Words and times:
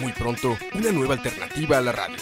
Muy 0.00 0.12
pronto, 0.12 0.56
una 0.74 0.92
nueva 0.92 1.14
alternativa 1.14 1.78
a 1.78 1.80
la 1.80 1.92
radio. 1.92 2.16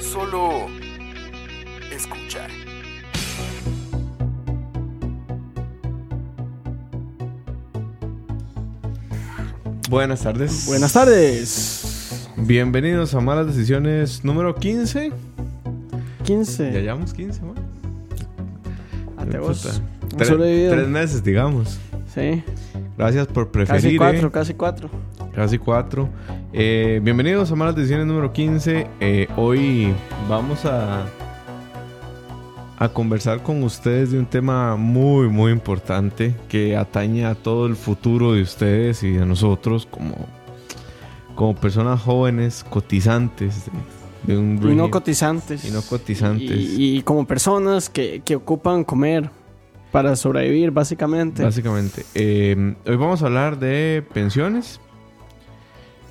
Solo 0.00 0.66
escucha. 1.90 2.46
Buenas 9.88 10.22
tardes. 10.22 10.66
Buenas 10.66 10.92
tardes. 10.92 12.28
Bienvenidos 12.36 13.14
a 13.14 13.20
Malas 13.20 13.46
Decisiones 13.48 14.24
número 14.24 14.54
15. 14.54 15.10
15. 16.24 16.72
Ya 16.72 16.80
llevamos 16.80 17.12
15, 17.12 17.40
man. 17.42 17.54
Ante 19.16 19.38
vos. 19.38 19.58
Puta. 19.62 19.74
Un 20.14 20.18
Tre- 20.20 20.24
sobrevivido. 20.26 20.72
tres 20.72 20.88
meses, 20.88 21.22
digamos. 21.24 21.78
Sí. 22.14 22.42
Gracias 22.98 23.26
por 23.28 23.50
Casi 23.50 23.66
preferir. 23.66 23.98
cuatro, 23.98 24.28
eh. 24.28 24.30
casi 24.32 24.54
cuatro. 24.54 24.90
Casi 25.34 25.58
cuatro. 25.58 26.08
Eh, 26.52 27.00
bienvenidos 27.02 27.50
a 27.52 27.54
Malas 27.54 27.76
Decisiones 27.76 28.06
número 28.06 28.32
15. 28.32 28.86
Eh, 29.00 29.28
hoy 29.36 29.94
vamos 30.28 30.64
a, 30.64 31.06
a 32.78 32.88
conversar 32.88 33.42
con 33.42 33.62
ustedes 33.62 34.10
de 34.10 34.18
un 34.18 34.26
tema 34.26 34.76
muy, 34.76 35.28
muy 35.28 35.52
importante 35.52 36.34
que 36.48 36.76
atañe 36.76 37.24
a 37.24 37.34
todo 37.36 37.66
el 37.66 37.76
futuro 37.76 38.32
de 38.32 38.42
ustedes 38.42 39.02
y 39.04 39.12
de 39.12 39.24
nosotros 39.24 39.86
como, 39.88 40.16
como 41.36 41.54
personas 41.54 42.02
jóvenes, 42.02 42.64
cotizantes 42.68 43.66
de, 44.26 44.34
de 44.34 44.38
un 44.38 44.60
Y 44.68 44.74
no 44.74 44.90
cotizantes. 44.90 45.64
y 45.64 45.70
no 45.70 45.80
cotizantes. 45.82 46.50
Y, 46.50 46.98
y 46.98 47.02
como 47.02 47.24
personas 47.24 47.88
que, 47.88 48.20
que 48.24 48.34
ocupan 48.34 48.82
comer 48.82 49.30
para 49.90 50.16
sobrevivir, 50.16 50.70
básicamente. 50.70 51.42
Básicamente. 51.42 52.04
Eh, 52.14 52.74
hoy 52.86 52.96
vamos 52.96 53.22
a 53.22 53.26
hablar 53.26 53.58
de 53.58 54.04
pensiones. 54.12 54.80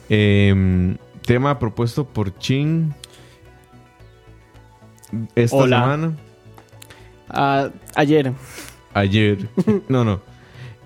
Eh, 0.09 0.95
tema 1.25 1.59
propuesto 1.59 2.05
por 2.05 2.38
Chin 2.39 2.94
esta 5.35 5.55
Hola. 5.55 5.80
semana. 5.81 6.17
Ah, 7.30 7.69
ayer. 7.95 8.33
Ayer. 8.94 9.47
no, 9.88 10.03
no. 10.03 10.22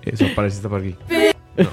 Eso 0.02 0.26
apareciste 0.26 0.68
por 0.68 0.80
aquí. 0.80 0.96
No. 1.56 1.64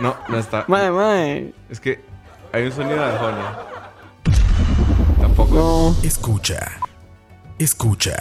No. 0.00 0.10
No, 0.10 0.16
no 0.28 0.38
está. 0.38 0.64
Mae, 0.66 0.90
mae. 0.90 1.52
Es 1.68 1.78
que 1.78 2.00
hay 2.52 2.64
un 2.64 2.72
sonido 2.72 2.96
de 2.96 3.04
Arjona. 3.04 3.58
Tampoco. 5.20 5.54
No. 5.54 5.96
Escucha. 6.06 6.70
Escucha. 7.60 8.14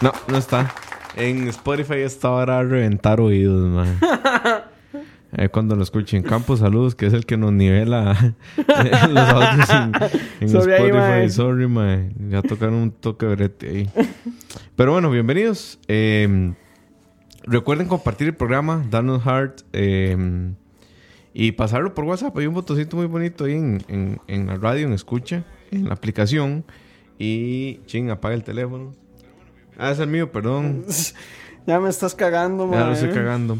No, 0.00 0.12
no 0.26 0.36
está. 0.38 0.74
En 1.16 1.46
Spotify 1.48 1.98
esta 2.00 2.30
hora 2.30 2.58
a 2.58 2.62
reventar 2.64 3.20
oídos, 3.20 3.66
man. 3.70 3.98
Eh, 5.36 5.48
cuando 5.48 5.74
lo 5.74 5.82
escuchen. 5.82 6.22
Campos, 6.22 6.60
saludos, 6.60 6.94
que 6.94 7.06
es 7.06 7.12
el 7.12 7.26
que 7.26 7.36
nos 7.36 7.52
nivela 7.52 8.34
eh, 8.56 8.90
los 9.10 9.28
audios 9.30 9.68
en, 9.68 9.92
en 10.42 10.48
Sorry 10.48 10.72
ahí, 10.74 10.82
Spotify. 10.90 11.28
Sorry, 11.30 11.66
man. 11.66 12.14
Ya 12.30 12.40
tocaron 12.40 12.74
un 12.74 12.92
toque 12.92 13.26
brete 13.26 13.68
ahí. 13.68 13.90
Pero 14.76 14.92
bueno, 14.92 15.10
bienvenidos. 15.10 15.80
Eh, 15.88 16.54
recuerden 17.42 17.88
compartir 17.88 18.28
el 18.28 18.34
programa, 18.36 18.84
darnos 18.88 19.24
heart 19.24 19.62
eh, 19.72 20.52
y 21.32 21.50
pasarlo 21.50 21.94
por 21.94 22.04
WhatsApp. 22.04 22.38
Hay 22.38 22.46
un 22.46 22.54
botoncito 22.54 22.96
muy 22.96 23.06
bonito 23.06 23.46
ahí 23.46 23.54
en, 23.54 23.82
en- 23.88 24.20
en 24.28 24.46
la 24.46 24.54
radio, 24.54 24.86
en 24.86 24.92
escucha, 24.92 25.42
en 25.72 25.86
la 25.88 25.94
aplicación. 25.94 26.64
Y 27.18 27.80
ching, 27.86 28.10
apaga 28.10 28.34
el 28.34 28.44
teléfono. 28.44 28.92
Ah, 29.78 29.90
es 29.90 29.98
el 29.98 30.08
mío, 30.08 30.30
perdón. 30.32 30.84
Ya 31.66 31.80
me 31.80 31.88
estás 31.88 32.14
cagando, 32.14 32.66
mae. 32.66 32.78
Ya 32.78 32.86
lo 32.88 32.92
estoy 32.92 33.08
cagando. 33.08 33.58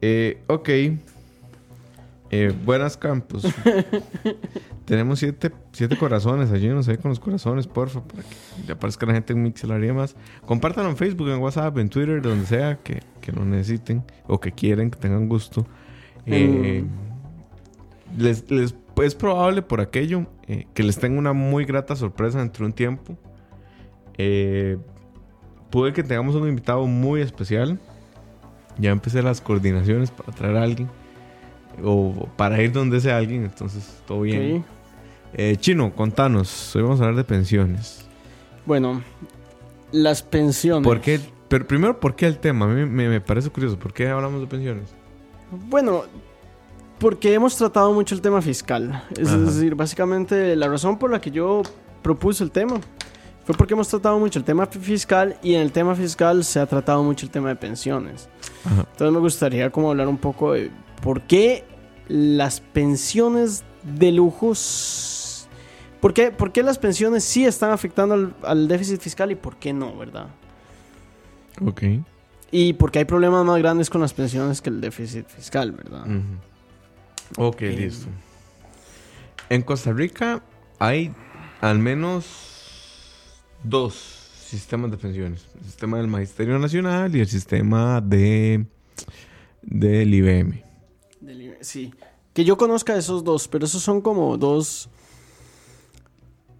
Eh, 0.00 0.42
ok. 0.46 0.68
Eh, 2.30 2.54
buenas 2.64 2.96
campos. 2.96 3.46
Tenemos 4.86 5.18
siete, 5.18 5.52
siete 5.72 5.98
corazones. 5.98 6.50
Ayúdenos 6.50 6.88
ahí 6.88 6.96
con 6.96 7.10
los 7.10 7.20
corazones, 7.20 7.66
porfa, 7.66 8.02
para 8.02 8.22
que 8.22 8.34
le 8.66 8.72
aparezca 8.72 9.04
la 9.04 9.12
gente 9.12 9.34
en 9.34 9.42
Mixelaría 9.42 9.92
más. 9.92 10.16
Compártanlo 10.46 10.88
en 10.88 10.96
Facebook, 10.96 11.28
en 11.28 11.38
WhatsApp, 11.40 11.76
en 11.76 11.90
Twitter, 11.90 12.22
donde 12.22 12.46
sea 12.46 12.78
que, 12.82 13.02
que 13.20 13.30
lo 13.32 13.44
necesiten 13.44 14.02
o 14.26 14.40
que 14.40 14.52
quieren, 14.52 14.90
que 14.90 14.98
tengan 14.98 15.28
gusto. 15.28 15.66
Eh, 16.24 16.84
les, 18.16 18.50
les- 18.50 18.74
es 19.00 19.14
probable 19.14 19.62
por 19.62 19.80
aquello 19.80 20.26
eh, 20.46 20.66
que 20.74 20.82
les 20.82 20.98
tenga 20.98 21.18
una 21.18 21.32
muy 21.32 21.64
grata 21.64 21.96
sorpresa 21.96 22.38
dentro 22.38 22.64
de 22.64 22.66
un 22.66 22.72
tiempo. 22.72 23.16
Eh, 24.18 24.78
puede 25.70 25.92
que 25.92 26.02
tengamos 26.02 26.34
un 26.34 26.48
invitado 26.48 26.86
muy 26.86 27.20
especial. 27.20 27.78
Ya 28.78 28.90
empecé 28.90 29.22
las 29.22 29.40
coordinaciones 29.40 30.10
para 30.10 30.32
traer 30.32 30.56
a 30.56 30.62
alguien. 30.62 30.88
O 31.82 32.28
para 32.36 32.62
ir 32.62 32.72
donde 32.72 33.00
sea 33.00 33.16
alguien, 33.16 33.44
entonces 33.44 34.02
todo 34.06 34.22
bien. 34.22 34.58
Ok. 34.58 34.64
Eh, 35.34 35.56
Chino, 35.58 35.94
contanos. 35.94 36.76
Hoy 36.76 36.82
vamos 36.82 37.00
a 37.00 37.04
hablar 37.04 37.16
de 37.16 37.24
pensiones. 37.24 38.06
Bueno, 38.66 39.02
las 39.90 40.22
pensiones. 40.22 40.84
¿Por 40.84 41.00
qué? 41.00 41.20
Pero 41.48 41.66
primero, 41.66 41.98
¿por 41.98 42.14
qué 42.14 42.26
el 42.26 42.38
tema? 42.38 42.66
A 42.66 42.68
mí 42.68 42.84
me, 42.84 43.08
me 43.08 43.20
parece 43.20 43.48
curioso. 43.50 43.78
¿Por 43.78 43.92
qué 43.92 44.08
hablamos 44.08 44.40
de 44.40 44.46
pensiones? 44.46 44.94
Bueno, 45.68 46.04
porque 47.02 47.34
hemos 47.34 47.56
tratado 47.56 47.92
mucho 47.92 48.14
el 48.14 48.20
tema 48.20 48.40
fiscal. 48.40 49.04
Es 49.18 49.28
Ajá. 49.28 49.38
decir, 49.38 49.74
básicamente 49.74 50.54
la 50.56 50.68
razón 50.68 50.98
por 50.98 51.10
la 51.10 51.20
que 51.20 51.30
yo 51.32 51.62
propuse 52.00 52.44
el 52.44 52.50
tema 52.52 52.80
fue 53.44 53.56
porque 53.56 53.74
hemos 53.74 53.88
tratado 53.88 54.18
mucho 54.20 54.38
el 54.38 54.44
tema 54.44 54.66
fi- 54.66 54.78
fiscal 54.78 55.36
y 55.42 55.54
en 55.54 55.62
el 55.62 55.72
tema 55.72 55.96
fiscal 55.96 56.44
se 56.44 56.60
ha 56.60 56.66
tratado 56.66 57.02
mucho 57.02 57.26
el 57.26 57.32
tema 57.32 57.48
de 57.48 57.56
pensiones. 57.56 58.28
Ajá. 58.64 58.86
Entonces 58.92 59.12
me 59.12 59.18
gustaría 59.18 59.68
como 59.70 59.90
hablar 59.90 60.06
un 60.06 60.16
poco 60.16 60.52
de 60.52 60.70
por 61.02 61.22
qué 61.22 61.64
las 62.08 62.60
pensiones 62.60 63.64
de 63.82 64.12
lujos... 64.12 65.48
¿Por 66.00 66.14
qué, 66.14 66.30
por 66.32 66.50
qué 66.52 66.62
las 66.62 66.78
pensiones 66.78 67.22
sí 67.24 67.44
están 67.44 67.70
afectando 67.72 68.14
al, 68.14 68.34
al 68.44 68.68
déficit 68.68 69.00
fiscal 69.00 69.30
y 69.30 69.34
por 69.36 69.56
qué 69.56 69.72
no, 69.72 69.96
verdad? 69.96 70.26
Ok. 71.64 71.82
Y 72.50 72.72
porque 72.74 73.00
hay 73.00 73.04
problemas 73.04 73.44
más 73.44 73.58
grandes 73.58 73.88
con 73.90 74.00
las 74.00 74.12
pensiones 74.12 74.60
que 74.60 74.70
el 74.70 74.80
déficit 74.80 75.26
fiscal, 75.28 75.72
¿verdad? 75.72 76.02
Ujú. 76.02 76.20
Ok, 77.36 77.62
Eh, 77.62 77.76
listo. 77.76 78.08
En 79.48 79.62
Costa 79.62 79.92
Rica 79.92 80.42
hay 80.78 81.12
al 81.60 81.78
menos 81.78 82.26
dos 83.62 83.94
sistemas 83.94 84.90
de 84.90 84.96
pensiones. 84.98 85.46
El 85.58 85.64
sistema 85.64 85.98
del 85.98 86.08
Magisterio 86.08 86.58
Nacional 86.58 87.14
y 87.16 87.20
el 87.20 87.28
sistema 87.28 88.00
de 88.00 88.66
del 89.62 90.12
IBM. 90.12 90.64
Del 91.20 91.56
Sí. 91.60 91.92
Que 92.34 92.44
yo 92.44 92.56
conozca 92.56 92.96
esos 92.96 93.24
dos, 93.24 93.46
pero 93.48 93.66
esos 93.66 93.82
son 93.82 94.00
como 94.00 94.36
dos. 94.38 94.88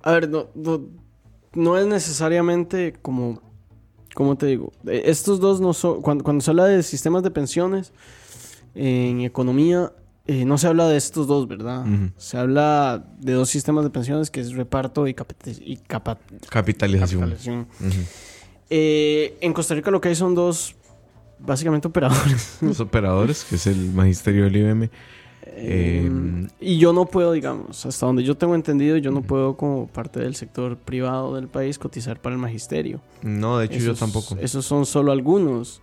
A 0.02 0.12
ver, 0.12 0.28
no, 0.28 0.48
no, 0.54 0.82
no 1.54 1.78
es 1.78 1.86
necesariamente 1.86 2.92
como. 3.00 3.40
¿Cómo 4.14 4.36
te 4.36 4.46
digo? 4.46 4.72
Eh, 4.86 5.04
Estos 5.06 5.40
dos 5.40 5.60
no 5.60 5.72
son. 5.72 6.02
Cuando, 6.02 6.22
cuando 6.24 6.42
se 6.42 6.50
habla 6.50 6.66
de 6.66 6.82
sistemas 6.82 7.22
de 7.22 7.30
pensiones 7.30 7.92
en 8.74 9.22
economía, 9.22 9.92
eh, 10.26 10.44
no 10.44 10.56
se 10.58 10.66
habla 10.68 10.86
de 10.88 10.96
estos 10.96 11.26
dos, 11.26 11.48
¿verdad? 11.48 11.84
Se 12.16 12.38
habla 12.38 13.04
de 13.18 13.32
dos 13.32 13.48
sistemas 13.48 13.84
de 13.84 13.90
pensiones 13.90 14.30
que 14.30 14.40
es 14.40 14.52
reparto 14.52 15.06
y, 15.08 15.14
capita- 15.14 15.50
y 15.50 15.76
capa- 15.78 16.18
Capitalización. 16.48 17.66
Eh, 18.70 19.36
en 19.40 19.52
Costa 19.52 19.74
Rica 19.74 19.90
lo 19.90 20.00
que 20.00 20.08
hay 20.08 20.14
son 20.14 20.34
dos, 20.34 20.74
básicamente 21.38 21.88
operadores. 21.88 22.58
Los 22.62 22.80
operadores, 22.80 23.44
que 23.44 23.56
es 23.56 23.66
el 23.66 23.90
Magisterio 23.92 24.44
del 24.44 24.56
IBM. 24.56 24.84
Eh, 24.84 24.90
Eh, 25.54 26.48
y 26.60 26.78
yo 26.78 26.92
no 26.92 27.04
puedo, 27.06 27.32
digamos, 27.32 27.84
hasta 27.84 28.06
donde 28.06 28.22
yo 28.22 28.36
tengo 28.36 28.54
entendido, 28.54 28.96
yo 28.96 29.10
no 29.10 29.22
puedo 29.22 29.56
como 29.56 29.88
parte 29.88 30.20
del 30.20 30.34
sector 30.36 30.76
privado 30.78 31.34
del 31.34 31.48
país 31.48 31.78
cotizar 31.78 32.20
para 32.22 32.34
el 32.36 32.40
magisterio. 32.40 33.00
No, 33.22 33.58
de 33.58 33.66
hecho 33.66 33.78
yo 33.78 33.94
tampoco. 33.94 34.36
Esos 34.40 34.64
son 34.64 34.86
solo 34.86 35.10
algunos. 35.12 35.82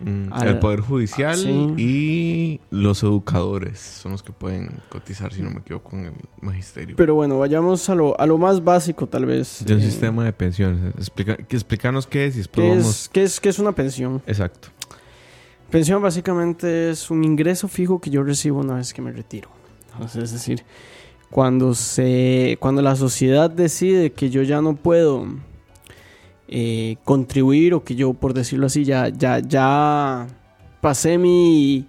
Mm, 0.00 0.32
el 0.42 0.58
Poder 0.58 0.80
Judicial 0.80 1.36
sí. 1.36 1.74
y 1.78 2.60
los 2.70 3.02
educadores 3.02 3.78
son 3.78 4.12
los 4.12 4.22
que 4.22 4.32
pueden 4.32 4.70
cotizar, 4.88 5.32
si 5.32 5.40
no 5.40 5.50
me 5.50 5.60
equivoco, 5.60 5.96
en 5.96 6.06
el 6.06 6.12
Magisterio. 6.40 6.96
Pero 6.96 7.14
bueno, 7.14 7.38
vayamos 7.38 7.88
a 7.88 7.94
lo, 7.94 8.18
a 8.20 8.26
lo 8.26 8.36
más 8.36 8.62
básico 8.62 9.06
tal 9.06 9.26
vez. 9.26 9.64
de 9.64 9.74
un 9.74 9.80
Eh, 9.80 9.84
sistema 9.84 10.24
de 10.24 10.32
pensiones. 10.32 10.94
Explica, 10.96 11.36
que 11.36 11.56
explícanos 11.56 12.06
qué 12.06 12.26
es 12.26 12.34
y 12.34 12.38
después 12.38 12.64
¿qué 12.64 12.70
vamos... 12.70 12.86
es, 13.02 13.08
qué, 13.10 13.22
es, 13.22 13.40
¿Qué 13.40 13.48
es 13.50 13.58
una 13.58 13.72
pensión? 13.72 14.20
Exacto. 14.26 14.68
pensión 15.70 16.02
básicamente 16.02 16.90
es 16.90 17.10
un 17.10 17.24
ingreso 17.24 17.68
fijo 17.68 18.00
que 18.00 18.10
yo 18.10 18.22
recibo 18.22 18.60
una 18.60 18.74
vez 18.74 18.92
que 18.92 19.00
me 19.02 19.12
retiro. 19.12 19.48
Entonces, 19.92 20.24
es 20.24 20.32
decir, 20.32 20.62
cuando 21.30 21.74
se 21.74 22.56
cuando 22.60 22.82
la 22.82 22.96
sociedad 22.96 23.48
decide 23.50 24.12
que 24.12 24.28
yo 24.30 24.42
ya 24.42 24.60
no 24.60 24.74
puedo 24.76 25.26
eh, 26.48 26.96
contribuir 27.04 27.74
o 27.74 27.84
que 27.84 27.94
yo 27.94 28.12
por 28.12 28.34
decirlo 28.34 28.66
así 28.66 28.84
ya 28.84 29.08
ya 29.08 29.38
ya 29.38 30.26
pasé 30.80 31.18
mi 31.18 31.86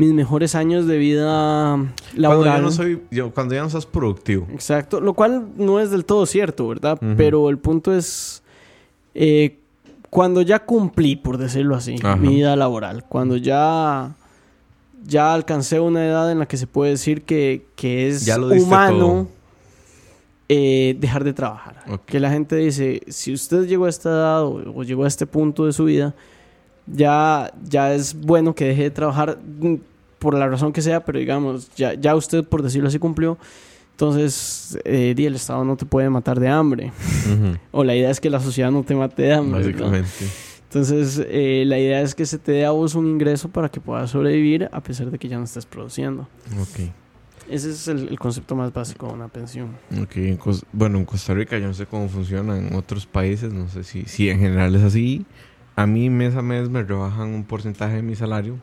mis 0.00 0.14
mejores 0.14 0.54
años 0.54 0.86
de 0.86 0.96
vida 0.96 1.76
laboral. 2.14 2.16
Cuando 2.16 2.44
ya 2.44 2.60
no 2.60 2.70
soy, 2.70 3.02
yo, 3.10 3.34
cuando 3.34 3.54
ya 3.54 3.62
no 3.62 3.68
sos 3.68 3.84
productivo. 3.84 4.46
Exacto, 4.50 4.98
lo 4.98 5.12
cual 5.12 5.48
no 5.56 5.78
es 5.78 5.90
del 5.90 6.06
todo 6.06 6.24
cierto, 6.24 6.66
¿verdad? 6.68 6.98
Pero 7.18 7.50
el 7.50 7.58
punto 7.58 7.94
es 7.94 8.42
eh, 9.14 9.58
cuando 10.08 10.40
ya 10.40 10.60
cumplí, 10.60 11.16
por 11.16 11.36
decirlo 11.36 11.76
así, 11.76 11.96
Ajá. 12.02 12.16
mi 12.16 12.36
vida 12.36 12.56
laboral, 12.56 13.04
cuando 13.04 13.36
ya 13.36 14.14
ya 15.04 15.34
alcancé 15.34 15.80
una 15.80 16.06
edad 16.06 16.32
en 16.32 16.38
la 16.38 16.46
que 16.46 16.56
se 16.56 16.66
puede 16.66 16.92
decir 16.92 17.22
que, 17.22 17.66
que 17.76 18.08
es 18.08 18.24
Ya 18.24 18.38
lo 18.38 18.48
diste 18.48 18.66
humano 18.66 18.98
todo. 18.98 19.28
Eh, 20.52 20.96
dejar 20.98 21.22
de 21.22 21.32
trabajar. 21.32 21.76
Ok. 21.88 22.06
Que 22.06 22.18
la 22.18 22.28
gente 22.28 22.56
dice, 22.56 23.02
si 23.06 23.32
usted 23.32 23.68
llegó 23.68 23.84
a 23.84 23.88
esta 23.88 24.08
edad 24.08 24.42
o, 24.42 24.60
o 24.74 24.82
llegó 24.82 25.04
a 25.04 25.06
este 25.06 25.24
punto 25.24 25.64
de 25.64 25.72
su 25.72 25.84
vida, 25.84 26.12
ya, 26.88 27.52
ya 27.62 27.94
es 27.94 28.20
bueno 28.20 28.52
que 28.52 28.64
deje 28.64 28.82
de 28.82 28.90
trabajar 28.90 29.38
mm, 29.38 29.76
por 30.18 30.34
la 30.34 30.48
razón 30.48 30.72
que 30.72 30.82
sea, 30.82 31.04
pero 31.04 31.20
digamos, 31.20 31.70
ya, 31.76 31.94
ya 31.94 32.16
usted, 32.16 32.42
por 32.42 32.64
decirlo 32.64 32.88
así, 32.88 32.98
cumplió. 32.98 33.38
Entonces, 33.92 34.76
eh, 34.84 35.14
el 35.16 35.36
Estado 35.36 35.64
no 35.64 35.76
te 35.76 35.86
puede 35.86 36.10
matar 36.10 36.40
de 36.40 36.48
hambre. 36.48 36.92
O 37.70 37.84
la 37.84 37.94
idea 37.94 38.10
es 38.10 38.20
que 38.20 38.28
la 38.28 38.40
sociedad 38.40 38.72
no 38.72 38.82
te 38.82 38.96
mate 38.96 39.22
de 39.22 39.34
hambre. 39.34 39.60
Básicamente. 39.60 40.08
Entonces, 40.64 41.24
eh, 41.28 41.62
la 41.64 41.78
idea 41.78 42.00
es 42.00 42.16
que 42.16 42.26
se 42.26 42.38
te 42.38 42.50
dé 42.50 42.64
a 42.64 42.72
vos 42.72 42.96
un 42.96 43.06
ingreso 43.06 43.48
para 43.48 43.68
que 43.68 43.80
puedas 43.80 44.10
sobrevivir 44.10 44.68
a 44.72 44.80
pesar 44.80 45.12
de 45.12 45.18
que 45.18 45.28
ya 45.28 45.38
no 45.38 45.44
estés 45.44 45.64
produciendo. 45.64 46.26
Ok. 46.60 46.90
Ese 47.50 47.70
es 47.70 47.88
el, 47.88 48.08
el 48.08 48.18
concepto 48.18 48.54
más 48.54 48.72
básico 48.72 49.08
de 49.08 49.12
una 49.14 49.28
pensión. 49.28 49.76
Ok, 50.00 50.16
en 50.18 50.38
Cos- 50.38 50.64
bueno, 50.72 50.98
en 50.98 51.04
Costa 51.04 51.34
Rica 51.34 51.58
yo 51.58 51.66
no 51.66 51.74
sé 51.74 51.86
cómo 51.86 52.08
funciona 52.08 52.56
en 52.56 52.74
otros 52.74 53.06
países, 53.06 53.52
no 53.52 53.68
sé 53.68 53.82
si, 53.84 54.04
si 54.04 54.30
en 54.30 54.38
general 54.38 54.74
es 54.76 54.82
así. 54.82 55.26
A 55.76 55.86
mí 55.86 56.10
mes 56.10 56.36
a 56.36 56.42
mes 56.42 56.68
me 56.68 56.82
rebajan 56.82 57.28
un 57.34 57.44
porcentaje 57.44 57.96
de 57.96 58.02
mi 58.02 58.14
salario, 58.14 58.56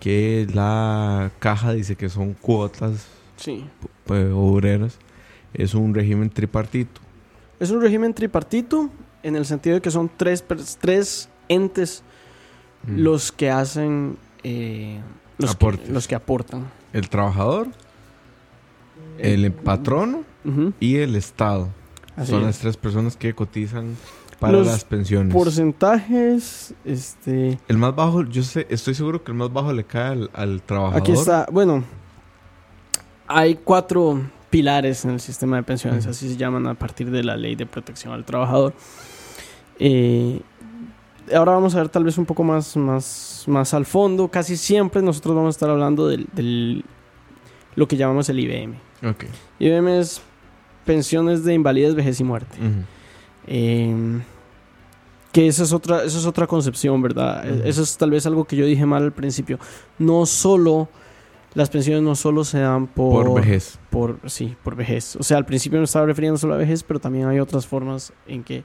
que 0.00 0.46
la 0.52 1.30
caja 1.38 1.72
dice 1.72 1.96
que 1.96 2.08
son 2.08 2.34
cuotas 2.34 3.06
Sí. 3.36 3.64
pues, 4.04 4.28
obreras. 4.32 4.98
Es 5.54 5.74
un 5.74 5.94
régimen 5.94 6.30
tripartito. 6.30 7.00
Es 7.58 7.70
un 7.70 7.80
régimen 7.80 8.12
tripartito 8.14 8.90
en 9.22 9.36
el 9.36 9.46
sentido 9.46 9.74
de 9.76 9.80
que 9.82 9.90
son 9.90 10.10
tres, 10.16 10.44
tres 10.80 11.28
entes 11.48 12.02
Mm. 12.86 12.98
los 13.00 13.32
que 13.32 13.50
hacen... 13.50 14.16
eh, 14.44 15.00
los, 15.38 15.56
que, 15.56 15.78
los 15.88 16.06
que 16.06 16.14
aportan. 16.14 16.66
El 16.92 17.08
trabajador, 17.08 17.68
el 19.18 19.52
patrono 19.52 20.22
Ujú, 20.44 20.72
y 20.80 20.96
el 20.96 21.16
Estado. 21.16 21.68
así 22.16 22.30
son 22.30 22.40
es. 22.40 22.46
las 22.46 22.58
tres 22.58 22.76
personas 22.76 23.16
que 23.16 23.34
cotizan 23.34 23.96
para 24.40 24.52
Los 24.54 24.66
las 24.66 24.84
pensiones. 24.84 25.32
Porcentajes, 25.32 26.74
este... 26.84 27.58
El 27.68 27.78
más 27.78 27.94
bajo, 27.96 28.22
yo 28.24 28.42
sé, 28.42 28.66
estoy 28.70 28.94
seguro 28.94 29.24
que 29.24 29.32
el 29.32 29.38
más 29.38 29.52
bajo 29.52 29.72
le 29.72 29.84
cae 29.84 30.12
al, 30.12 30.30
al 30.34 30.62
trabajador. 30.62 31.00
Aquí 31.00 31.12
está, 31.12 31.46
bueno, 31.50 31.82
hay 33.26 33.54
cuatro 33.56 34.20
pilares 34.50 35.04
en 35.04 35.12
el 35.12 35.20
sistema 35.20 35.56
de 35.56 35.62
pensiones, 35.62 36.06
así 36.06 36.28
se 36.28 36.36
llaman 36.36 36.66
a 36.66 36.74
partir 36.74 37.10
de 37.10 37.24
la 37.24 37.36
ley 37.36 37.56
de 37.56 37.66
protección 37.66 38.12
al 38.12 38.24
trabajador. 38.24 38.74
Eh, 39.78 40.40
ahora 41.34 41.52
vamos 41.52 41.74
a 41.74 41.78
ver 41.78 41.88
tal 41.88 42.04
vez 42.04 42.16
un 42.18 42.26
poco 42.26 42.44
más, 42.44 42.76
más, 42.76 43.44
más 43.46 43.74
al 43.74 43.84
fondo. 43.86 44.28
Casi 44.28 44.56
siempre 44.56 45.02
nosotros 45.02 45.34
vamos 45.34 45.48
a 45.48 45.56
estar 45.56 45.70
hablando 45.70 46.06
del, 46.08 46.26
del- 46.32 46.84
lo 47.74 47.88
que 47.88 47.96
llamamos 47.96 48.28
el 48.28 48.38
IBM. 48.40 48.74
Ok. 49.04 49.24
IBM 49.58 49.98
es 50.00 50.20
pensiones 50.84 51.44
de 51.44 51.54
invalidez, 51.54 51.94
vejez 51.94 52.20
y 52.20 52.24
muerte. 52.24 52.56
Eh, 53.46 54.20
que 55.32 55.46
esa 55.48 55.64
es 55.64 55.72
otra, 55.72 56.02
esa 56.04 56.18
es 56.18 56.26
otra 56.26 56.46
concepción, 56.46 57.02
¿verdad? 57.02 57.44
Ujú. 57.50 57.62
Eso 57.68 57.82
es 57.82 57.96
tal 57.98 58.10
vez 58.10 58.24
algo 58.26 58.44
que 58.44 58.56
yo 58.56 58.64
dije 58.64 58.86
mal 58.86 59.02
al 59.02 59.12
principio. 59.12 59.58
No 59.98 60.24
solo, 60.26 60.88
las 61.54 61.68
pensiones 61.68 62.02
no 62.02 62.14
solo 62.14 62.44
se 62.44 62.60
dan 62.60 62.86
por, 62.86 63.26
Por 63.26 63.40
vejez. 63.42 63.78
por- 63.90 64.18
sí, 64.26 64.56
por 64.64 64.76
vejez. 64.76 65.16
O 65.16 65.22
sea, 65.22 65.36
al 65.36 65.44
principio 65.44 65.78
me 65.78 65.84
estaba 65.84 66.06
refiriendo 66.06 66.38
solo 66.38 66.54
a 66.54 66.58
vejez, 66.58 66.82
pero 66.82 67.00
también 67.00 67.26
hay 67.28 67.38
otras 67.38 67.66
formas 67.66 68.12
en 68.26 68.44
que 68.44 68.64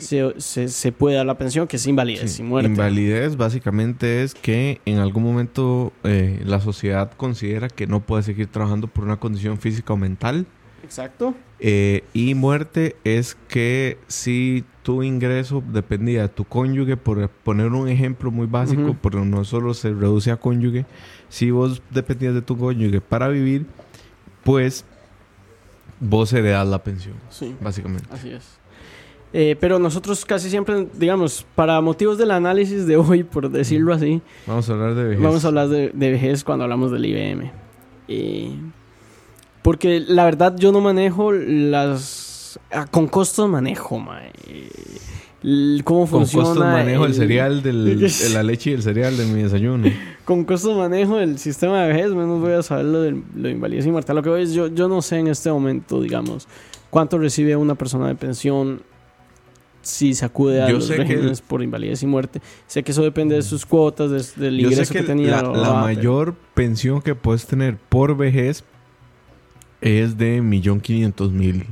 se, 0.00 0.34
se, 0.40 0.68
se 0.68 0.92
puede 0.92 1.16
dar 1.16 1.26
la 1.26 1.38
pensión, 1.38 1.66
que 1.68 1.76
es 1.76 1.86
invalidez 1.86 2.32
Sí. 2.32 2.42
y 2.42 2.44
muerte. 2.44 2.70
Invalidez 2.70 3.36
básicamente 3.36 4.22
es 4.22 4.34
que 4.34 4.80
en 4.84 4.98
algún 4.98 5.22
momento 5.22 5.92
eh, 6.04 6.40
la 6.44 6.60
sociedad 6.60 7.12
considera 7.16 7.68
que 7.68 7.86
no 7.86 8.00
puede 8.00 8.22
seguir 8.22 8.46
trabajando 8.48 8.86
por 8.88 9.04
una 9.04 9.18
condición 9.18 9.58
física 9.58 9.92
o 9.92 9.96
mental. 9.96 10.46
Exacto. 10.82 11.34
Eh, 11.60 12.02
y 12.14 12.34
muerte 12.34 12.96
es 13.04 13.36
que 13.48 13.98
si 14.08 14.64
tu 14.82 15.02
ingreso 15.02 15.62
dependía 15.72 16.22
de 16.22 16.28
tu 16.28 16.44
cónyuge, 16.44 16.96
por 16.96 17.28
poner 17.28 17.66
un 17.68 17.88
ejemplo 17.88 18.30
muy 18.30 18.46
básico, 18.46 18.96
pero 19.00 19.24
no 19.24 19.44
solo 19.44 19.74
se 19.74 19.90
reduce 19.92 20.30
a 20.32 20.36
cónyuge, 20.38 20.86
si 21.28 21.50
vos 21.50 21.82
dependías 21.90 22.34
de 22.34 22.42
tu 22.42 22.56
cónyuge 22.56 23.00
para 23.00 23.28
vivir, 23.28 23.66
pues 24.42 24.84
vos 26.00 26.32
heredás 26.32 26.66
la 26.66 26.82
pensión, 26.82 27.14
Sí, 27.28 27.54
básicamente. 27.60 28.06
así 28.10 28.30
es. 28.30 28.58
Eh, 29.32 29.56
pero 29.60 29.78
nosotros 29.78 30.24
casi 30.24 30.50
siempre, 30.50 30.88
digamos, 30.94 31.46
para 31.54 31.80
motivos 31.80 32.18
del 32.18 32.32
análisis 32.32 32.86
de 32.86 32.96
hoy, 32.96 33.22
por 33.22 33.48
decirlo 33.50 33.94
así, 33.94 34.20
Vamos 34.46 34.68
a 34.68 34.72
hablar 34.72 34.94
de 34.94 35.04
vejez. 35.04 35.22
Vamos 35.22 35.44
a 35.44 35.48
hablar 35.48 35.68
de, 35.68 35.90
de 35.94 36.10
vejez 36.10 36.42
cuando 36.42 36.64
hablamos 36.64 36.90
del 36.90 37.04
IBM. 37.06 37.50
Eh, 38.08 38.50
porque 39.62 40.00
la 40.00 40.24
verdad 40.24 40.56
yo 40.58 40.72
no 40.72 40.80
manejo 40.80 41.32
las... 41.32 42.58
ah, 42.72 42.86
con 42.90 43.06
costos 43.06 43.48
manejo, 43.48 43.98
mae. 43.98 44.32
El- 45.42 45.82
¿Cómo 45.84 46.00
Con 46.00 46.08
funciona? 46.26 46.44
costos 46.48 46.64
manejo 46.64 47.04
el, 47.04 47.12
el- 47.12 47.16
cereal, 47.16 47.62
del, 47.62 48.00
de 48.00 48.28
la 48.34 48.42
leche 48.42 48.70
y 48.70 48.72
el 48.74 48.82
cereal 48.82 49.16
de 49.16 49.26
mi 49.26 49.42
desayuno. 49.42 49.88
Con 50.24 50.44
costos 50.44 50.76
manejo 50.76 51.18
el 51.18 51.38
sistema 51.38 51.82
de 51.84 51.92
vejez, 51.92 52.10
menos 52.10 52.40
voy 52.40 52.52
a 52.52 52.62
saber 52.62 52.84
lo 52.86 53.00
de, 53.02 53.10
lo 53.12 53.42
de 53.42 53.50
invalidez 53.52 53.86
y 53.86 53.90
muerte. 53.90 54.12
Lo 54.12 54.22
que 54.22 54.28
voy 54.28 54.42
es, 54.42 54.52
yo, 54.52 54.66
yo 54.68 54.88
no 54.88 55.00
sé 55.02 55.18
en 55.18 55.28
este 55.28 55.50
momento, 55.50 56.00
digamos, 56.02 56.46
cuánto 56.90 57.16
recibe 57.18 57.56
una 57.56 57.74
persona 57.74 58.08
de 58.08 58.16
pensión 58.16 58.82
si 59.82 60.14
se 60.14 60.24
acude 60.24 60.62
a 60.62 60.68
Yo 60.68 60.74
los 60.76 60.90
que 60.90 60.96
regímenes 60.98 61.40
por 61.40 61.62
invalidez 61.62 62.02
y 62.02 62.06
muerte. 62.06 62.40
Sé 62.66 62.82
que 62.82 62.92
eso 62.92 63.02
depende 63.02 63.34
de 63.34 63.42
sus 63.42 63.64
cuotas, 63.66 64.10
de- 64.10 64.42
del 64.42 64.58
Yo 64.58 64.68
ingreso 64.70 64.84
sé 64.84 64.92
que, 64.94 65.00
que, 65.00 65.06
tenía. 65.06 65.42
la, 65.42 65.74
mayor 65.80 66.34
pensión 66.54 67.00
que 67.02 67.14
puedes 67.14 67.46
tener 67.46 67.76
por 67.78 68.16
vejez 68.16 68.64
es 69.80 70.16
de 70.18 70.42
1.500.000. 70.42 71.64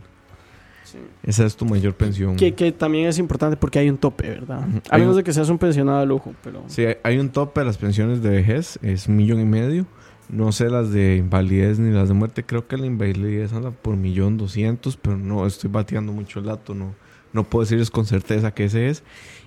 Sí. 0.85 0.99
Esa 1.23 1.45
es 1.45 1.55
tu 1.57 1.67
mayor 1.67 1.95
pensión. 1.95 2.37
Que, 2.37 2.55
que 2.55 2.73
también 2.73 3.07
es 3.09 3.19
importante 3.19 3.57
porque 3.59 3.79
hay 3.79 3.91
un 3.91 3.99
tope, 3.99 4.29
¿verdad? 4.31 4.67
A 4.91 4.97
menos 4.97 5.17
de 5.17 5.23
que 5.23 5.33
seas 5.35 5.51
un 5.51 5.59
pensionado 5.59 6.01
de 6.01 6.07
lujo, 6.07 6.35
pero... 6.43 6.63
Sí, 6.69 6.87
hay- 6.87 6.97
hay 7.03 7.19
un 7.19 7.29
tope 7.29 7.61
de 7.61 7.67
las 7.67 7.77
pensiones 7.77 8.23
de 8.23 8.31
vejez, 8.31 8.79
es 8.83 9.07
un 9.07 9.17
millón 9.17 9.41
y 9.41 9.45
medio. 9.45 9.87
No 10.31 10.53
sé 10.53 10.69
las 10.71 10.91
de 10.91 11.17
invalidez 11.17 11.79
ni 11.79 11.91
las 11.91 12.09
de 12.09 12.15
muerte. 12.15 12.45
Creo 12.45 12.67
que 12.69 12.77
la 12.77 12.85
invalidez 12.87 13.53
anda 13.55 13.71
por 13.71 13.97
millón 13.97 14.37
doscientos, 14.37 14.97
pero 14.97 15.17
no 15.17 15.47
estoy 15.47 15.71
bateando 15.71 16.13
mucho 16.13 16.39
el 16.41 16.47
dato. 16.47 16.75
No, 16.75 16.95
no 17.33 17.45
puedo 17.45 17.65
decirles 17.65 17.91
con 17.91 18.07
certeza 18.07 18.53
que 18.53 18.65
ese 18.65 18.89
es. 18.89 19.03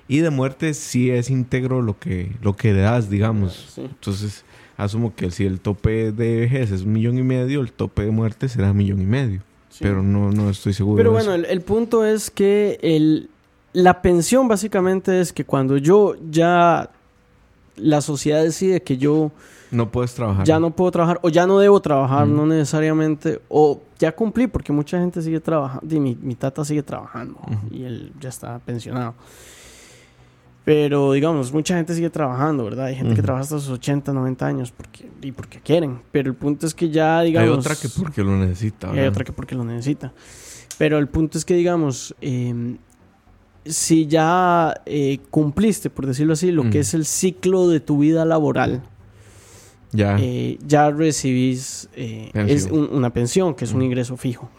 Y 0.08 0.20
de 0.20 0.30
muerte 0.30 0.74
sí 0.74 1.10
es 1.10 1.30
íntegro 1.30 1.82
lo 1.82 1.98
que, 1.98 2.32
lo 2.42 2.56
que 2.56 2.74
das, 2.74 3.10
digamos. 3.10 3.72
Sí. 3.76 3.82
Entonces, 3.82 4.44
asumo 4.78 5.16
que 5.16 5.32
si 5.32 5.46
el 5.46 5.60
tope 5.60 6.12
de 6.12 6.38
vejez 6.38 6.72
es 6.72 6.82
un 6.82 6.94
millón 6.94 7.18
y 7.18 7.24
medio, 7.24 7.62
el 7.62 7.72
tope 7.72 8.04
de 8.04 8.12
muerte 8.12 8.50
será 8.50 8.72
un 8.72 8.78
millón 8.78 9.02
y 9.02 9.06
medio. 9.06 9.42
Sí. 9.70 9.80
Pero 9.82 10.04
no, 10.04 10.32
no 10.32 10.50
estoy 10.50 10.74
seguro. 10.74 10.98
Pero 10.98 11.12
de 11.12 11.16
bueno, 11.16 11.34
eso. 11.34 11.46
el, 11.46 11.46
el 11.46 11.62
punto 11.62 12.06
es 12.06 12.30
que 12.30 12.78
el, 12.82 13.30
la 13.74 14.02
pensión 14.02 14.48
básicamente 14.48 15.22
es 15.22 15.32
que 15.34 15.46
cuando 15.46 15.78
yo 15.78 16.16
ya... 16.30 16.90
La 17.82 18.02
sociedad 18.02 18.44
decide 18.44 18.82
que 18.82 18.98
yo 18.98 19.32
no 19.72 19.90
puedes 19.92 20.14
trabajar. 20.14 20.46
ya 20.46 20.60
no 20.60 20.72
puedo 20.76 20.92
trabajar 20.92 21.20
o 21.24 21.30
ya 21.30 21.48
no 21.48 21.60
debo 21.60 21.80
trabajar, 21.82 22.28
no 22.28 22.46
necesariamente, 22.46 23.42
o 23.50 23.82
ya 24.00 24.12
cumplí 24.14 24.48
porque 24.48 24.72
mucha 24.74 25.00
gente 25.00 25.22
sigue 25.22 25.40
trabajando, 25.40 25.96
y 25.96 26.00
mi, 26.00 26.16
mi 26.22 26.36
tata 26.36 26.64
sigue 26.66 26.84
trabajando 26.84 27.40
y 27.72 27.84
él 27.84 28.12
ya 28.20 28.30
está 28.30 28.60
pensionado. 28.60 29.14
Pero 30.64 31.14
digamos, 31.14 31.52
mucha 31.52 31.76
gente 31.76 31.96
sigue 31.96 32.12
trabajando, 32.12 32.64
¿verdad? 32.66 32.86
Hay 32.86 32.96
gente 32.96 33.16
que 33.16 33.24
trabaja 33.24 33.42
hasta 33.44 33.60
sus 33.60 33.70
80, 33.70 34.14
90 34.14 34.46
años 34.46 34.72
porque, 34.72 35.10
y 35.22 35.32
porque 35.32 35.60
quieren. 35.60 36.02
Pero 36.12 36.30
el 36.30 36.36
punto 36.36 36.68
es 36.68 36.76
que 36.76 36.90
ya, 36.92 37.20
Hay 37.20 37.28
digamos... 37.30 37.58
otra 37.58 37.76
que 37.76 37.90
porque 37.90 38.24
lo 38.24 38.38
necesita. 38.38 38.88
y 38.88 38.90
hay 38.92 38.96
¿verdad? 38.98 39.10
otra 39.10 39.24
que 39.24 39.32
porque 39.34 39.56
lo 39.56 39.64
necesita. 39.64 40.14
Pero 40.78 41.00
el 41.00 41.08
punto 41.08 41.40
es 41.40 41.46
que, 41.46 41.56
digamos, 41.56 42.16
eh, 42.22 42.78
si 43.66 44.08
ya 44.08 44.74
eh, 44.86 45.20
cumpliste, 45.30 45.90
por 45.90 46.08
decirlo 46.08 46.34
así, 46.34 46.52
lo 46.52 46.70
que 46.70 46.80
es 46.80 46.94
el 46.94 47.06
ciclo 47.06 47.68
de 47.70 47.80
tu 47.80 48.00
vida 48.00 48.26
laboral, 48.26 48.82
Ya. 49.92 50.18
eh, 50.20 50.58
ya 50.66 50.90
recibís 50.90 51.90
eh, 51.96 52.32
es 52.34 52.66
un- 52.72 52.90
una 52.92 53.12
pensión, 53.12 53.54
que 53.56 53.66
es 53.66 53.74
un 53.74 53.80
Mm. 53.80 53.84
ingreso 53.84 54.18
fijo. 54.18 54.50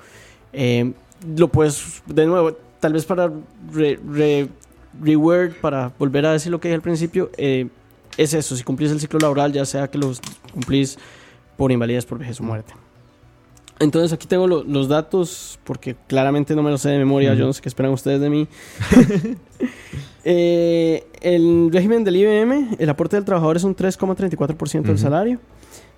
Lo 1.36 1.48
puedes, 1.48 2.02
de 2.06 2.26
nuevo, 2.26 2.52
tal 2.80 2.92
vez 2.92 3.04
para 3.04 3.30
re, 3.72 3.98
para 5.60 5.92
volver 5.98 6.26
a 6.26 6.32
decir 6.32 6.50
lo 6.52 6.60
que 6.60 6.68
dije 6.68 6.74
al 6.76 6.82
principio, 6.82 7.30
es 7.38 8.34
eso, 8.34 8.56
si 8.56 8.62
cumplís 8.62 8.90
el 8.90 9.00
ciclo 9.00 9.18
laboral, 9.18 9.52
ya 9.52 9.64
sea 9.64 9.88
que 9.88 9.98
los 9.98 10.20
cumplís 10.52 10.98
por 11.56 11.72
invalidez, 11.72 12.04
por 12.04 12.18
vejez 12.18 12.40
o 12.40 12.44
muerte. 12.44 12.74
Entonces 13.80 14.12
aquí 14.12 14.26
tengo 14.28 14.46
lo- 14.46 14.62
los 14.62 14.88
datos, 14.88 15.58
porque 15.64 15.96
claramente 16.06 16.54
no 16.54 16.62
me 16.62 16.70
los 16.70 16.82
sé 16.82 16.90
de 16.90 16.98
memoria, 16.98 17.34
yo 17.34 17.46
no 17.46 17.52
sé 17.52 17.60
qué 17.62 17.68
esperan 17.68 17.92
ustedes 17.92 18.20
de 18.20 18.30
mí. 18.30 18.48
Eh, 20.24 21.04
el 21.20 21.70
régimen 21.72 22.04
del 22.04 22.14
IBM, 22.16 22.76
el 22.78 22.88
aporte 22.88 23.16
del 23.16 23.24
trabajador 23.24 23.56
es 23.56 23.64
un 23.64 23.74
3,34% 23.74 24.82
del 24.82 24.92
Ujú. 24.92 24.98
salario, 24.98 25.40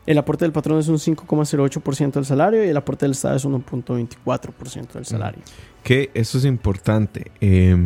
el 0.07 0.16
aporte 0.16 0.47
del 0.47 0.52
patrón 0.52 0.78
es 0.78 0.88
un 0.88 0.97
5,08% 0.99 2.12
del 2.12 2.25
salario 2.25 2.64
y 2.64 2.69
el 2.69 2.76
aporte 2.76 3.04
del 3.04 3.12
Estado 3.12 3.37
es 3.37 3.45
un 3.45 3.62
1,24% 3.62 4.93
del 4.95 5.04
salario. 5.04 5.43
Que 5.83 6.11
eso 6.14 6.38
es 6.38 6.47
importante. 6.47 7.33
Eh, 7.40 7.76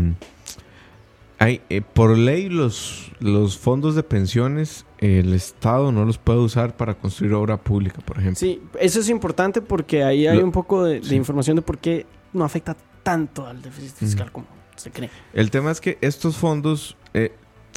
hay, 1.38 1.61
eh, 1.71 1.80
por 1.83 2.16
ley, 2.18 2.49
los, 2.49 3.12
los 3.21 3.59
fondos 3.59 3.95
de 3.95 4.02
pensiones, 4.02 4.87
eh, 4.99 5.21
el 5.21 5.33
Estado 5.35 5.92
no 5.92 6.04
los 6.04 6.18
puede 6.18 6.40
usar 6.40 6.76
para 6.76 6.95
construir 6.95 7.35
obra 7.35 7.57
pública, 7.59 8.00
por 8.04 8.18
ejemplo. 8.18 8.38
Sí, 8.40 8.61
eso 8.80 9.00
es 9.00 9.09
importante 9.09 9.61
porque 9.62 10.02
ahí 10.04 10.26
hay 10.26 10.38
Lo- 10.38 10.45
un 10.45 10.52
poco 10.52 10.85
de, 10.85 11.00
información 11.14 11.57
de 11.57 11.62
por 11.62 11.78
qué 11.78 12.07
no 12.33 12.45
afecta 12.45 12.76
tanto 13.02 13.47
al 13.47 13.62
déficit 13.62 13.95
fiscal 13.97 14.33
como 14.33 14.47
se 14.76 14.90
cree. 14.90 15.11
El 15.33 15.50
tema 15.50 15.71
es 15.71 15.80
que 15.80 15.97
estos 16.00 16.37
fondos, 16.37 16.97
eh, 17.14 17.33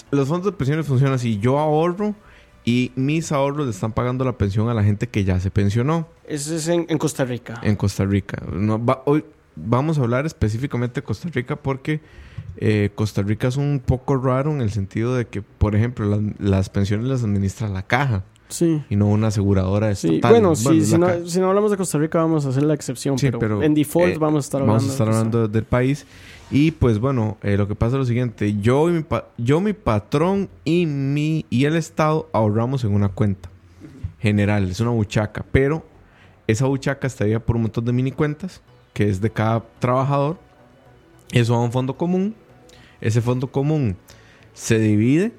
los 0.09 0.27
fondos 0.27 0.51
de 0.51 0.57
pensiones 0.57 0.85
funcionan 0.87 1.13
así. 1.15 1.37
Yo 1.39 1.57
ahorro 1.59 2.15
y 2.65 2.91
mis 2.95 3.31
ahorros 3.31 3.65
le 3.65 3.71
están 3.71 3.91
pagando 3.91 4.23
la 4.25 4.37
pensión 4.37 4.69
a 4.69 4.73
la 4.73 4.83
gente 4.83 5.07
que 5.07 5.23
ya 5.23 5.39
se 5.39 5.49
pensionó 5.49 6.07
Eso 6.27 6.55
es 6.55 6.67
en, 6.67 6.85
en 6.89 6.97
Costa 6.97 7.25
Rica. 7.25 7.59
en 7.63 7.75
Costa 7.75 8.05
Rica. 8.05 8.41
No, 8.51 8.83
va- 8.83 9.01
hoy 9.05 9.23
vamos 9.55 9.97
a 9.99 10.01
hablar 10.01 10.25
específicamente 10.25 11.01
de 11.01 11.05
Costa 11.05 11.29
Rica 11.31 11.55
porque 11.55 11.99
eh, 12.57 12.89
Costa 12.95 13.21
Rica 13.21 13.47
es 13.47 13.57
un 13.57 13.81
poco 13.85 14.17
raro 14.17 14.51
en 14.51 14.61
el 14.61 14.71
sentido 14.71 15.15
de 15.15 15.27
que, 15.27 15.41
por 15.41 15.75
ejemplo, 15.75 16.05
las, 16.05 16.21
las 16.39 16.69
pensiones 16.69 17.07
las 17.07 17.23
administra 17.23 17.67
la 17.69 17.83
caja 17.83 18.23
Sí. 18.49 18.83
y 18.89 18.97
no 18.97 19.07
una 19.07 19.27
aseguradora 19.27 19.95
Sí, 19.95 20.15
estatal. 20.15 20.31
bueno, 20.31 20.55
sí, 20.57 20.79
es 20.79 20.87
si, 20.87 20.97
la 20.97 20.97
no, 21.19 21.25
si 21.27 21.39
no 21.39 21.47
hablamos 21.47 21.71
de 21.71 21.77
Costa 21.77 21.97
Rica 21.97 22.17
vamos 22.17 22.45
a 22.45 22.49
hacer 22.49 22.63
la 22.63 22.73
excepción, 22.73 23.15
pero, 23.21 23.39
pero, 23.39 23.63
en 23.63 23.73
default 23.73 24.15
eh, 24.15 24.17
vamos 24.19 24.43
a 24.43 24.45
estar 24.47 24.61
hablando. 24.61 24.79
Vamos 24.79 24.89
a 24.89 24.91
estar 24.93 25.07
hablando 25.07 25.47
del 25.47 25.63
país. 25.63 26.05
Y 26.53 26.71
pues 26.71 26.99
bueno, 26.99 27.37
eh, 27.43 27.55
lo 27.55 27.65
que 27.69 27.75
pasa 27.75 27.95
es 27.95 27.99
lo 27.99 28.05
siguiente. 28.05 28.57
Yo 28.59 28.89
y, 28.89 28.91
mi 28.91 29.03
pa- 29.03 29.29
yo, 29.37 29.61
mi 29.61 29.71
patrón 29.71 30.49
y, 30.65 30.85
mi, 30.85 31.45
y 31.49 31.63
el 31.63 31.77
Estado 31.77 32.29
ahorramos 32.33 32.83
en 32.83 32.93
una 32.93 33.07
cuenta 33.07 33.49
general. 34.19 34.69
Es 34.69 34.81
una 34.81 34.91
buchaca. 34.91 35.45
Pero 35.51 35.85
esa 36.45 36.65
buchaca 36.65 37.07
estaría 37.07 37.39
por 37.39 37.55
un 37.55 37.61
montón 37.61 37.85
de 37.85 37.93
mini 37.93 38.11
cuentas, 38.11 38.61
que 38.93 39.09
es 39.09 39.21
de 39.21 39.29
cada 39.31 39.63
trabajador. 39.79 40.37
Eso 41.31 41.53
va 41.53 41.59
a 41.59 41.63
un 41.63 41.71
fondo 41.71 41.97
común. 41.97 42.35
Ese 42.99 43.21
fondo 43.21 43.47
común 43.51 43.97
se 44.53 44.79
divide 44.79 45.33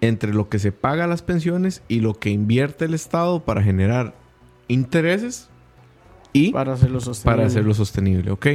entre 0.00 0.34
lo 0.34 0.48
que 0.48 0.58
se 0.58 0.72
paga 0.72 1.04
a 1.04 1.06
las 1.06 1.22
pensiones 1.22 1.82
y 1.88 2.00
lo 2.00 2.14
que 2.14 2.30
invierte 2.30 2.84
el 2.84 2.94
Estado 2.94 3.44
para 3.44 3.62
generar 3.62 4.14
intereses 4.68 5.48
y 6.32 6.52
Para 6.52 6.72
hacerlo 6.74 7.00
sostenible. 7.00 7.36
para 7.36 7.46
hacerlo 7.46 7.74
sostenible, 7.74 8.30
¿ok? 8.30 8.46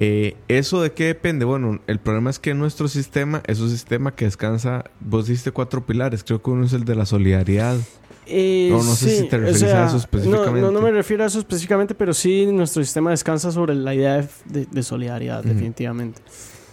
Eh, 0.00 0.36
¿Eso 0.48 0.82
de 0.82 0.92
qué 0.92 1.04
depende? 1.04 1.44
Bueno, 1.44 1.80
el 1.86 2.00
problema 2.00 2.30
es 2.30 2.38
que 2.38 2.54
nuestro 2.54 2.88
sistema 2.88 3.42
es 3.46 3.60
un 3.60 3.70
sistema 3.70 4.14
que 4.14 4.24
descansa, 4.24 4.84
vos 5.00 5.26
diste 5.28 5.52
cuatro 5.52 5.86
pilares, 5.86 6.24
creo 6.24 6.42
que 6.42 6.50
uno 6.50 6.64
es 6.64 6.72
el 6.72 6.84
de 6.84 6.94
la 6.96 7.06
solidaridad. 7.06 7.76
Eh, 8.26 8.68
No, 8.70 8.78
no 8.78 8.82
sé 8.94 9.22
si 9.22 9.28
te 9.28 9.36
o 9.36 9.40
referís 9.40 9.62
a 9.64 9.86
eso 9.86 9.96
específicamente. 9.98 10.60
No, 10.60 10.66
no, 10.66 10.72
no 10.72 10.80
me 10.80 10.90
refiero 10.90 11.24
a 11.24 11.26
eso 11.26 11.38
específicamente, 11.38 11.94
pero 11.94 12.14
sí 12.14 12.46
nuestro 12.46 12.82
sistema 12.82 13.10
descansa 13.10 13.52
sobre 13.52 13.74
la 13.74 13.94
idea 13.94 14.16
de, 14.16 14.28
de- 14.46 14.66
de 14.70 14.82
solidaridad, 14.82 15.42
definitivamente. 15.44 16.22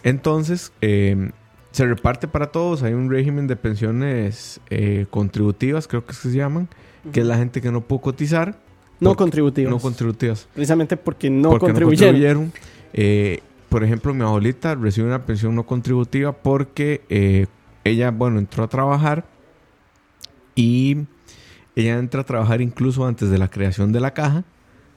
Entonces, 0.04 0.72
eh, 0.82 1.32
se 1.72 1.86
reparte 1.86 2.28
para 2.28 2.48
todos, 2.48 2.84
hay 2.84 2.94
un 2.94 3.10
régimen 3.10 3.48
de 3.48 3.56
pensiones 3.56 4.60
eh, 4.70 5.06
contributivas, 5.10 5.88
creo 5.88 6.06
que 6.06 6.12
es 6.14 6.20
que 6.20 6.30
se 6.30 6.38
llaman, 6.38 6.68
que 7.12 7.22
es 7.22 7.26
la 7.26 7.38
gente 7.38 7.62
que 7.62 7.72
no 7.72 7.82
pudo 7.82 8.00
cotizar. 8.02 8.58
No 9.00 9.16
contributivos. 9.16 9.72
No 9.72 9.80
contributivas. 9.80 10.48
precisamente 10.54 10.96
porque 10.96 11.30
no 11.30 11.50
porque 11.50 11.66
contribuyeron. 11.68 12.14
contribuyeron. 12.14 12.54
Eh, 12.94 13.40
por 13.70 13.84
ejemplo, 13.84 14.14
mi 14.14 14.24
abuelita 14.24 14.76
recibe 14.76 15.08
una 15.08 15.26
pensión 15.26 15.56
no 15.56 15.66
contributiva 15.66 16.34
porque 16.34 17.48
ella, 17.84 18.12
bueno, 18.12 18.38
entró 18.38 18.64
a 18.64 18.68
trabajar 18.68 19.26
y 20.56 20.98
ella 21.76 21.98
entra 21.98 22.22
a 22.22 22.26
trabajar 22.26 22.62
incluso 22.62 23.06
antes 23.06 23.30
de 23.30 23.38
la 23.38 23.50
creación 23.50 23.92
de 23.92 24.00
la 24.00 24.14
caja. 24.14 24.44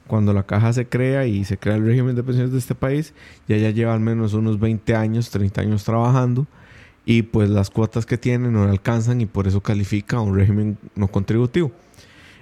Cuando 0.07 0.33
la 0.33 0.43
caja 0.43 0.71
se 0.71 0.87
crea 0.87 1.25
y 1.25 1.45
se 1.45 1.57
crea 1.57 1.75
el 1.75 1.85
régimen 1.85 2.15
de 2.15 2.23
pensiones 2.23 2.51
de 2.51 2.59
este 2.59 2.75
país, 2.75 3.13
ya 3.47 3.55
ella 3.55 3.71
lleva 3.71 3.93
al 3.93 4.01
menos 4.01 4.33
unos 4.33 4.59
20 4.59 4.95
años, 4.95 5.31
30 5.31 5.61
años 5.61 5.83
trabajando 5.83 6.45
y 7.05 7.23
pues 7.23 7.49
las 7.49 7.69
cuotas 7.69 8.05
que 8.05 8.17
tiene 8.17 8.49
no 8.49 8.65
le 8.65 8.71
alcanzan 8.71 9.21
y 9.21 9.25
por 9.25 9.47
eso 9.47 9.61
califica 9.61 10.17
a 10.17 10.21
un 10.21 10.35
régimen 10.35 10.77
no 10.95 11.07
contributivo. 11.07 11.71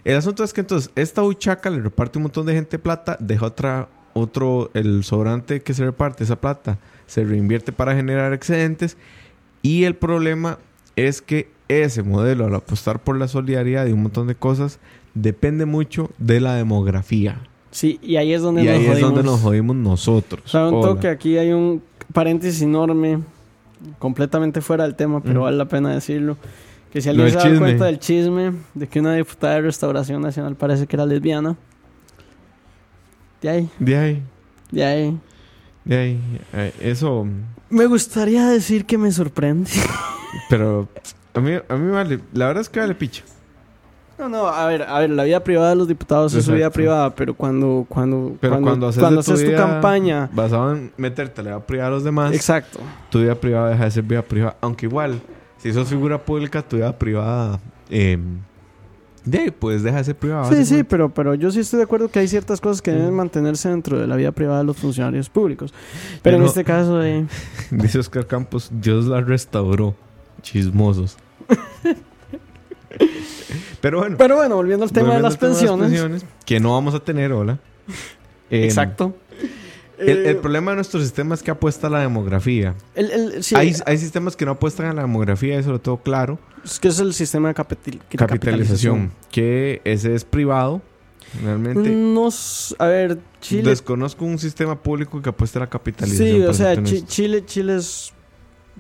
El 0.04 0.18
asunto 0.18 0.44
es 0.44 0.52
que 0.52 0.62
entonces 0.62 0.92
esta 0.96 1.24
huchaca 1.24 1.70
le 1.70 1.82
reparte 1.82 2.18
un 2.18 2.24
montón 2.24 2.46
de 2.46 2.54
gente 2.54 2.80
plata, 2.80 3.18
deja 3.20 3.46
otra, 3.46 3.88
otro, 4.14 4.70
el 4.74 5.04
sobrante 5.04 5.62
que 5.62 5.74
se 5.74 5.86
reparte, 5.86 6.24
esa 6.24 6.42
plata, 6.42 6.80
se 7.06 7.24
reinvierte 7.24 7.72
para 7.72 7.96
generar 7.96 8.34
excedentes 8.34 8.98
y 9.62 9.86
el 9.86 9.96
problema 9.96 10.60
es 10.96 11.22
que 11.22 11.50
ese 11.68 12.04
modelo, 12.04 12.46
al 12.46 12.56
apostar 12.56 13.00
por 13.00 13.18
la 13.18 13.28
solidaridad 13.28 13.86
y 13.88 13.92
un 13.92 14.04
montón 14.04 14.28
de 14.28 14.36
cosas, 14.36 14.80
depende 15.14 15.66
mucho 15.66 16.10
de 16.18 16.40
la 16.40 16.56
demografía. 16.56 17.40
Sí, 17.72 18.00
y 18.04 18.18
ahí 18.18 18.34
es 18.34 18.42
donde 18.42 18.62
Y 18.64 18.66
nos 18.66 18.74
ahí 18.76 18.82
es 18.82 18.88
jodimos. 18.90 19.10
donde 19.14 19.24
nos 19.24 19.42
jodimos 19.42 19.76
nosotros. 19.76 20.44
O 20.46 20.50
sea, 20.50 20.68
un 20.68 20.82
toque, 20.82 21.08
aquí 21.08 21.38
hay 21.38 21.52
un 21.54 21.82
paréntesis 22.14 22.62
enorme, 22.62 23.20
completamente 24.00 24.62
fuera 24.62 24.84
del 24.84 24.96
tema, 24.96 25.22
pero 25.22 25.42
vale 25.42 25.58
la 25.58 25.66
pena 25.66 25.92
decirlo. 25.94 26.38
Que 26.92 27.02
si 27.02 27.10
alguien 27.10 27.32
se 27.32 27.38
da 27.38 27.58
cuenta 27.58 27.86
del 27.86 27.98
chisme 27.98 28.54
de 28.76 28.88
que 28.88 29.00
una 29.00 29.16
diputada 29.16 29.56
de 29.56 29.62
Restauración 29.62 30.22
Nacional 30.22 30.56
parece 30.56 30.86
que 30.86 30.96
era 30.96 31.06
lesbiana, 31.08 31.56
de 33.42 33.50
ahí, 33.50 33.70
De 33.80 33.98
ahí, 33.98 34.22
de 34.72 34.86
ahí. 34.86 35.18
de 35.84 35.98
ahí, 35.98 36.20
eh, 36.54 36.74
eso, 36.80 37.26
Me 37.70 37.88
gustaría 37.88 38.48
decir 38.48 38.86
que 38.86 38.98
me 39.00 39.12
sorprende. 39.12 39.72
pero 40.50 40.88
a 41.34 41.40
mí, 41.40 41.52
a 41.68 41.76
mí 41.76 41.92
vale, 41.92 42.20
la 42.34 42.48
verdad 42.48 42.62
es 42.62 42.70
que 42.70 42.80
vale 42.80 42.96
picha. 42.96 43.24
No, 44.18 44.30
no, 44.30 44.48
a 44.48 44.68
ver, 44.68 44.84
a 44.84 45.00
ver, 45.00 45.10
la 45.10 45.24
vida 45.24 45.44
privada 45.44 45.72
de 45.72 45.76
los 45.76 45.88
diputados 45.88 46.34
es 46.36 46.46
su 46.46 46.54
vida 46.54 46.70
privada, 46.70 47.10
pero 47.16 47.34
cuando, 47.34 47.86
cuando, 47.90 48.36
Pero 48.40 48.62
cuando, 48.62 48.88
haces, 48.88 49.02
cuando 49.02 49.24
tu 49.24 49.34
haces 49.34 49.50
tu 49.50 49.56
campaña, 49.58 50.30
basado 50.32 50.72
en 50.76 50.92
meterte 50.98 51.42
la 51.42 51.50
vida 51.58 51.66
privada 51.66 51.88
a 51.88 51.92
los 51.92 52.04
demás, 52.04 52.34
exacto. 52.34 52.80
tu 53.10 53.20
vida 53.22 53.34
privada 53.36 53.70
deja 53.72 53.86
de 53.86 53.92
ser 53.92 54.04
vida 54.04 54.22
privada. 54.22 54.56
Aunque 54.62 54.86
igual, 54.86 55.20
si 55.58 55.74
sos 55.74 55.88
figura 55.90 56.24
pública, 56.24 56.62
tu 56.62 56.76
vida 56.76 56.98
privada, 56.98 57.60
eh, 57.90 58.20
de 59.26 59.52
pues 59.52 59.82
deja 59.82 59.98
de 59.98 60.04
ser 60.04 60.16
privada. 60.16 60.46
Sí, 60.54 60.64
sí, 60.64 60.84
pero, 60.84 61.10
pero 61.10 61.34
yo 61.34 61.50
sí 61.50 61.62
estoy 61.62 61.78
de 61.78 61.84
acuerdo 61.84 62.08
que 62.10 62.20
hay 62.20 62.28
ciertas 62.28 62.62
cosas 62.62 62.82
que 62.84 62.92
Sí. 62.92 62.98
deben 62.98 63.16
mantenerse 63.16 63.68
dentro 63.70 63.98
de 63.98 64.06
la 64.06 64.16
vida 64.16 64.32
privada 64.32 64.60
de 64.60 64.66
los 64.66 64.78
funcionarios 64.78 65.28
públicos. 65.30 65.74
Pero 66.22 66.36
en 66.36 66.44
no- 66.44 66.48
este 66.48 66.64
caso, 66.64 67.02
eh, 67.04 67.26
Dice 67.72 67.98
Oscar 67.98 68.28
Campos, 68.28 68.70
Dios 68.72 69.06
la 69.06 69.22
restauró. 69.22 69.96
Chismosos. 70.44 71.18
pero 73.82 74.00
bueno. 74.00 74.18
pero 74.18 74.36
bueno, 74.38 74.56
volviendo 74.56 74.86
al 74.86 74.92
tema 74.92 75.16
de 75.16 75.22
las 75.22 75.34
al 75.34 75.40
tema 75.40 75.52
pensiones. 75.54 75.88
pensiones, 75.90 76.26
que 76.46 76.60
no 76.60 76.74
vamos 76.74 76.94
a 76.94 77.00
tener, 77.00 77.32
hola. 77.32 77.60
Eh, 78.50 78.64
Exacto. 78.66 79.16
El, 79.98 80.10
el 80.10 80.26
Eh, 80.28 80.36
problema 80.36 80.72
de 80.72 80.76
nuestro 80.76 81.00
sistema 81.00 81.36
es 81.36 81.44
que 81.44 81.52
apuesta 81.52 81.88
a 81.88 81.90
la 81.90 82.00
demografía. 82.00 82.76
el- 82.96 83.12
el- 83.12 83.44
sí, 83.44 83.56
hay, 83.56 83.74
hay 83.86 83.98
sistemas 83.98 84.36
que 84.36 84.46
no 84.46 84.52
apuestan 84.52 84.88
a 84.88 84.94
la 84.94 85.02
demografía, 85.04 85.58
eso 85.58 85.72
lo 85.72 85.80
tengo 85.82 85.98
claro. 86.02 86.40
es 86.64 86.80
que 86.80 86.88
es 86.90 87.00
el 87.00 87.14
sistema 87.14 87.48
de 87.50 87.54
capital- 87.56 88.00
Capitalización, 88.16 89.12
que 89.32 89.82
ese 89.86 90.14
es 90.16 90.26
privado, 90.26 90.82
realmente. 91.44 91.90
No, 91.90 92.28
s- 92.30 92.76
a 92.80 92.88
ver, 92.88 93.20
Chile. 93.40 93.70
Desconozco 93.70 94.26
un 94.26 94.40
sistema 94.40 94.82
público 94.82 95.22
que 95.22 95.30
apueste 95.30 95.58
a 95.60 95.62
la 95.62 95.70
capitalización. 95.70 96.28
Sí, 96.38 96.42
o 96.44 96.54
sea, 96.54 96.82
Chi-. 96.84 97.04
Chile, 97.06 97.46
Chile 97.46 97.76
es, 97.78 98.14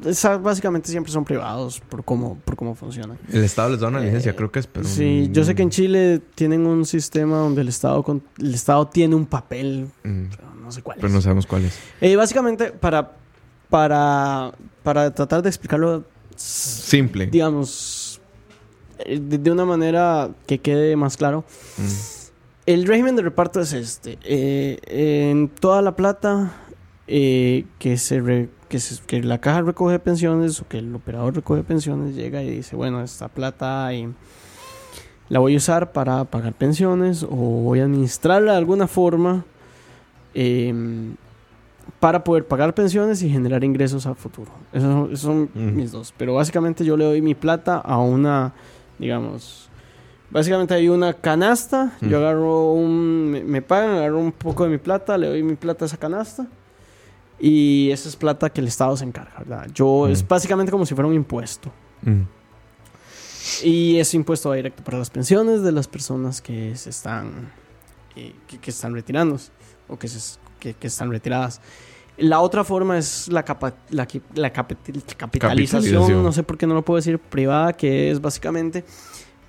esa- 0.05 0.37
básicamente 0.37 0.89
siempre 0.89 1.11
son 1.11 1.23
privados 1.25 1.79
por 1.81 2.03
cómo, 2.03 2.37
por 2.45 2.55
cómo 2.55 2.75
funcionan. 2.75 3.17
El 3.31 3.43
Estado 3.43 3.69
les 3.69 3.79
da 3.79 3.87
una 3.87 3.99
licencia, 3.99 4.31
Eh, 4.31 4.35
creo 4.35 4.51
que 4.51 4.59
es, 4.59 4.67
pero... 4.67 4.87
Sí, 4.87 5.29
yo 5.31 5.43
sé 5.43 5.55
que 5.55 5.61
en 5.63 5.69
Chile 5.69 6.21
tienen 6.35 6.65
un 6.65 6.85
sistema 6.85 7.37
donde 7.37 7.61
el 7.61 7.67
Estado, 7.69 8.01
con- 8.03 8.23
el 8.39 8.53
Estado 8.53 8.87
tiene 8.87 9.15
un 9.15 9.25
papel, 9.25 9.87
Mm, 10.03 10.23
pero 10.29 10.55
no 10.61 10.71
sé 10.71 10.81
cuál 10.81 10.95
pero 10.97 11.07
es. 11.09 11.13
no 11.13 11.21
sabemos 11.21 11.45
cuál 11.45 11.65
es. 11.65 11.77
Eh, 12.01 12.15
básicamente, 12.15 12.71
para, 12.71 13.11
para, 13.69 14.51
para 14.83 15.13
tratar 15.13 15.41
de 15.41 15.49
explicarlo, 15.49 16.03
Simple. 16.35 17.27
digamos, 17.27 18.19
eh, 18.99 19.19
de, 19.21 19.37
de 19.37 19.51
una 19.51 19.65
manera 19.65 20.29
que 20.47 20.59
quede 20.59 20.95
más 20.95 21.17
claro, 21.17 21.43
Mm. 21.77 21.83
el 22.65 22.85
régimen 22.87 23.15
de 23.15 23.21
reparto 23.21 23.59
es 23.59 23.73
este. 23.73 24.17
eh, 24.23 24.79
en 25.31 25.49
toda 25.49 25.81
la 25.81 25.95
plata 25.95 26.53
que, 27.05 27.97
se 27.97 28.19
re- 28.21 28.49
que, 28.73 28.79
se- 28.79 29.03
que 29.05 29.21
la 29.21 29.37
caja 29.37 29.61
recoge 29.61 29.99
pensiones 29.99 30.59
o 30.59 30.67
que 30.67 30.79
el 30.79 30.95
operador 30.95 31.35
recoge 31.35 31.61
pensiones 31.61 32.15
llega 32.15 32.41
y 32.41 32.49
dice, 32.49 32.75
bueno, 32.75 33.03
esta 33.03 33.27
plata 33.27 33.93
eh, 33.93 34.09
la 35.29 35.37
voy 35.37 35.53
a 35.53 35.57
usar 35.57 35.91
para 35.91 36.23
pagar 36.25 36.53
pensiones 36.53 37.21
o 37.21 37.27
voy 37.35 37.81
a 37.81 37.83
administrarla 37.83 38.53
de 38.53 38.57
alguna 38.57 38.87
forma. 38.87 39.45
eh, 40.33 40.73
para 41.99 42.23
poder 42.23 42.45
pagar 42.47 42.73
pensiones 42.73 43.21
y 43.21 43.29
generar 43.29 43.63
ingresos 43.63 44.05
a 44.07 44.15
futuro. 44.15 44.51
Esos, 44.73 45.07
esos 45.11 45.19
son 45.19 45.49
mis 45.53 45.91
dos. 45.91 46.13
Pero 46.17 46.33
básicamente 46.33 46.83
yo 46.83 46.97
le 46.97 47.05
doy 47.05 47.21
mi 47.21 47.35
plata 47.35 47.77
a 47.77 47.99
una, 47.99 48.53
digamos, 48.99 49.69
básicamente 50.31 50.73
hay 50.73 50.89
una 50.89 51.13
canasta, 51.13 51.93
yo 52.01 52.17
agarro 52.17 52.71
un, 52.73 53.29
me, 53.31 53.43
me 53.43 53.61
pagan, 53.61 53.91
agarro 53.97 54.19
un 54.19 54.31
poco 54.33 54.63
de 54.63 54.69
mi 54.71 54.77
plata, 54.79 55.17
le 55.17 55.27
doy 55.27 55.43
mi 55.43 55.55
plata 55.55 55.85
a 55.85 55.87
esa 55.87 55.97
canasta 55.97 56.47
y 57.39 57.89
esa 57.91 58.07
es 58.09 58.15
plata 58.15 58.49
que 58.51 58.61
el 58.61 58.67
Estado 58.67 58.95
se 58.97 59.03
encarga, 59.05 59.33
¿verdad? 59.39 59.67
Yo, 59.73 60.07
es 60.07 60.25
básicamente 60.27 60.71
como 60.71 60.85
si 60.85 60.93
fuera 60.95 61.07
un 61.07 61.15
impuesto. 61.15 61.71
Mm. 62.03 62.21
Y 63.63 63.97
ese 63.99 64.15
impuesto 64.17 64.49
va 64.49 64.55
directo 64.55 64.83
para 64.83 64.97
las 64.97 65.09
pensiones 65.09 65.63
de 65.63 65.71
las 65.71 65.87
personas 65.87 66.41
que 66.41 66.75
se 66.75 66.89
están 66.89 67.51
eh, 68.15 68.33
que, 68.47 68.57
que 68.57 68.71
están 68.71 68.93
retirándose 68.93 69.51
o 69.89 69.97
que, 69.99 70.07
se, 70.07 70.39
que, 70.59 70.73
que 70.73 70.87
están 70.87 71.11
retiradas. 71.11 71.59
La 72.17 72.39
otra 72.41 72.63
forma 72.63 72.97
es 72.97 73.27
la, 73.27 73.43
capa- 73.43 73.73
la, 73.89 74.07
qui- 74.07 74.21
la 74.35 74.53
capital- 74.53 75.03
capitalización, 75.17 75.81
Capitalización. 75.81 76.23
no 76.23 76.31
sé 76.31 76.43
por 76.43 76.57
qué 76.57 76.67
no 76.67 76.75
lo 76.75 76.85
puedo 76.85 76.97
decir, 76.97 77.19
privada, 77.19 77.73
que 77.73 78.11
es 78.11 78.21
básicamente 78.21 78.85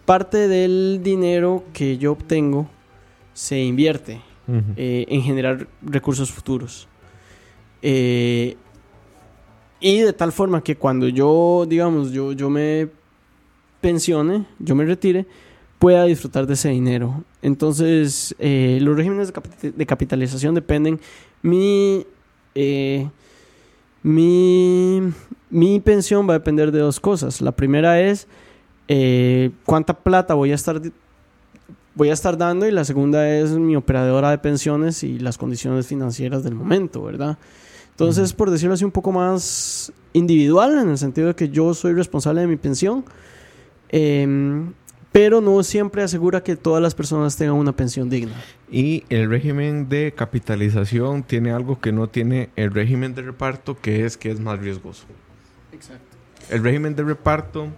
parte 0.07 0.49
del 0.49 1.01
dinero 1.03 1.65
que 1.73 1.99
yo 1.99 2.13
obtengo 2.13 2.69
se 3.33 3.61
invierte 3.61 4.23
eh, 4.77 5.05
en 5.09 5.23
generar 5.23 5.67
recursos 5.83 6.31
futuros. 6.33 6.89
Eh, 7.87 8.57
y 9.79 9.99
de 9.99 10.15
tal 10.15 10.33
forma 10.33 10.63
que 10.65 10.77
cuando 10.77 11.07
yo, 11.07 11.67
digamos, 11.69 12.13
yo, 12.13 12.33
yo 12.33 12.49
me 12.49 12.89
pensione, 13.83 14.47
yo 14.59 14.75
me 14.75 14.87
retire, 14.87 15.27
pueda 15.79 16.05
disfrutar 16.07 16.47
de 16.47 16.55
ese 16.55 16.71
dinero. 16.71 17.23
Entonces, 17.43 18.35
eh, 18.39 18.79
los 18.81 18.97
regímenes 18.97 19.29
de, 19.29 19.35
capi- 19.35 19.75
de 19.75 19.87
capitalización 19.87 20.55
dependen. 20.55 20.99
Mi, 21.43 22.07
eh, 22.55 23.07
mi, 24.03 25.03
mi 25.51 25.81
pensión 25.81 26.27
va 26.27 26.33
a 26.35 26.39
depender 26.39 26.73
de 26.73 26.79
dos 26.79 27.01
cosas. 27.01 27.43
La 27.43 27.53
primera 27.53 28.01
es 28.01 28.27
eh, 28.89 29.51
cuánta 29.67 29.93
plata 29.93 30.33
voy 30.33 30.53
a 30.53 30.55
estar 30.55 30.81
voy 31.97 32.09
a 32.09 32.13
estar 32.13 32.37
dando 32.37 32.67
y 32.67 32.73
la 32.73 32.85
segunda 32.85 33.29
es 33.39 33.51
mi 33.53 33.77
operadora 33.77 34.31
de 34.31 34.39
pensiones 34.39 35.05
y 35.05 35.19
las 35.21 35.39
condiciones 35.39 35.87
financieras 35.87 36.43
del 36.43 36.55
momento, 36.57 37.05
¿verdad? 37.05 37.39
Entonces, 37.95 38.33
por 38.33 38.51
decirlo 38.51 38.75
así, 38.75 38.85
un 38.85 38.91
poco 38.91 39.13
más 39.13 39.93
individual 40.13 40.79
en 40.79 40.89
el 40.89 40.99
sentido 40.99 41.29
de 41.29 41.35
que 41.37 41.49
yo 41.49 41.75
soy 41.75 41.93
responsable 41.93 42.41
de 42.41 42.49
mi 42.49 42.57
pensión, 42.57 43.05
em, 43.89 44.73
pero 45.13 45.41
no 45.41 45.63
siempre 45.63 46.03
asegura 46.03 46.43
que 46.43 46.57
todas 46.57 46.83
las 46.83 46.93
personas 46.93 47.37
tengan 47.37 47.55
una 47.55 47.71
pensión 47.71 48.11
digna. 48.11 48.33
Y 48.69 49.05
el 49.11 49.31
régimen 49.31 49.89
de 49.89 50.13
capitalización 50.13 51.23
tiene 51.23 51.53
algo 51.53 51.81
que 51.81 51.93
no 51.93 52.09
tiene 52.09 52.51
el 52.57 52.73
régimen 52.73 53.15
de 53.15 53.23
reparto, 53.23 53.81
que 53.81 54.05
es 54.05 54.17
que 54.17 54.33
es 54.33 54.41
más 54.41 54.59
riesgoso. 54.59 55.05
Exacto. 55.71 56.17
El 56.51 56.65
régimen 56.65 56.97
de 56.97 57.05
reparto. 57.05 57.69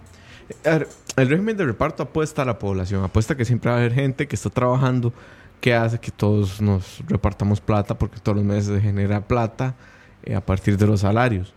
El 0.63 1.29
régimen 1.29 1.57
de 1.57 1.65
reparto 1.65 2.01
apuesta 2.01 2.41
a 2.41 2.45
la 2.45 2.57
población, 2.57 3.03
apuesta 3.03 3.37
que 3.37 3.45
siempre 3.45 3.69
va 3.69 3.77
a 3.77 3.79
haber 3.81 3.93
gente 3.93 4.27
que 4.27 4.35
está 4.35 4.49
trabajando, 4.49 5.13
que 5.61 5.75
hace 5.75 5.99
que 5.99 6.09
todos 6.09 6.59
nos 6.59 7.03
repartamos 7.07 7.61
plata, 7.61 7.95
porque 7.95 8.19
todos 8.19 8.37
los 8.37 8.45
meses 8.45 8.73
se 8.73 8.81
genera 8.81 9.21
plata 9.21 9.75
eh, 10.23 10.35
a 10.35 10.41
partir 10.41 10.77
de 10.77 10.87
los 10.87 11.01
salarios. 11.01 11.53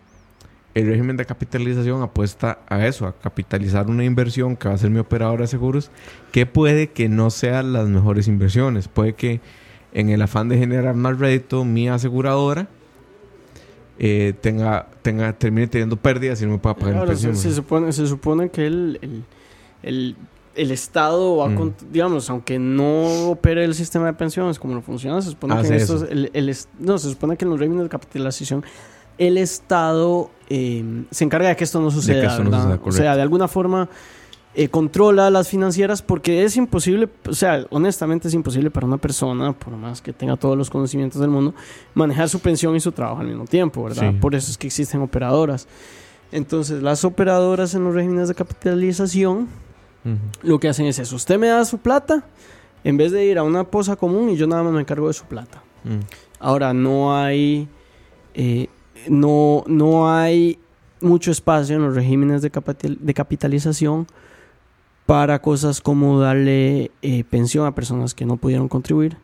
El 0.73 0.87
régimen 0.87 1.17
de 1.17 1.25
capitalización 1.27 2.01
apuesta 2.03 2.61
a 2.69 2.87
eso, 2.87 3.07
a 3.07 3.13
capitalizar 3.19 3.89
una 3.89 4.05
inversión 4.05 4.57
que 4.57 4.69
va 4.69 4.75
a 4.75 4.79
ser 4.79 4.91
mi 4.91 5.01
operadora 5.01 5.43
de 5.43 5.49
seguros, 5.49 5.91
que 6.31 6.47
puede 6.47 6.89
que 6.91 7.09
no 7.09 7.31
sean 7.31 7.73
las 7.73 7.89
mejores 7.89 8.29
inversiones. 8.29 8.87
Puede 8.87 9.15
que 9.15 9.41
en 9.93 10.11
el 10.11 10.23
afán 10.23 10.49
de 10.49 10.59
generar 10.59 10.95
más 10.95 11.19
rédito, 11.19 11.65
mi 11.65 11.89
aseguradora 11.89 12.69
eh, 13.99 14.33
tenga, 14.41 14.87
tenga, 15.03 15.33
termine 15.33 15.67
teniendo 15.67 15.97
pérdidas 15.97 16.41
y 16.41 16.47
no 16.47 16.53
me 16.53 16.59
pueda 16.59 16.77
pagar 16.77 16.97
Ahora, 16.99 17.17
se, 17.17 17.35
se 17.35 17.53
supone, 17.53 17.93
se 17.93 18.07
supone 18.07 18.49
que 18.51 18.67
el, 18.67 18.99
el, 19.03 19.25
el- 19.83 20.17
el 20.57 20.71
Estado 20.73 21.37
va 21.37 21.49
Mm. 21.49 21.55
con- 21.57 21.75
digamos, 21.93 22.29
aunque 22.31 22.59
no 22.59 23.31
opere 23.31 23.65
el 23.65 23.75
sistema 23.75 24.07
de 24.07 24.13
pensiones 24.15 24.59
como 24.59 24.75
no 24.75 24.83
funciona, 24.83 25.23
se 25.23 25.31
supone 25.31 25.55
que 25.55 25.61
Hace 25.61 25.75
en 25.75 25.81
estos, 25.81 26.03
el, 26.11 26.31
el 26.33 26.57
no, 26.79 26.99
se 26.99 27.09
supone 27.11 27.37
que 27.37 27.45
en 27.45 27.51
los 27.51 27.59
regímenes 27.61 27.85
de 27.85 27.89
capitalización 27.91 28.65
el 29.19 29.39
Estado 29.39 30.31
eh, 30.49 31.05
se 31.11 31.25
encarga 31.25 31.49
de 31.51 31.57
que 31.57 31.65
esto 31.65 31.81
no 31.81 31.91
suceda, 31.91 32.25
esto 32.27 32.43
no 32.43 32.51
¿verdad? 32.51 32.65
suceda, 32.77 32.89
o 32.89 32.93
sea, 32.93 33.17
de 33.17 33.23
alguna 33.23 33.47
forma 33.49 33.89
eh, 34.55 34.67
controla 34.69 35.31
las 35.31 35.47
financieras 35.49 36.03
porque 36.03 36.43
es 36.43 36.57
imposible, 36.57 37.09
o 37.29 37.33
sea, 37.35 37.65
honestamente 37.71 38.27
es 38.27 38.35
imposible 38.35 38.69
para 38.73 38.85
una 38.87 38.99
persona, 38.99 39.53
por 39.53 39.77
más 39.77 40.03
que 40.03 40.13
tenga 40.13 40.37
todos 40.37 40.59
los 40.59 40.69
conocimientos 40.71 41.21
del 41.21 41.31
mundo, 41.31 41.55
manejar 41.95 42.29
su 42.29 42.41
pensión 42.41 42.75
y 42.75 42.81
su 42.81 42.91
trabajo 42.91 43.21
al 43.21 43.29
mismo 43.29 43.45
tiempo, 43.45 43.85
¿verdad? 43.85 44.11
Sí. 44.11 44.17
Por 44.21 44.35
eso 44.35 44.51
es 44.51 44.59
que 44.59 44.67
existen 44.67 45.01
operadoras. 45.03 45.69
Entonces, 46.33 46.83
las 46.83 47.05
operadoras 47.05 47.75
en 47.75 47.85
los 47.85 47.95
regímenes 47.95 48.27
de 48.29 48.35
capitalización 48.35 49.47
Lo 50.43 50.59
que 50.59 50.69
hacen 50.69 50.87
es 50.87 50.99
eso. 50.99 51.17
Usted 51.17 51.39
me 51.39 51.49
da 51.49 51.65
su 51.65 51.79
plata 51.79 52.25
en 52.85 52.97
vez 52.97 53.13
de 53.13 53.25
ir 53.27 53.39
a 53.39 53.43
una 53.43 53.65
posa 53.65 53.97
común 53.97 54.31
y 54.31 54.37
yo 54.37 54.47
nada 54.47 54.63
más 54.63 54.73
me 54.73 54.81
encargo 54.81 55.09
de 55.09 55.15
su 55.15 55.25
plata. 55.25 55.63
Mm. 55.85 55.99
Ahora, 56.39 56.73
no 56.73 57.17
hay, 57.17 57.69
eh, 58.35 58.69
no, 59.09 59.63
no 59.67 60.11
hay 60.15 60.59
mucho 61.03 61.31
espacio 61.31 61.77
en 61.77 61.83
los 61.83 61.95
regímenes 61.95 62.41
de, 62.43 62.51
capital- 62.51 62.99
de 63.01 63.15
capitalización 63.15 64.07
para 65.07 65.41
cosas 65.43 65.81
como 65.81 66.21
darle 66.21 66.91
eh, 67.03 67.25
pensión 67.25 67.67
a 67.67 67.75
personas 67.75 68.15
que 68.15 68.25
no 68.25 68.37
pudieron 68.37 68.69
contribuir. 68.69 69.17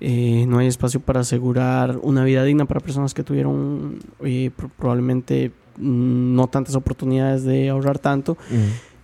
Eh, 0.00 0.46
no 0.48 0.58
hay 0.58 0.66
espacio 0.66 0.98
para 1.00 1.20
asegurar 1.20 1.98
una 2.02 2.24
vida 2.24 2.42
digna 2.42 2.64
para 2.64 2.80
personas 2.80 3.12
que 3.12 3.22
tuvieron 3.22 3.98
eh, 4.24 4.50
pro- 4.56 4.70
probablemente 4.78 5.52
mm, 5.76 6.34
no 6.34 6.46
tantas 6.46 6.74
oportunidades 6.74 7.44
de 7.44 7.68
ahorrar 7.68 7.98
tanto. 7.98 8.38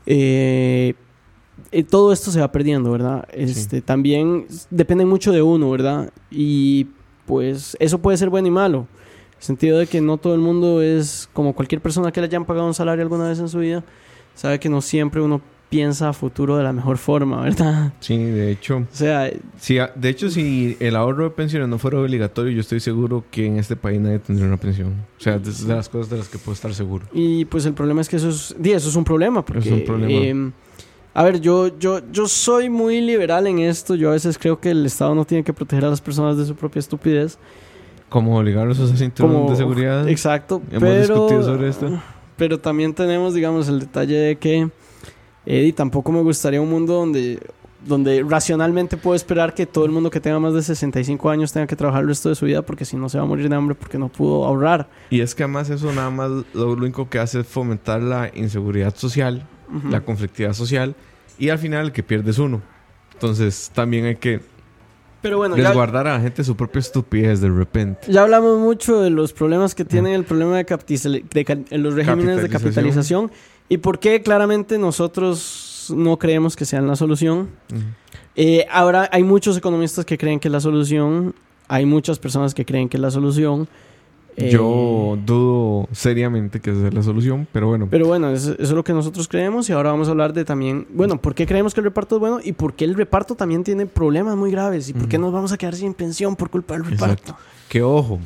Eh, 0.07 0.95
eh, 1.73 1.83
todo 1.83 2.13
esto 2.13 2.31
se 2.31 2.41
va 2.41 2.53
perdiendo, 2.53 2.91
¿verdad? 2.93 3.27
Este, 3.33 3.81
También 3.81 4.47
depende 4.71 5.05
mucho 5.05 5.33
de 5.33 5.43
uno, 5.43 5.71
¿verdad? 5.71 6.11
Y 6.31 6.87
pues 7.27 7.77
eso 7.81 7.99
puede 7.99 8.17
ser 8.17 8.31
bueno 8.31 8.49
y 8.49 8.53
malo. 8.53 8.87
En 9.33 9.39
el 9.39 9.43
sentido 9.43 9.79
de 9.79 9.87
que 9.87 10.01
no 10.01 10.17
todo 10.17 10.35
el 10.35 10.41
mundo 10.41 10.81
es 10.81 11.29
como 11.33 11.55
cualquier 11.55 11.81
persona 11.81 12.13
que 12.13 12.21
le 12.21 12.27
hayan 12.27 12.45
pagado 12.45 12.67
un 12.67 12.75
salario 12.75 13.03
alguna 13.03 13.29
vez 13.29 13.39
en 13.39 13.49
su 13.49 13.59
vida, 13.59 13.85
sabe 14.35 14.59
que 14.59 14.69
no 14.69 14.81
siempre 14.81 15.21
uno 15.21 15.41
piensa 15.69 16.09
a 16.09 16.13
futuro 16.13 16.57
de 16.57 16.63
la 16.63 16.73
mejor 16.73 16.97
forma, 16.97 17.43
¿verdad? 17.43 17.93
Sí, 18.01 18.17
de 18.17 18.51
hecho. 18.53 18.77
O 18.79 18.87
sea, 18.93 19.31
Sí, 19.59 19.79
a- 19.79 19.91
de 19.95 20.09
hecho, 20.09 20.31
si 20.31 20.77
el 20.81 20.95
ahorro 20.97 21.25
de 21.25 21.31
pensiones 21.31 21.69
no 21.69 21.79
fuera 21.79 21.99
obligatorio, 22.01 22.53
yo 22.53 22.61
estoy 22.61 22.79
seguro 22.81 23.25
que 23.31 23.47
en 23.47 23.59
este 23.59 23.75
país 23.77 24.01
nadie 24.01 24.19
tendría 24.21 24.47
una 24.47 24.59
pensión. 24.59 24.89
O 25.19 25.21
sea, 25.21 25.37
es 25.37 25.67
de 25.67 25.75
las 25.75 25.89
cosas 25.89 26.09
de 26.11 26.19
las 26.19 26.29
que 26.29 26.39
puedo 26.39 26.55
estar 26.55 26.73
seguro. 26.73 27.07
Y 27.13 27.45
pues 27.47 27.67
el 27.67 27.75
problema 27.75 28.01
es 28.01 28.09
que 28.09 28.17
eso 28.17 28.29
es, 28.29 28.55
di, 28.59 28.73
eso 28.73 28.89
es 28.89 28.95
un 28.97 29.05
problema. 29.05 29.45
Porque, 29.45 29.73
un 29.73 29.85
problema. 29.85 30.13
eh, 30.13 30.51
a 31.15 31.25
ver, 31.25 31.41
yo, 31.41 31.77
yo, 31.79 32.01
yo 32.13 32.29
soy 32.29 32.69
muy 32.71 33.01
liberal 33.01 33.47
en 33.47 33.59
esto. 33.59 33.95
Yo 33.95 34.11
a 34.11 34.13
veces 34.13 34.39
creo 34.39 34.61
que 34.61 34.71
el 34.71 34.85
Estado 34.87 35.15
no 35.15 35.25
tiene 35.25 35.43
que 35.43 35.53
proteger 35.53 35.87
a 35.87 35.91
las 35.91 36.01
personas 36.01 36.37
de 36.37 36.45
su 36.47 36.55
propia 36.55 36.79
estupidez. 36.81 37.39
Como 38.09 38.39
obligarlos 38.39 38.79
a 38.79 38.85
usar 38.85 38.99
cinturón 38.99 39.33
Como, 39.33 39.51
de 39.51 39.57
seguridad. 39.57 40.09
Exacto. 40.09 40.63
Hemos 40.71 40.81
pero, 40.83 40.99
discutido 41.15 41.43
sobre 41.43 41.69
esto. 41.69 42.01
Pero 42.37 42.61
también 42.61 42.95
tenemos, 42.95 43.35
digamos, 43.35 43.67
el 43.69 43.81
detalle 43.81 44.15
de 44.15 44.37
que, 44.37 44.69
Eddie, 45.47 45.73
tampoco 45.73 46.13
me 46.13 46.21
gustaría 46.23 46.61
un 46.61 46.69
mundo 46.69 46.95
donde, 46.95 47.41
donde 47.87 48.25
racionalmente 48.29 48.97
puedo 48.97 49.15
esperar 49.15 49.55
que 49.55 49.65
todo 49.65 49.85
el 49.85 49.93
mundo 49.93 50.11
que 50.11 50.21
tenga 50.21 50.41
más 50.41 50.53
de 50.55 50.63
65 50.63 51.31
años 51.31 51.53
tenga 51.53 51.67
que 51.67 51.77
trabajar 51.77 52.03
el 52.03 52.09
resto 52.09 52.29
de 52.29 52.35
su 52.35 52.45
vida 52.45 52.63
porque 52.63 52.85
si 52.85 52.97
no 52.97 53.09
se 53.09 53.19
va 53.19 53.25
a 53.25 53.27
morir 53.27 53.49
de 53.49 53.55
hambre 53.55 53.77
porque 53.77 53.97
no 53.97 54.09
pudo 54.09 54.45
ahorrar. 54.45 54.89
Y 55.09 55.21
es 55.21 55.35
que 55.35 55.45
además 55.45 55.71
eso 55.71 55.93
nada 55.93 56.11
más 56.11 56.31
lo 56.53 56.73
único 56.73 57.09
que 57.09 57.21
hace 57.21 57.41
es 57.41 57.47
fomentar 57.47 58.03
la 58.03 58.31
inseguridad 58.35 58.95
social, 58.95 59.47
la 59.89 60.01
conflictividad 60.01 60.53
social 60.53 60.97
y 61.39 61.49
al 61.49 61.59
final 61.59 61.87
el 61.87 61.93
que 61.93 62.03
pierde 62.03 62.33
es 62.33 62.39
uno. 62.39 62.61
Entonces 63.13 63.71
también 63.73 64.05
hay 64.07 64.17
que 64.17 64.41
Pero 65.23 65.39
bueno, 65.39 65.57
ya, 65.57 65.69
resguardar 65.69 66.07
a 66.09 66.15
la 66.15 66.21
gente 66.21 66.45
su 66.45 66.57
propia 66.57 66.81
estupidez 66.81 67.41
de 67.41 67.51
repente. 67.51 68.01
Ya 68.09 68.23
hablamos 68.23 68.59
mucho 68.59 69.01
de 69.01 69.11
los 69.11 69.33
problemas 69.33 69.75
que 69.75 69.85
tiene 69.85 70.15
el 70.15 70.25
problema 70.25 70.57
de, 70.57 70.67
los 71.79 71.95
regímenes 71.95 72.43
de 72.43 72.49
Capitalización. 72.49 73.31
Y 73.69 73.79
por 73.79 73.99
qué 73.99 74.23
claramente 74.23 74.79
nosotros 74.79 75.93
no 75.95 76.19
creemos 76.19 76.57
que 76.57 76.65
sean 76.65 76.87
la 76.87 76.97
solución. 76.97 77.51
Eh, 78.35 78.67
ahora 78.71 79.09
hay 79.13 79.23
muchos 79.23 79.57
economistas 79.57 80.05
que 80.05 80.19
creen 80.19 80.41
que 80.41 80.49
es 80.49 80.53
la 80.53 80.61
solución, 80.61 81.35
hay 81.69 81.87
muchas 81.87 82.19
personas 82.19 82.55
que 82.55 82.65
creen 82.65 82.89
que 82.89 82.97
es 82.97 83.01
la 83.01 83.11
solución. 83.11 83.69
Eh, 84.37 84.51
Yo 84.51 85.19
dudo 85.25 85.89
seriamente 85.93 86.61
que 86.61 86.71
esa 86.71 86.89
es 86.89 86.95
la 86.95 87.03
solución, 87.03 87.49
pero 87.53 87.69
bueno. 87.69 87.89
Pero 87.91 88.07
bueno, 88.07 88.31
eso, 88.31 88.53
eso 88.53 88.63
es 88.63 88.71
lo 88.71 88.85
que 88.85 88.93
nosotros 88.93 89.29
creemos 89.29 89.71
y 89.71 89.73
ahora 89.73 89.93
vamos 89.93 90.09
a 90.09 90.11
hablar 90.11 90.35
de 90.35 90.45
también, 90.45 90.87
bueno, 90.91 91.19
¿por 91.21 91.35
qué 91.35 91.47
creemos 91.47 91.73
que 91.73 91.81
el 91.81 91.85
reparto 91.85 92.17
es 92.17 92.21
bueno 92.21 92.41
y 92.45 92.53
por 92.53 92.75
qué 92.75 92.85
el 92.85 92.95
reparto 92.95 93.35
también 93.35 93.65
tiene 93.65 93.87
problemas 93.87 94.37
muy 94.37 94.51
graves 94.51 94.91
y 94.91 94.93
por 94.93 95.09
qué 95.09 95.17
nos 95.17 95.33
vamos 95.33 95.53
a 95.53 95.57
quedar 95.57 95.75
sin 95.75 95.95
pensión 95.95 96.37
por 96.37 96.51
culpa 96.51 96.75
del 96.75 96.85
reparto? 96.85 97.15
Exacto. 97.15 97.37
Que 97.71 97.83
ojo. 97.83 98.21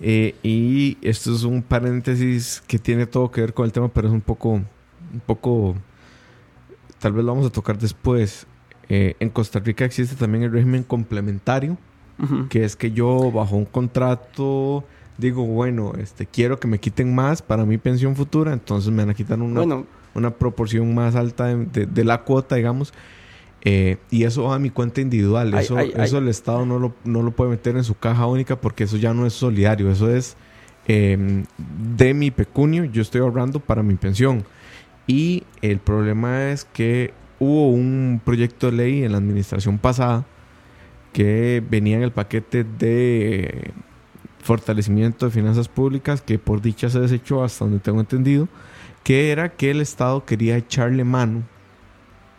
Eh, 0.00 0.34
y 0.42 0.96
esto 1.02 1.34
es 1.34 1.42
un 1.44 1.62
paréntesis 1.62 2.62
que 2.66 2.78
tiene 2.78 3.06
todo 3.06 3.30
que 3.30 3.40
ver 3.40 3.54
con 3.54 3.66
el 3.66 3.72
tema, 3.72 3.88
pero 3.88 4.08
es 4.08 4.14
un 4.14 4.20
poco, 4.20 4.50
un 4.50 5.20
poco, 5.26 5.74
tal 6.98 7.12
vez 7.12 7.24
lo 7.24 7.32
vamos 7.32 7.46
a 7.46 7.50
tocar 7.50 7.78
después. 7.78 8.46
Eh, 8.88 9.16
en 9.20 9.28
Costa 9.30 9.58
Rica 9.58 9.84
existe 9.84 10.16
también 10.16 10.44
el 10.44 10.52
régimen 10.52 10.82
complementario, 10.82 11.76
que 12.48 12.64
es 12.64 12.74
que 12.74 12.90
yo 12.90 13.30
bajo 13.30 13.56
un 13.56 13.64
contrato 13.64 14.84
digo, 15.18 15.44
bueno, 15.44 15.92
este, 15.98 16.26
quiero 16.26 16.58
que 16.60 16.68
me 16.68 16.78
quiten 16.78 17.12
más 17.14 17.42
para 17.42 17.64
mi 17.64 17.76
pensión 17.76 18.14
futura, 18.16 18.52
entonces 18.52 18.90
me 18.92 19.02
van 19.02 19.10
a 19.10 19.14
quitar 19.14 19.40
una, 19.40 19.60
Bueno, 19.66 19.86
una 20.14 20.30
proporción 20.30 20.94
más 20.94 21.16
alta 21.16 21.46
de, 21.46 21.66
de- 21.66 21.86
de 21.86 22.04
la 22.04 22.22
cuota, 22.22 22.54
digamos. 22.54 22.92
Eh, 23.62 23.96
y 24.10 24.24
eso 24.24 24.44
va 24.44 24.56
a 24.56 24.58
mi 24.58 24.70
cuenta 24.70 25.00
individual. 25.00 25.52
Ay, 25.54 25.64
eso 25.64 25.76
ay, 25.76 25.92
ay. 25.96 26.04
eso 26.04 26.18
el 26.18 26.28
Estado 26.28 26.64
no 26.64 26.78
lo, 26.78 26.94
no 27.04 27.22
lo 27.22 27.32
puede 27.32 27.50
meter 27.50 27.76
en 27.76 27.84
su 27.84 27.96
caja 27.96 28.26
única 28.26 28.60
porque 28.60 28.84
eso 28.84 28.96
ya 28.96 29.14
no 29.14 29.26
es 29.26 29.32
solidario. 29.32 29.90
Eso 29.90 30.10
es 30.10 30.36
eh, 30.86 31.44
de 31.96 32.14
mi 32.14 32.30
pecunio. 32.30 32.84
Yo 32.84 33.02
estoy 33.02 33.20
ahorrando 33.20 33.60
para 33.60 33.82
mi 33.82 33.94
pensión. 33.94 34.44
Y 35.06 35.44
el 35.62 35.78
problema 35.78 36.50
es 36.50 36.64
que 36.64 37.12
hubo 37.38 37.70
un 37.70 38.20
proyecto 38.24 38.70
de 38.70 38.76
ley 38.76 39.04
en 39.04 39.12
la 39.12 39.18
administración 39.18 39.78
pasada 39.78 40.26
que 41.12 41.62
venía 41.68 41.96
en 41.96 42.02
el 42.02 42.12
paquete 42.12 42.64
de 42.64 43.72
fortalecimiento 44.42 45.26
de 45.26 45.32
finanzas 45.32 45.68
públicas 45.68 46.20
que 46.20 46.38
por 46.38 46.60
dicha 46.60 46.90
se 46.90 47.00
desechó 47.00 47.42
hasta 47.42 47.64
donde 47.64 47.80
tengo 47.80 48.00
entendido 48.00 48.48
que 49.02 49.30
era 49.30 49.50
que 49.50 49.70
el 49.70 49.80
Estado 49.80 50.24
quería 50.24 50.56
echarle 50.56 51.04
mano 51.04 51.42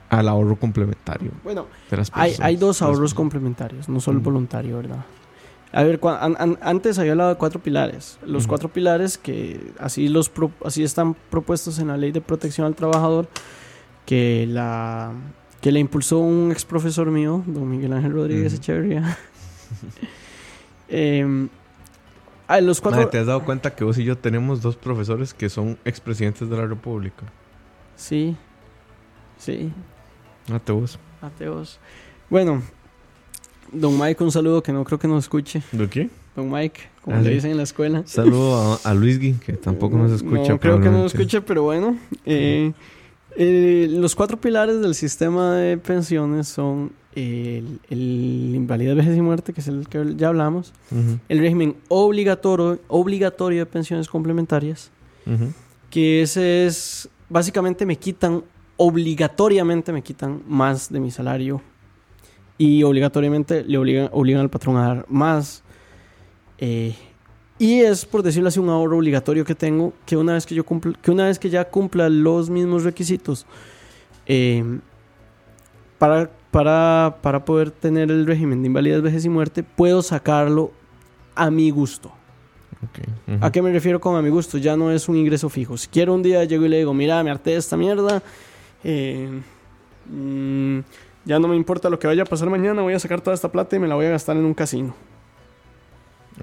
al 0.10 0.28
ahorro 0.28 0.56
complementario 0.56 1.32
bueno, 1.44 1.68
de 1.92 1.98
las 1.98 2.10
hay, 2.14 2.36
hay 2.40 2.56
dos 2.56 2.82
ahorros 2.82 3.14
complementarios, 3.14 3.88
no 3.90 4.00
solo 4.00 4.18
el 4.18 4.24
voluntario, 4.24 4.78
¿verdad? 4.78 5.06
A 5.72 5.84
ver, 5.84 6.00
an- 6.04 6.36
an- 6.40 6.58
antes 6.62 6.98
había 6.98 7.12
hablado 7.12 7.30
de 7.30 7.36
cuatro 7.36 7.62
pilares. 7.62 8.18
Los 8.26 8.44
Ujú. 8.44 8.50
cuatro 8.50 8.70
pilares 8.70 9.20
que 9.20 9.72
así, 9.80 10.08
los 10.08 10.28
pro- 10.30 10.52
así 10.66 10.84
están 10.84 11.16
propuestos 11.30 11.78
en 11.78 11.90
la 11.90 11.98
ley 11.98 12.12
de 12.12 12.22
protección 12.22 12.66
al 12.66 12.74
trabajador 12.76 13.28
que 14.08 14.48
la, 14.50 15.12
que 15.62 15.72
le 15.72 15.80
impulsó 15.80 16.18
un 16.18 16.52
ex 16.52 16.66
profesor 16.66 17.12
mío, 17.12 17.44
don 17.46 17.70
Miguel 17.70 17.94
Ángel 17.94 18.14
Rodríguez 18.14 18.54
Ujú. 18.54 18.62
Echeverría. 18.64 19.16
Em, 20.90 21.50
ah, 22.48 22.60
los 22.62 22.82
cuatro... 22.82 23.02
Madre, 23.02 23.12
¿Te 23.12 23.20
has 23.20 23.28
dado 23.28 23.46
cuenta 23.46 23.76
que 23.76 23.84
vos 23.84 23.98
y 24.00 24.04
yo 24.04 24.18
tenemos 24.18 24.62
dos 24.62 24.76
profesores 24.76 25.34
que 25.36 25.50
son 25.50 25.78
expresidentes 25.86 26.50
de 26.50 26.58
la 26.58 26.66
República? 26.66 27.26
Sí, 27.96 28.36
sí, 29.38 29.72
Mate 30.50 30.72
vos. 30.72 30.98
ateos. 31.22 31.80
Bueno, 32.30 32.62
don 33.72 33.98
Mike, 34.00 34.24
un 34.24 34.32
saludo 34.32 34.62
que 34.64 34.72
no 34.72 34.84
creo 34.84 35.00
que 35.00 35.08
nos 35.08 35.26
escuche. 35.26 35.62
¿De 35.72 35.88
qué? 35.90 36.10
Don 36.36 36.50
Mike, 36.52 36.82
como 37.04 37.18
Ah, 37.18 37.20
le 37.22 37.30
sí. 37.30 37.36
dicen 37.36 37.52
en 37.52 37.58
la 37.58 37.64
escuela. 37.64 38.04
Saludo 38.06 38.56
a, 38.84 38.90
a 38.90 38.94
Luisgui, 38.94 39.34
que 39.34 39.54
tampoco 39.58 39.98
nos 39.98 40.12
escucha. 40.12 40.52
No, 40.54 40.60
creo 40.60 40.80
que 40.80 40.90
no 40.90 41.00
nos 41.04 41.14
escuche, 41.14 41.42
pero 41.42 41.64
bueno. 41.64 41.98
eh, 42.26 42.72
eh, 43.36 43.88
los 43.92 44.16
cuatro 44.16 44.38
pilares 44.38 44.82
del 44.82 44.96
sistema 44.96 45.56
de 45.56 45.78
pensiones 45.78 46.48
son 46.48 46.92
el, 47.16 47.80
el 47.90 48.52
invalidez, 48.56 48.96
vejez 48.96 49.18
y 49.18 49.22
muerte, 49.22 49.54
que 49.54 49.62
es 49.62 49.68
el 49.68 49.88
que 49.88 50.14
ya 50.16 50.30
hablamos. 50.30 50.74
El 51.28 51.40
régimen 51.40 51.76
obligatorio, 51.90 52.80
obligatorio 52.88 53.60
de 53.60 53.66
pensiones 53.66 54.08
complementarias, 54.08 54.90
ujú. 55.26 55.52
que 55.90 56.22
ese 56.24 56.66
es, 56.66 57.10
básicamente 57.30 57.86
me 57.86 57.96
quitan, 57.98 58.44
obligatoriamente 58.82 59.92
me 59.92 60.02
quitan 60.02 60.42
más 60.48 60.90
de 60.90 61.02
mi 61.02 61.12
salario 61.12 61.62
y 62.58 62.82
obligatoriamente 62.84 63.66
le 63.66 63.78
obligan, 63.78 64.10
obligan 64.14 64.42
al 64.42 64.50
patrón 64.50 64.78
a 64.78 64.88
dar 64.88 65.06
más. 65.10 65.64
Eh, 66.58 66.96
y 67.58 67.82
es, 67.82 68.06
por 68.06 68.24
decirlo 68.24 68.48
así, 68.48 68.58
un 68.58 68.70
ahorro 68.70 68.98
obligatorio 68.98 69.44
que 69.44 69.54
tengo, 69.54 69.92
que 70.06 70.16
una 70.16 70.34
vez 70.34 70.46
que 70.46 70.56
yo 70.56 70.66
cumpla, 70.66 70.94
que 71.02 71.12
una 71.12 71.26
vez 71.26 71.38
que 71.40 71.50
ya 71.50 71.66
cumpla 71.66 72.08
los 72.08 72.50
mismos 72.50 72.86
requisitos 72.86 73.46
eh, 74.26 74.80
para, 75.98 76.32
para, 76.50 77.18
para 77.22 77.44
poder 77.44 77.72
tener 77.72 78.10
el 78.10 78.26
régimen 78.26 78.62
de 78.62 78.68
invalidez, 78.68 79.02
vejez 79.02 79.26
y 79.26 79.30
muerte, 79.30 79.62
puedo 79.62 80.02
sacarlo 80.02 80.72
a 81.36 81.52
mi 81.52 81.70
gusto. 81.70 82.14
¿A 83.42 83.52
qué 83.52 83.62
me 83.62 83.74
refiero 83.74 84.00
con 84.00 84.16
a 84.16 84.22
mi 84.22 84.30
gusto? 84.30 84.58
Ya 84.58 84.78
no 84.78 84.90
es 84.90 85.10
un 85.10 85.18
ingreso 85.18 85.50
fijo. 85.50 85.78
Si 85.78 85.90
quiero 85.90 86.14
un 86.14 86.24
día 86.24 86.46
llego 86.46 86.66
y 86.66 86.70
le 86.70 86.78
digo, 86.78 86.94
mira, 86.94 87.22
me 87.26 87.30
harté 87.30 87.52
de 87.52 87.58
esta 87.58 87.76
mierda. 87.76 88.24
Eh, 88.84 89.42
mm, 90.12 90.80
ya 91.26 91.40
no 91.40 91.48
me 91.48 91.56
importa 91.56 91.90
lo 91.90 92.00
que 92.00 92.08
vaya 92.08 92.24
a 92.24 92.26
pasar 92.26 92.50
mañana, 92.50 92.82
voy 92.82 92.94
a 92.94 93.00
sacar 93.00 93.22
toda 93.22 93.34
esta 93.34 93.52
plata 93.52 93.76
y 93.76 93.80
me 93.80 93.88
la 93.88 93.96
voy 93.96 94.06
a 94.06 94.10
gastar 94.12 94.38
en 94.38 94.46
un 94.46 94.54
casino. 94.54 94.96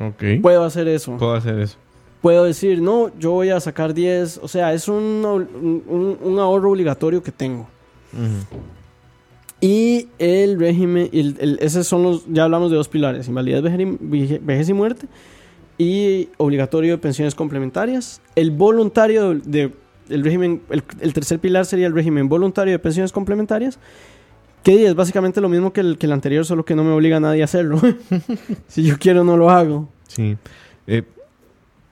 Ok. 0.01 0.40
Puedo 0.42 0.64
hacer 0.64 0.88
eso. 0.88 1.16
Puedo 1.16 1.35
hacer 1.35 1.59
eso. 1.59 1.77
Puedo 2.20 2.44
decir, 2.44 2.83
no, 2.83 3.11
yo 3.18 3.31
voy 3.33 3.51
a 3.51 3.61
sacar 3.61 3.94
10. 3.94 4.38
O 4.42 4.49
sea, 4.49 4.72
es 4.72 4.88
un, 4.88 4.96
un- 5.88 6.18
un 6.22 6.38
ahorro 6.38 6.70
obligatorio 6.72 7.22
que 7.22 7.33
tengo. 7.33 7.66
Y 9.61 10.09
el 10.18 10.59
régimen, 10.61 11.09
el, 11.12 11.37
el- 11.40 11.59
esos 11.61 11.87
son 11.87 12.03
los, 12.03 12.25
ya 12.29 12.44
hablamos 12.44 12.70
de 12.70 12.77
dos 12.77 12.88
pilares, 12.88 13.27
invalidez, 13.29 13.62
vejez 13.62 13.81
y, 13.81 13.85
vije- 14.01 14.40
vejez 14.42 14.68
y 14.68 14.72
muerte, 14.75 15.07
y 15.79 16.29
obligatorio 16.37 16.92
de 16.92 16.99
pensiones 16.99 17.35
complementarias. 17.35 18.20
El 18.35 18.51
voluntario 18.51 19.31
de, 19.35 19.40
de- 19.68 19.72
el 20.08 20.24
régimen, 20.24 20.62
el, 20.70 20.82
el 21.00 21.12
tercer 21.12 21.38
pilar 21.38 21.66
sería 21.66 21.86
el 21.86 21.94
régimen 21.94 22.28
voluntario 22.28 22.72
de 22.72 22.78
pensiones 22.78 23.12
complementarias, 23.12 23.78
que 24.62 24.86
es 24.86 24.94
básicamente 24.94 25.40
lo 25.40 25.48
mismo 25.48 25.72
que 25.72 25.80
el, 25.80 25.98
que 25.98 26.06
el 26.06 26.12
anterior, 26.12 26.44
solo 26.44 26.64
que 26.64 26.74
no 26.74 26.82
me 26.84 26.90
obliga 26.92 27.18
a 27.18 27.20
nadie 27.20 27.42
a 27.42 27.44
hacerlo. 27.44 27.80
si 28.68 28.82
yo 28.82 28.96
quiero, 28.98 29.22
no 29.24 29.36
lo 29.36 29.50
hago. 29.50 29.88
Sí. 30.08 30.36
Eh, 30.86 31.02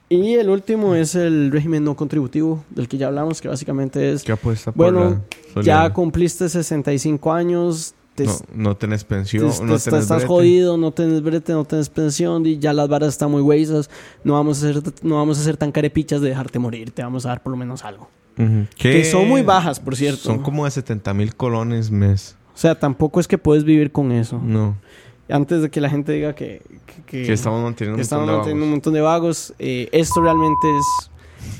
Y 0.09 0.33
el 0.33 0.49
último 0.49 0.93
es 0.95 1.15
el 1.15 1.51
régimen 1.51 1.83
no 1.83 1.95
contributivo, 1.95 2.63
del 2.69 2.87
que 2.87 2.97
ya 2.97 3.07
hablamos, 3.07 3.41
que 3.41 3.47
básicamente 3.47 4.11
es, 4.13 4.23
¿Qué 4.23 4.31
apuesta 4.33 4.71
por 4.71 4.93
Bueno, 4.93 5.21
la 5.55 5.61
ya 5.61 5.93
cumpliste 5.93 6.47
65 6.49 7.33
años, 7.33 7.95
te, 8.15 8.23
No, 8.25 8.33
no 8.53 8.77
tenés 8.77 9.03
pensión, 9.03 9.43
Te- 9.43 9.47
no 9.47 9.53
te- 9.53 9.65
tenés 9.65 9.83
te 9.83 9.89
estás 9.99 10.07
brete. 10.09 10.27
jodido, 10.27 10.77
no 10.77 10.91
tenés 10.91 11.21
brete, 11.21 11.53
no 11.53 11.65
tenés 11.65 11.89
pensión 11.89 12.45
y 12.45 12.57
ya 12.57 12.73
las 12.73 12.87
varas 12.87 13.09
están 13.09 13.29
muy 13.31 13.41
huesas. 13.41 13.89
No 14.23 14.33
vamos 14.33 14.57
a 14.63 14.71
ser, 14.71 14.81
no 15.03 15.15
vamos 15.15 15.37
a 15.39 15.43
ser 15.43 15.57
tan 15.57 15.71
carepichas 15.71 16.21
de 16.21 16.29
dejarte 16.29 16.57
morir, 16.59 16.91
te 16.91 17.03
vamos 17.03 17.25
a 17.25 17.29
dar 17.29 17.43
por 17.43 17.51
lo 17.51 17.57
menos 17.57 17.83
algo. 17.85 18.09
Que 18.77 19.05
son 19.05 19.27
muy 19.29 19.41
bajas, 19.43 19.79
por 19.79 19.95
cierto. 19.95 20.23
Son 20.23 20.39
como 20.41 20.65
de 20.65 20.71
70 20.71 21.13
mil 21.13 21.35
colones 21.35 21.91
mes. 21.91 22.35
O 22.53 22.57
sea, 22.57 22.77
tampoco 22.79 23.19
es 23.19 23.27
que 23.27 23.37
puedes 23.37 23.63
vivir 23.63 23.91
con 23.91 24.11
eso. 24.11 24.39
No. 24.43 24.75
Antes 25.29 25.61
de 25.61 25.69
que 25.69 25.81
la 25.81 25.89
gente 25.89 26.11
diga 26.11 26.35
que, 26.35 26.61
que, 26.85 27.03
que- 27.05 27.23
Que 27.27 27.33
estamos 27.33 27.61
manteniendo 27.63 27.95
que 27.95 28.01
un 28.01 28.03
estamos 28.03 28.25
montón 28.27 28.47
de 28.47 28.53
manteniendo 28.55 28.65
un 28.65 28.71
vagos. 28.71 28.75
montón 28.75 28.93
de 28.93 29.01
vagos, 29.01 29.53
eh, 29.59 29.89
esto 29.91 30.21
realmente 30.21 30.67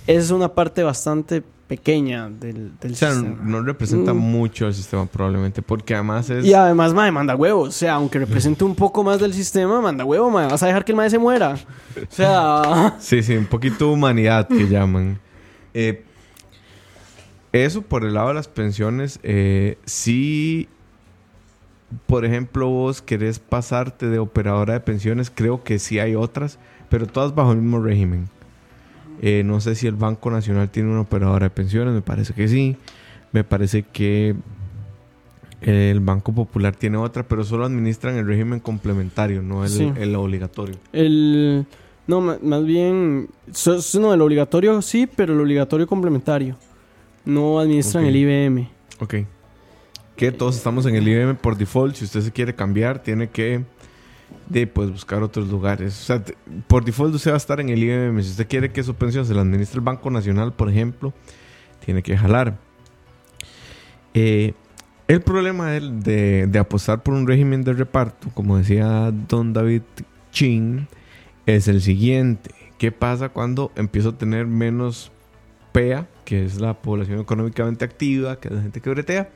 es, 0.07 0.23
es 0.25 0.31
una 0.31 0.53
parte 0.53 0.83
bastante 0.83 1.43
pequeña 1.67 2.29
del, 2.29 2.77
del 2.79 2.91
O 2.91 2.95
sea, 2.95 3.11
sistema. 3.13 3.37
no 3.43 3.61
representa 3.63 4.13
Mm. 4.13 4.17
mucho 4.17 4.67
el 4.67 4.73
sistema 4.73 5.05
probablemente, 5.07 5.61
porque 5.63 5.95
además 5.95 6.29
es... 6.29 6.45
Y 6.45 6.53
además, 6.53 6.93
mae, 6.93 7.11
manda 7.11 7.35
huevos. 7.35 7.69
O 7.69 7.71
sea, 7.71 7.95
aunque 7.95 8.19
represente 8.19 8.63
un 8.63 8.75
poco 8.75 9.03
más 9.03 9.19
del 9.19 9.33
sistema, 9.33 9.81
manda 9.81 10.05
huevo, 10.05 10.29
mae. 10.29 10.47
Vas 10.47 10.61
a 10.61 10.67
dejar 10.67 10.85
que 10.85 10.91
el 10.91 10.95
mae 10.97 11.09
se 11.09 11.17
muera. 11.17 11.55
O 11.95 12.13
sea... 12.13 12.95
Sí, 12.99 13.23
sí, 13.23 13.35
un 13.35 13.45
poquito 13.47 13.87
de 13.87 13.93
humanidad 13.93 14.47
que 14.47 14.67
llaman. 14.67 15.19
Eh, 15.73 16.03
eso 17.51 17.81
por 17.81 18.03
el 18.03 18.13
lado 18.13 18.27
de 18.29 18.33
las 18.35 18.47
pensiones, 18.47 19.19
eh, 19.23 19.77
sí, 19.85 20.67
por 22.05 22.25
ejemplo, 22.25 22.67
vos 22.69 23.01
querés 23.01 23.39
pasarte 23.39 24.07
de 24.07 24.19
operadora 24.19 24.73
de 24.73 24.79
pensiones, 24.81 25.31
creo 25.33 25.63
que 25.63 25.79
sí 25.79 25.99
hay 25.99 26.15
otras, 26.15 26.59
pero 26.89 27.07
todas 27.07 27.33
bajo 27.33 27.51
el 27.53 27.59
mismo 27.59 27.81
régimen. 27.81 28.29
Eh, 29.21 29.43
no 29.45 29.59
sé 29.61 29.75
si 29.75 29.87
el 29.87 29.95
Banco 29.95 30.29
Nacional 30.31 30.69
tiene 30.69 30.89
una 30.91 31.01
operadora 31.01 31.45
de 31.45 31.49
pensiones, 31.49 31.93
me 31.93 32.01
parece 32.01 32.33
que 32.33 32.47
sí. 32.47 32.75
Me 33.31 33.43
parece 33.43 33.83
que 33.83 34.35
el 35.61 35.99
Banco 35.99 36.31
Popular 36.33 36.75
tiene 36.75 36.97
otra, 36.97 37.23
pero 37.23 37.43
solo 37.43 37.65
administran 37.65 38.15
el 38.17 38.27
régimen 38.27 38.59
complementario, 38.59 39.41
no 39.41 39.63
el, 39.63 39.69
Sí. 39.69 39.91
el 39.97 40.15
obligatorio. 40.15 40.75
El... 40.93 41.65
No, 42.07 42.21
más 42.21 42.63
bien... 42.65 43.29
so- 43.51 43.79
no, 43.99 44.13
el 44.13 44.21
obligatorio 44.21 44.79
sí, 44.83 45.07
pero 45.07 45.33
el 45.33 45.39
obligatorio 45.41 45.87
complementario. 45.87 46.55
No 47.25 47.59
administran 47.59 48.05
el 48.05 48.15
IBM. 48.15 48.69
Ok. 48.99 49.15
Que 50.15 50.31
todos 50.31 50.55
estamos 50.55 50.85
en 50.85 50.95
el 50.95 51.07
IBM 51.07 51.35
por 51.35 51.57
default. 51.57 51.95
Si 51.95 52.05
usted 52.05 52.21
se 52.21 52.31
quiere 52.31 52.53
cambiar, 52.53 53.01
tiene 53.01 53.29
que 53.29 53.63
de, 54.49 54.67
pues, 54.67 54.91
buscar 54.91 55.23
otros 55.23 55.47
lugares. 55.47 55.99
O 56.01 56.03
sea, 56.03 56.23
por 56.67 56.85
default 56.85 57.15
usted 57.15 57.31
va 57.31 57.35
a 57.35 57.37
estar 57.37 57.59
en 57.59 57.69
el 57.69 57.83
IBM. 57.83 58.21
Si 58.23 58.31
usted 58.31 58.47
quiere 58.47 58.71
que 58.71 58.83
su 58.83 58.95
pensión 58.95 59.25
se 59.25 59.33
la 59.33 59.41
administre 59.41 59.79
el 59.79 59.85
Banco 59.85 60.09
Nacional, 60.09 60.53
por 60.53 60.69
ejemplo, 60.69 61.13
tiene 61.83 62.03
que 62.03 62.17
jalar. 62.17 62.57
Eh, 64.13 64.53
el 65.07 65.21
problema 65.21 65.71
de 65.71 66.57
apostar 66.59 67.03
por 67.03 67.13
un 67.13 67.27
régimen 67.27 67.63
de 67.63 67.73
reparto, 67.73 68.29
como 68.33 68.57
decía 68.57 69.11
don 69.11 69.53
David 69.53 69.83
Chin, 70.31 70.87
es 71.45 71.67
el 71.67 71.81
siguiente. 71.81 72.51
¿Qué 72.77 72.91
pasa 72.91 73.29
cuando 73.29 73.71
empiezo 73.75 74.09
a 74.09 74.17
tener 74.17 74.47
menos 74.47 75.11
PEA, 75.71 76.07
que 76.25 76.45
es 76.45 76.59
la 76.59 76.73
población 76.73 77.19
económicamente 77.19 77.85
activa, 77.85 78.39
que 78.39 78.49
es 78.49 78.53
la 78.53 78.61
gente 78.61 78.81
que 78.81 78.89
bretea, 78.89 79.29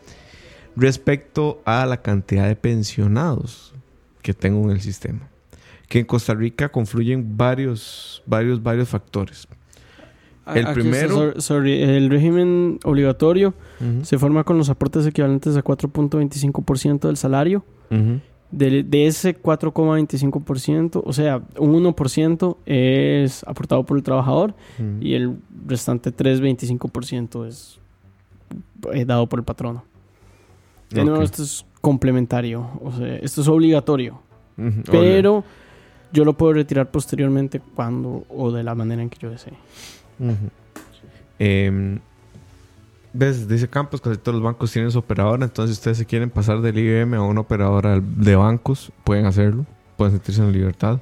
respecto 0.76 1.62
a 1.66 1.86
la 1.86 2.02
cantidad 2.02 2.48
de 2.48 2.56
pensionados 2.56 3.74
que 4.30 4.34
tengo 4.36 4.64
en 4.66 4.70
el 4.72 4.82
sistema? 4.82 5.28
Que 5.88 6.00
en 6.00 6.06
Costa 6.06 6.36
Rica 6.36 6.70
confluyen 6.70 7.36
varios, 7.36 8.22
varios, 8.28 8.62
varios 8.62 8.88
factores. 8.90 9.48
El 10.46 10.52
Aquí 10.52 10.60
está, 10.60 10.74
primero- 10.74 11.16
sor- 11.16 11.42
sorry, 11.42 11.82
el 11.82 12.10
régimen 12.12 12.80
obligatorio 12.84 13.56
se 14.04 14.18
forma 14.20 14.44
con 14.44 14.58
los 14.60 14.70
aportes 14.70 15.06
equivalentes 15.08 15.58
a 15.58 15.64
4.25% 15.64 17.08
del 17.08 17.18
salario. 17.18 17.64
Ujú. 17.90 18.20
De, 18.52 18.82
de 18.84 19.06
ese 19.08 19.36
4,25%, 19.40 21.02
o 21.06 21.14
sea, 21.14 21.42
un 21.60 21.74
1% 21.84 22.58
es 22.66 23.44
aportado 23.48 23.84
por 23.86 23.96
el 23.98 24.04
trabajador 24.04 24.56
Ujú. 24.80 24.98
y 25.02 25.14
el 25.14 25.38
restante 25.68 26.12
3,25% 26.12 27.48
es 27.48 27.80
eh, 28.94 29.06
dado 29.06 29.28
por 29.28 29.40
el 29.40 29.46
patrono. 29.46 29.84
De 30.90 31.04
nuevo, 31.04 31.20
Ok. 31.20 31.26
esto 31.26 31.44
es 31.44 31.64
complementario, 31.82 32.70
o 32.84 32.92
sea, 32.92 33.16
esto 33.18 33.42
es 33.42 33.48
obligatorio, 33.48 34.20
pero 34.92 35.44
yo 36.12 36.26
lo 36.26 36.34
puedo 36.34 36.54
retirar 36.54 36.90
posteriormente 36.92 37.62
cuando 37.76 38.26
o 38.30 38.52
de 38.52 38.64
la 38.64 38.76
manera 38.76 39.02
en 39.02 39.10
que 39.10 39.18
yo 39.20 39.30
desee. 39.30 39.54
Em, 41.38 42.00
¿Ves? 43.12 43.48
Dice 43.48 43.68
Campos, 43.68 44.02
casi 44.02 44.18
todos 44.18 44.36
los 44.36 44.44
bancos 44.44 44.72
tienen 44.72 44.92
su 44.92 45.00
operadora. 45.00 45.44
Entonces, 45.44 45.76
si 45.76 45.80
ustedes 45.80 45.98
se 45.98 46.06
quieren 46.06 46.30
pasar 46.30 46.62
del 46.62 46.78
IBM 46.78 47.16
a 47.16 47.22
una 47.24 47.42
operadora 47.42 48.00
de 48.00 48.36
bancos, 48.36 48.92
pueden 49.04 49.26
hacerlo. 49.26 49.66
Pueden 49.98 50.14
sentirse 50.14 50.42
en 50.42 50.52
libertad. 50.52 51.00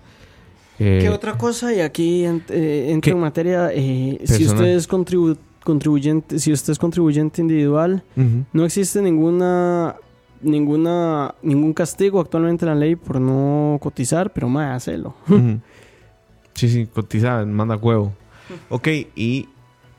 Eh, 0.79 0.99
¿Qué 1.01 1.09
otra 1.09 1.37
cosa? 1.37 1.73
Y 1.73 1.81
aquí 1.81 2.23
ent- 2.23 2.49
eh, 2.49 2.91
entra 2.91 3.11
en 3.11 3.19
materia, 3.19 3.71
eh, 3.73 4.19
si 4.25 4.45
usted 4.45 4.65
es 4.75 4.87
contribu- 4.87 5.37
contribuyente, 5.63 6.39
si 6.39 6.53
usted 6.53 6.71
es 6.71 6.79
contribuyente 6.79 7.41
individual, 7.41 8.03
no 8.53 8.63
existe 8.63 9.01
ninguna 9.01 9.95
ninguna 10.41 11.35
ningún 11.41 11.73
castigo 11.73 12.19
actualmente 12.19 12.65
en 12.65 12.69
la 12.69 12.75
ley 12.75 12.95
por 12.95 13.19
no 13.19 13.77
cotizar, 13.81 14.31
pero 14.33 14.49
más 14.49 14.75
hacerlo. 14.75 15.15
Ujú. 15.29 15.59
Sí, 16.53 16.69
sí, 16.69 16.87
cotiza, 16.87 17.45
manda 17.45 17.75
huevo. 17.75 18.13
Ok, 18.69 18.87
y 19.15 19.47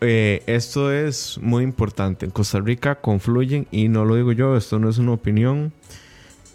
eh, 0.00 0.42
esto 0.46 0.92
es 0.92 1.38
muy 1.40 1.62
importante. 1.62 2.26
En 2.26 2.32
Costa 2.32 2.60
Rica 2.60 2.96
confluyen, 2.96 3.66
y 3.70 3.88
no 3.88 4.04
lo 4.04 4.16
digo 4.16 4.32
yo, 4.32 4.56
esto 4.56 4.78
no 4.78 4.88
es 4.88 4.98
una 4.98 5.12
opinión. 5.12 5.72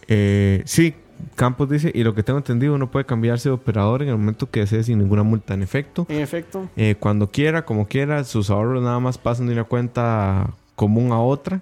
Eh, 0.08 0.62
sí, 0.66 0.96
Campos 1.36 1.70
dice, 1.70 1.92
y 1.94 2.04
lo 2.04 2.14
que 2.14 2.24
tengo 2.24 2.40
entendido, 2.40 2.74
uno 2.74 2.92
puede 2.92 3.06
cambiarse 3.06 3.50
de 3.50 3.54
operador 3.56 4.02
en 4.02 4.10
el 4.10 4.18
momento 4.18 4.50
que 4.50 4.62
desee 4.62 4.84
sin 4.84 5.00
ninguna 5.00 5.24
multa. 5.24 5.54
En 5.54 5.64
efecto, 5.64 6.06
En 6.10 6.20
efecto, 6.20 6.68
eh, 6.76 6.96
cuando 7.00 7.30
quiera, 7.30 7.66
como 7.66 7.88
quiera, 7.88 8.24
sus 8.24 8.50
ahorros 8.50 8.84
nada 8.84 9.00
más 9.00 9.18
pasan 9.18 9.48
de 9.48 9.54
una 9.54 9.64
cuenta 9.64 10.50
común 10.76 11.12
a 11.12 11.20
otra. 11.20 11.62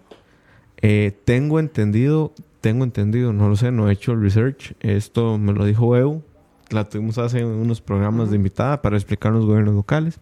Eh, 0.82 1.12
tengo 1.26 1.60
entendido, 1.60 2.34
tengo 2.60 2.84
entendido, 2.84 3.34
no 3.34 3.50
lo 3.50 3.56
sé, 3.56 3.72
no 3.72 3.90
he 3.90 3.94
hecho 3.94 4.14
el 4.14 4.22
research. 4.22 4.74
Esto 4.80 5.38
me 5.38 5.54
lo 5.54 5.66
dijo 5.66 5.96
EU. 5.96 6.22
La 6.70 6.88
tuvimos 6.88 7.18
hace 7.18 7.44
unos 7.44 7.82
programas 7.82 8.30
de 8.30 8.38
invitada 8.38 8.82
para 8.82 8.96
explicar 8.96 9.32
los 9.34 9.46
gobiernos 9.46 9.76
locales. 9.76 10.20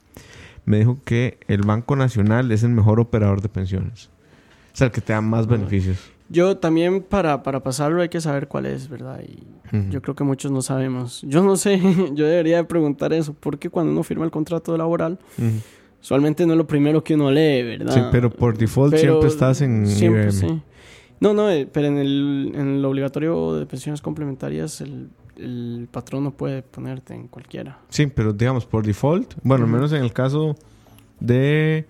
Me 0.66 0.80
dijo 0.80 0.98
que 1.06 1.40
el 1.48 1.62
Banco 1.62 1.96
Nacional 1.96 2.52
es 2.52 2.64
el 2.64 2.70
mejor 2.72 3.00
operador 3.00 3.42
de 3.42 3.50
pensiones. 3.50 4.10
O 4.74 4.78
sea, 4.78 4.88
el 4.88 4.92
que 4.94 5.02
te 5.02 5.14
da 5.14 5.22
más 5.22 5.48
beneficios. 5.48 5.98
yo 6.30 6.58
también 6.58 7.02
para, 7.04 7.44
para 7.44 7.62
pasarlo 7.62 8.02
hay 8.02 8.10
que 8.10 8.22
saber 8.22 8.48
cuál 8.48 8.66
es, 8.66 8.88
¿verdad? 8.90 9.22
Y 9.22 9.44
Ujú. 9.76 9.90
yo 9.90 10.02
creo 10.02 10.16
que 10.16 10.24
muchos 10.24 10.52
no 10.52 10.62
sabemos. 10.62 11.22
Yo 11.24 11.44
no 11.44 11.56
sé, 11.56 11.80
yo 12.14 12.26
debería 12.26 12.58
de 12.58 12.64
preguntar 12.64 13.14
eso, 13.14 13.36
porque 13.40 13.70
cuando 13.70 13.92
uno 13.92 14.04
firma 14.04 14.26
el 14.26 14.32
contrato 14.32 14.76
laboral, 14.78 15.20
Ujú. 15.38 15.62
Usualmente 16.02 16.46
no 16.46 16.54
es 16.54 16.58
lo 16.58 16.68
primero 16.68 17.04
que 17.04 17.16
uno 17.16 17.30
lee, 17.32 17.64
¿verdad? 17.64 17.94
Sí, 17.94 18.02
pero 18.12 18.30
por 18.30 18.58
default 18.58 18.92
Pero 18.92 19.02
siempre 19.14 19.30
estás 19.30 19.62
en 19.62 19.86
siempre, 19.88 20.22
IBM. 20.24 20.32
sí. 20.32 20.62
No, 21.20 21.34
no, 21.34 21.50
eh, 21.52 21.68
pero 21.72 21.88
en 21.88 21.98
el, 21.98 22.52
en 22.56 22.76
el 22.78 22.86
obligatorio 22.86 23.54
de 23.56 23.66
pensiones 23.66 24.02
complementarias 24.02 24.80
el, 24.82 25.10
el 25.36 25.88
patrón 25.92 26.24
no 26.24 26.32
puede 26.32 26.62
ponerte 26.62 27.14
en 27.14 27.28
cualquiera. 27.28 27.80
Sí, 27.90 28.08
pero 28.08 28.32
digamos 28.32 28.66
por 28.66 28.86
default, 28.86 29.34
bueno, 29.44 29.66
al 29.66 29.72
menos 29.72 29.92
en 29.92 30.02
el 30.04 30.14
caso 30.14 30.56
de 31.20 31.86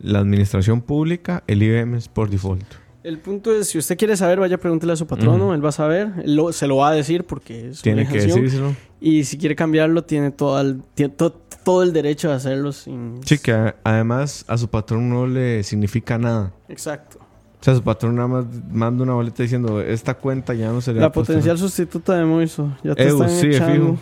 la 0.00 0.20
administración 0.20 0.80
pública, 0.80 1.44
el 1.46 1.62
IBM 1.62 1.96
es 1.98 2.08
por 2.08 2.30
default. 2.30 2.64
El 3.02 3.18
punto 3.18 3.54
es, 3.54 3.68
si 3.68 3.78
usted 3.78 3.96
quiere 3.96 4.14
saber, 4.16 4.40
vaya 4.40 4.56
a 4.56 4.58
preguntarle 4.58 4.92
a 4.92 4.96
su 4.96 5.06
patrono, 5.06 5.54
él 5.54 5.64
va 5.64 5.70
a 5.70 5.72
saber, 5.72 6.12
él 6.22 6.36
lo- 6.36 6.52
se 6.52 6.66
lo 6.66 6.76
va 6.76 6.90
a 6.90 6.92
decir 6.92 7.24
porque 7.24 7.68
es 7.70 7.80
Tiene 7.82 8.06
que 8.06 8.18
decírselo. 8.20 8.74
Y 9.00 9.24
si 9.24 9.38
quiere 9.38 9.56
cambiarlo, 9.56 10.04
tiene 10.04 10.30
todo 10.30 10.60
el, 10.60 10.82
tiene 10.94 11.14
to- 11.14 11.40
todo 11.70 11.82
el 11.84 11.92
derecho 11.92 12.28
de 12.30 12.34
hacerlo 12.34 12.72
sin... 12.72 13.20
Sí, 13.24 13.38
que 13.38 13.74
además 13.84 14.44
a 14.48 14.58
su 14.58 14.66
patrón 14.68 15.08
no 15.08 15.26
le 15.28 15.62
significa 15.62 16.18
nada. 16.18 16.52
Exacto. 16.68 17.18
O 17.20 17.62
sea, 17.64 17.76
su 17.76 17.82
patrón 17.82 18.16
nada 18.16 18.26
más 18.26 18.44
manda 18.72 19.04
una 19.04 19.12
boleta 19.14 19.44
diciendo, 19.44 19.80
esta 19.80 20.14
cuenta 20.14 20.52
ya 20.54 20.72
no 20.72 20.80
se 20.80 20.92
le 20.92 20.98
La 21.00 21.06
ha 21.06 21.12
puesto". 21.12 21.32
potencial 21.32 21.56
sustituta 21.58 22.14
de 22.16 22.24
Moiso. 22.24 22.76
Ya 22.82 22.94
te 22.96 23.06
Eu, 23.08 23.22
están 23.22 23.30
sí, 23.30 23.46
de 23.48 23.56
echando. 23.56 23.72
fijo. 23.92 23.98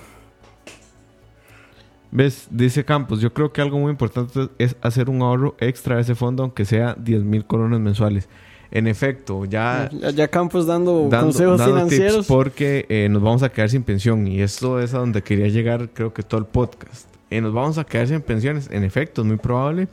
¿Ves? 2.11 2.49
Dice 2.51 2.85
Campos, 2.87 3.21
yo 3.21 3.35
creo 3.35 3.53
que 3.53 3.61
algo 3.61 3.79
muy 3.79 3.91
importante 3.91 4.49
es 4.59 4.77
hacer 4.81 5.11
un 5.11 5.21
ahorro 5.21 5.55
extra 5.61 5.97
a 5.97 6.01
ese 6.01 6.15
fondo, 6.15 6.43
aunque 6.43 6.65
sea 6.65 6.95
10 6.99 7.23
mil 7.25 7.45
colones 7.45 7.81
mensuales. 7.81 8.29
En 8.71 8.87
efecto, 8.87 9.45
ya... 9.45 9.91
Ya, 9.93 10.11
ya 10.11 10.29
Campos 10.29 10.67
dando, 10.67 11.09
dando, 11.11 11.27
consejos 11.27 11.59
dando 11.59 11.75
financieros. 11.75 12.17
tips 12.17 12.27
porque 12.29 12.87
eh, 12.89 13.09
nos 13.11 13.23
vamos 13.23 13.43
a 13.43 13.51
quedar 13.51 13.69
sin 13.69 13.83
pensión 13.83 14.27
y 14.27 14.41
esto 14.41 14.81
es 14.81 14.95
a 14.95 14.99
donde 14.99 15.23
quería 15.23 15.49
llegar 15.49 15.91
creo 15.91 16.15
que 16.15 16.23
todo 16.23 16.41
el 16.41 16.47
podcast. 16.47 17.07
Eh, 17.31 17.41
nos 17.41 17.53
vamos 17.53 17.79
a 17.79 17.85
quedar 17.85 18.09
sin 18.09 18.21
pensiones, 18.21 18.69
en 18.71 18.85
efecto, 18.85 19.23
es 19.23 19.27
muy 19.27 19.37
probable 19.37 19.89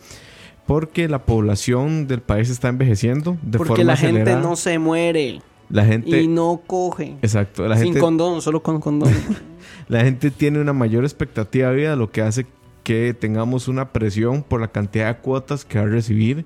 porque 0.66 1.08
la 1.08 1.26
población 1.26 2.08
del 2.08 2.22
país 2.22 2.50
está 2.50 2.70
envejeciendo 2.70 3.38
de 3.44 3.58
porque 3.58 3.76
forma 3.76 3.84
la 3.84 3.98
gente 3.98 4.36
no 4.36 4.56
se 4.56 4.80
muere 4.80 5.42
la 5.70 5.86
gente 5.86 6.22
y 6.22 6.28
no 6.28 6.62
coge. 6.66 7.18
exacto, 7.22 7.68
la 7.68 7.76
Sin 7.76 7.86
gente 7.86 8.00
condón, 8.00 8.42
solo 8.42 8.62
con 8.62 8.80
condón. 8.80 9.12
la 9.88 10.04
gente 10.04 10.32
tiene 10.32 10.60
una 10.60 10.74
mayor 10.74 11.04
expectativa 11.04 11.70
de 11.70 11.76
vida, 11.76 11.96
lo 11.96 12.12
que 12.12 12.22
hace 12.22 12.46
que 12.84 13.16
tengamos 13.20 13.68
una 13.68 13.92
presión 13.92 14.44
por 14.44 14.62
la 14.62 14.68
cantidad 14.68 15.08
de 15.08 15.20
cuotas 15.20 15.66
que 15.66 15.80
va 15.80 15.86
a 15.86 15.88
recibir 15.88 16.46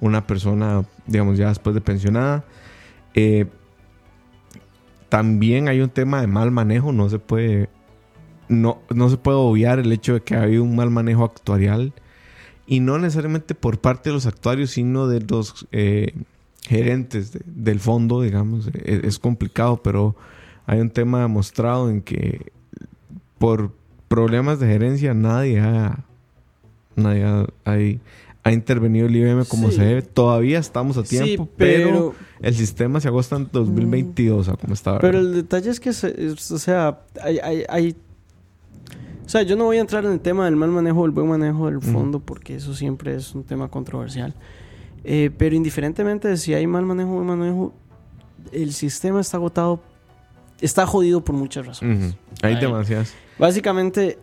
una 0.00 0.26
persona, 0.26 0.84
digamos, 1.06 1.38
ya 1.38 1.48
después 1.48 1.74
de 1.74 1.80
pensionada. 1.80 2.44
Eh, 3.14 3.46
también 5.08 5.68
hay 5.68 5.80
un 5.80 5.88
tema 5.88 6.20
de 6.20 6.26
mal 6.26 6.50
manejo, 6.50 6.92
no 6.92 7.08
se 7.08 7.18
puede, 7.18 7.70
no, 8.50 8.80
no 8.94 9.08
se 9.08 9.16
puede 9.16 9.38
obviar 9.38 9.78
el 9.78 9.90
hecho 9.92 10.12
de 10.14 10.20
que 10.20 10.34
ha 10.34 10.42
habido 10.42 10.62
un 10.64 10.76
mal 10.76 10.90
manejo 10.90 11.24
actuarial 11.24 11.92
y 12.66 12.80
no 12.80 12.98
necesariamente 12.98 13.54
por 13.54 13.78
parte 13.80 14.10
de 14.10 14.14
los 14.14 14.26
actuarios, 14.26 14.70
sino 14.72 15.06
de 15.08 15.20
los 15.20 15.66
eh, 15.72 16.14
gerentes 16.68 17.32
de- 17.32 17.40
del 17.46 17.80
fondo, 17.80 18.20
digamos, 18.22 18.68
Eh, 18.74 19.00
es 19.04 19.18
complicado, 19.18 19.80
pero 19.82 20.14
hay 20.66 20.80
un 20.80 20.90
tema 20.90 21.22
demostrado 21.22 21.88
en 21.90 22.02
que 22.02 22.52
por 23.38 23.72
problemas 24.08 24.60
de 24.60 24.66
gerencia 24.66 25.14
nadie 25.14 25.60
ha, 25.60 26.04
nadie 26.96 27.24
ha, 27.24 27.46
hay- 27.64 28.00
ha 28.42 28.52
intervenido 28.52 29.06
el 29.06 29.14
IBM 29.16 29.44
como 29.46 29.70
Sí. 29.70 29.76
se 29.76 29.84
debe. 29.84 30.02
Todavía 30.02 30.58
estamos 30.58 30.96
a 30.96 31.04
sí, 31.04 31.18
tiempo, 31.18 31.48
pero, 31.56 31.88
pero, 31.88 32.14
el 32.40 32.54
sistema 32.54 33.00
se 33.00 33.08
agosta 33.08 33.36
en 33.36 33.48
2022, 33.52 34.48
a 34.48 34.56
como 34.56 34.74
estaba. 34.74 34.98
pero 34.98 35.18
el 35.18 35.34
detalle 35.34 35.70
es 35.70 35.78
que, 35.80 35.92
se- 35.92 36.30
o 36.30 36.36
sea, 36.58 37.00
hay, 37.22 37.38
hay, 37.68 37.94
sea, 39.30 39.42
yo 39.42 39.56
no 39.56 39.64
voy 39.64 39.76
a 39.78 39.80
entrar 39.80 40.04
en 40.04 40.12
el 40.12 40.20
tema 40.20 40.44
del 40.44 40.56
mal 40.56 40.70
manejo 40.70 41.00
o 41.00 41.06
el 41.06 41.12
buen 41.12 41.28
manejo 41.28 41.66
del 41.66 41.80
fondo 41.80 42.20
porque 42.20 42.56
eso 42.56 42.74
siempre 42.74 43.14
es 43.14 43.34
un 43.34 43.44
tema 43.44 43.68
controversial. 43.68 44.34
Eh, 45.04 45.30
pero 45.38 45.54
indiferentemente 45.56 46.28
de 46.28 46.36
si 46.36 46.52
hay 46.52 46.66
mal 46.66 46.84
manejo 46.84 47.10
o 47.10 47.22
buen 47.22 47.38
manejo, 47.38 47.72
el 48.52 48.72
sistema 48.72 49.20
está 49.20 49.36
agotado, 49.36 49.80
está 50.60 50.86
jodido 50.86 51.22
por 51.24 51.34
muchas 51.36 51.66
razones. 51.66 52.08
Ujú. 52.08 52.16
Hay 52.42 52.54
Ahí. 52.54 52.60
demasiadas. 52.60 53.14
Básicamente, 53.38 54.18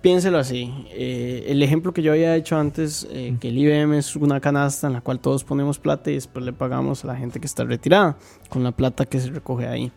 piénselo 0.00 0.38
así. 0.38 0.86
eh, 0.90 1.44
el 1.48 1.62
ejemplo 1.62 1.92
que 1.92 2.02
yo 2.02 2.12
había 2.12 2.36
hecho 2.36 2.56
antes, 2.58 3.06
eh, 3.10 3.36
que 3.40 3.48
el 3.48 3.58
IBM 3.58 3.96
es 3.98 4.14
una 4.16 4.38
canasta 4.40 4.86
en 4.86 4.92
la 4.92 5.00
cual 5.00 5.18
todos 5.18 5.44
ponemos 5.44 5.78
plata 5.78 6.10
y 6.10 6.14
después 6.14 6.44
le 6.44 6.52
pagamos 6.52 7.04
a 7.04 7.08
la 7.08 7.16
gente 7.16 7.40
que 7.40 7.46
está 7.46 7.64
retirada 7.64 8.16
con 8.48 8.62
la 8.62 8.72
plata 8.72 9.06
que 9.06 9.18
se 9.18 9.30
recoge 9.30 9.66
ahí. 9.66 9.90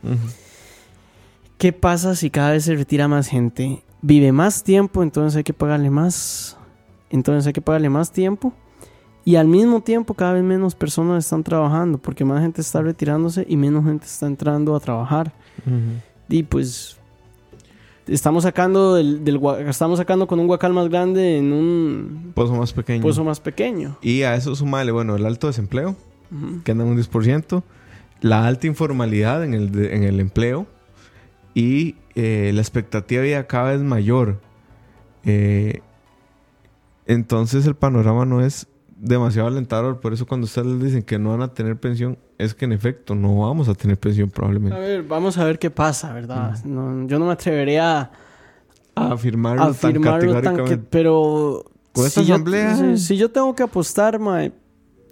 ¿Qué 1.58 1.72
pasa 1.72 2.16
si 2.16 2.30
cada 2.30 2.52
vez 2.52 2.66
se 2.66 2.76
retira 2.76 3.08
más 3.08 3.28
gente? 3.28 3.82
Vive 4.08 4.32
más 4.32 4.64
tiempo, 4.64 5.02
entonces 5.02 5.36
hay 5.36 5.44
que 5.44 5.54
pagarle 5.54 5.90
más. 5.90 6.58
Entonces 7.10 7.48
hay 7.48 7.54
que 7.54 7.62
pagarle 7.62 7.90
más 7.90 8.12
tiempo. 8.12 8.54
Y 9.24 9.38
al 9.38 9.48
mismo 9.48 9.82
tiempo 9.82 10.14
cada 10.14 10.34
vez 10.34 10.44
menos 10.44 10.76
personas 10.76 11.26
están 11.26 11.44
trabajando 11.44 11.98
porque 11.98 12.24
más 12.24 12.42
gente 12.42 12.62
está 12.62 12.84
retirándose 12.84 13.44
y 13.50 13.58
menos 13.58 13.84
gente 13.84 14.06
está 14.06 14.28
entrando 14.28 14.76
a 14.76 14.80
trabajar. 14.80 15.34
Ujú. 15.66 16.00
Y 16.30 16.44
pues 16.44 16.98
estamos 18.08 18.44
sacando 18.44 18.94
del, 18.94 19.24
del 19.24 19.42
estamos 19.68 19.98
sacando 19.98 20.28
con 20.28 20.40
un 20.40 20.46
guacal 20.46 20.74
más 20.74 20.88
grande 20.90 21.38
en 21.40 21.52
un 21.54 22.32
Pozo 22.36 22.54
más 22.54 22.72
pequeño. 22.74 23.02
pozo 23.02 23.24
más 23.24 23.40
pequeño. 23.40 23.98
Y 24.04 24.22
a 24.22 24.36
eso 24.36 24.56
sumale, 24.56 24.92
bueno, 24.92 25.16
el 25.16 25.26
alto 25.26 25.48
desempleo, 25.48 25.96
Ujú. 26.32 26.62
que 26.64 26.72
anda 26.74 26.84
en 26.84 26.92
un 26.92 26.98
10%, 26.98 27.64
la 28.22 28.46
alta 28.46 28.68
informalidad 28.68 29.44
en 29.44 29.56
el, 29.56 29.86
en 29.86 30.04
el 30.04 30.20
empleo 30.20 30.68
y 31.56 31.96
eh, 32.16 32.52
la 32.54 32.62
expectativa 32.62 33.22
de 33.22 33.28
vida 33.28 33.48
cada 33.48 33.72
vez 33.72 33.82
mayor. 33.82 34.40
Eh, 35.26 35.82
entonces 37.06 37.66
el 37.66 37.76
panorama 37.76 38.26
no 38.26 38.42
es 38.42 38.68
demasiado 38.98 39.48
alentador. 39.48 40.00
Por 40.00 40.14
eso 40.14 40.26
cuando 40.26 40.46
ustedes 40.46 40.68
les 40.68 40.82
dicen 40.84 41.04
que 41.04 41.20
no 41.20 41.32
van 41.32 41.42
a 41.42 41.54
tener 41.54 41.78
pensión, 41.78 42.18
es 42.38 42.54
que 42.56 42.66
en 42.66 42.72
efecto 42.72 43.16
no 43.16 43.38
vamos 43.40 43.70
a 43.70 43.76
tener 43.76 43.98
pensión 44.00 44.30
A 44.30 44.34
probablemente. 44.34 44.80
ver, 44.80 45.04
vamos 45.04 45.38
a 45.38 45.44
ver 45.46 45.60
qué 45.60 45.70
pasa, 45.70 46.14
¿verdad? 46.14 46.58
No, 46.64 47.08
yo 47.08 47.20
no 47.20 47.26
me 47.28 47.34
atrevería 47.34 48.00
a, 48.00 48.12
A 48.96 49.14
afirmarlo, 49.14 49.62
a 49.64 49.66
tan 49.68 49.74
afirmarlo 49.74 50.20
tan 50.20 50.20
que, 50.22 50.42
categóricamente. 50.44 50.88
pero 50.90 51.66
Con 51.94 52.06
esta 52.06 52.22
si 52.22 52.28
yo- 52.28 52.98
si 52.98 53.18
yo 53.18 53.30
tengo 53.32 53.54
que 53.56 53.64
apostar, 53.64 54.20
mae, 54.20 54.52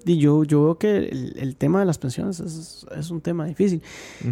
y 0.05 0.17
yo, 0.17 0.43
yo 0.43 0.63
veo 0.63 0.77
que 0.77 0.97
el, 0.97 1.33
el 1.37 1.55
tema 1.55 1.79
de 1.79 1.85
las 1.85 1.97
pensiones 1.97 2.39
es, 2.39 2.85
es 2.97 3.09
un 3.09 3.21
tema 3.21 3.45
difícil. 3.45 3.81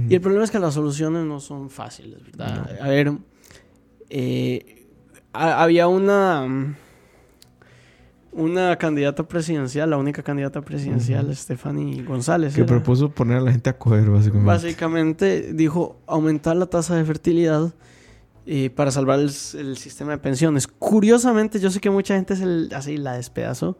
Y 0.10 0.13
el 0.15 0.21
problema 0.21 0.43
es 0.43 0.51
que 0.51 0.60
las 0.60 0.73
soluciones 0.73 1.25
no 1.25 1.39
son 1.39 1.69
fáciles, 1.69 2.23
¿verdad? 2.23 2.69
A 2.81 2.88
ver, 2.89 3.13
eh, 4.10 4.86
ha- 5.34 5.62
había 5.63 5.88
una 5.88 6.75
una 8.34 8.77
candidata 8.77 9.27
presidencial, 9.27 9.89
la 9.89 9.97
única 9.97 10.23
candidata 10.23 10.62
presidencial, 10.62 11.36
Stephanie 11.36 12.01
González. 12.03 12.53
Que 12.55 12.62
era. 12.62 12.67
propuso 12.67 13.10
poner 13.10 13.38
a 13.38 13.41
la 13.41 13.51
gente 13.51 13.69
a 13.69 13.77
coger, 13.77 14.10
básicamente. 14.10 14.45
Básicamente 14.47 15.53
dijo 15.53 15.97
aumentar 16.07 16.55
la 16.55 16.65
tasa 16.67 16.95
de 16.95 17.03
fertilidad 17.03 17.73
eh, 18.45 18.69
para 18.69 18.89
salvar 18.91 19.19
el, 19.19 19.25
el 19.57 19.77
sistema 19.77 20.12
de 20.12 20.17
pensiones. 20.19 20.65
Curiosamente, 20.67 21.60
yo 21.60 21.69
sé 21.71 21.81
que 21.81 21.89
mucha 21.89 22.15
gente 22.15 22.38
se 22.38 22.73
así 22.73 22.95
la 22.97 23.13
despedazó. 23.17 23.77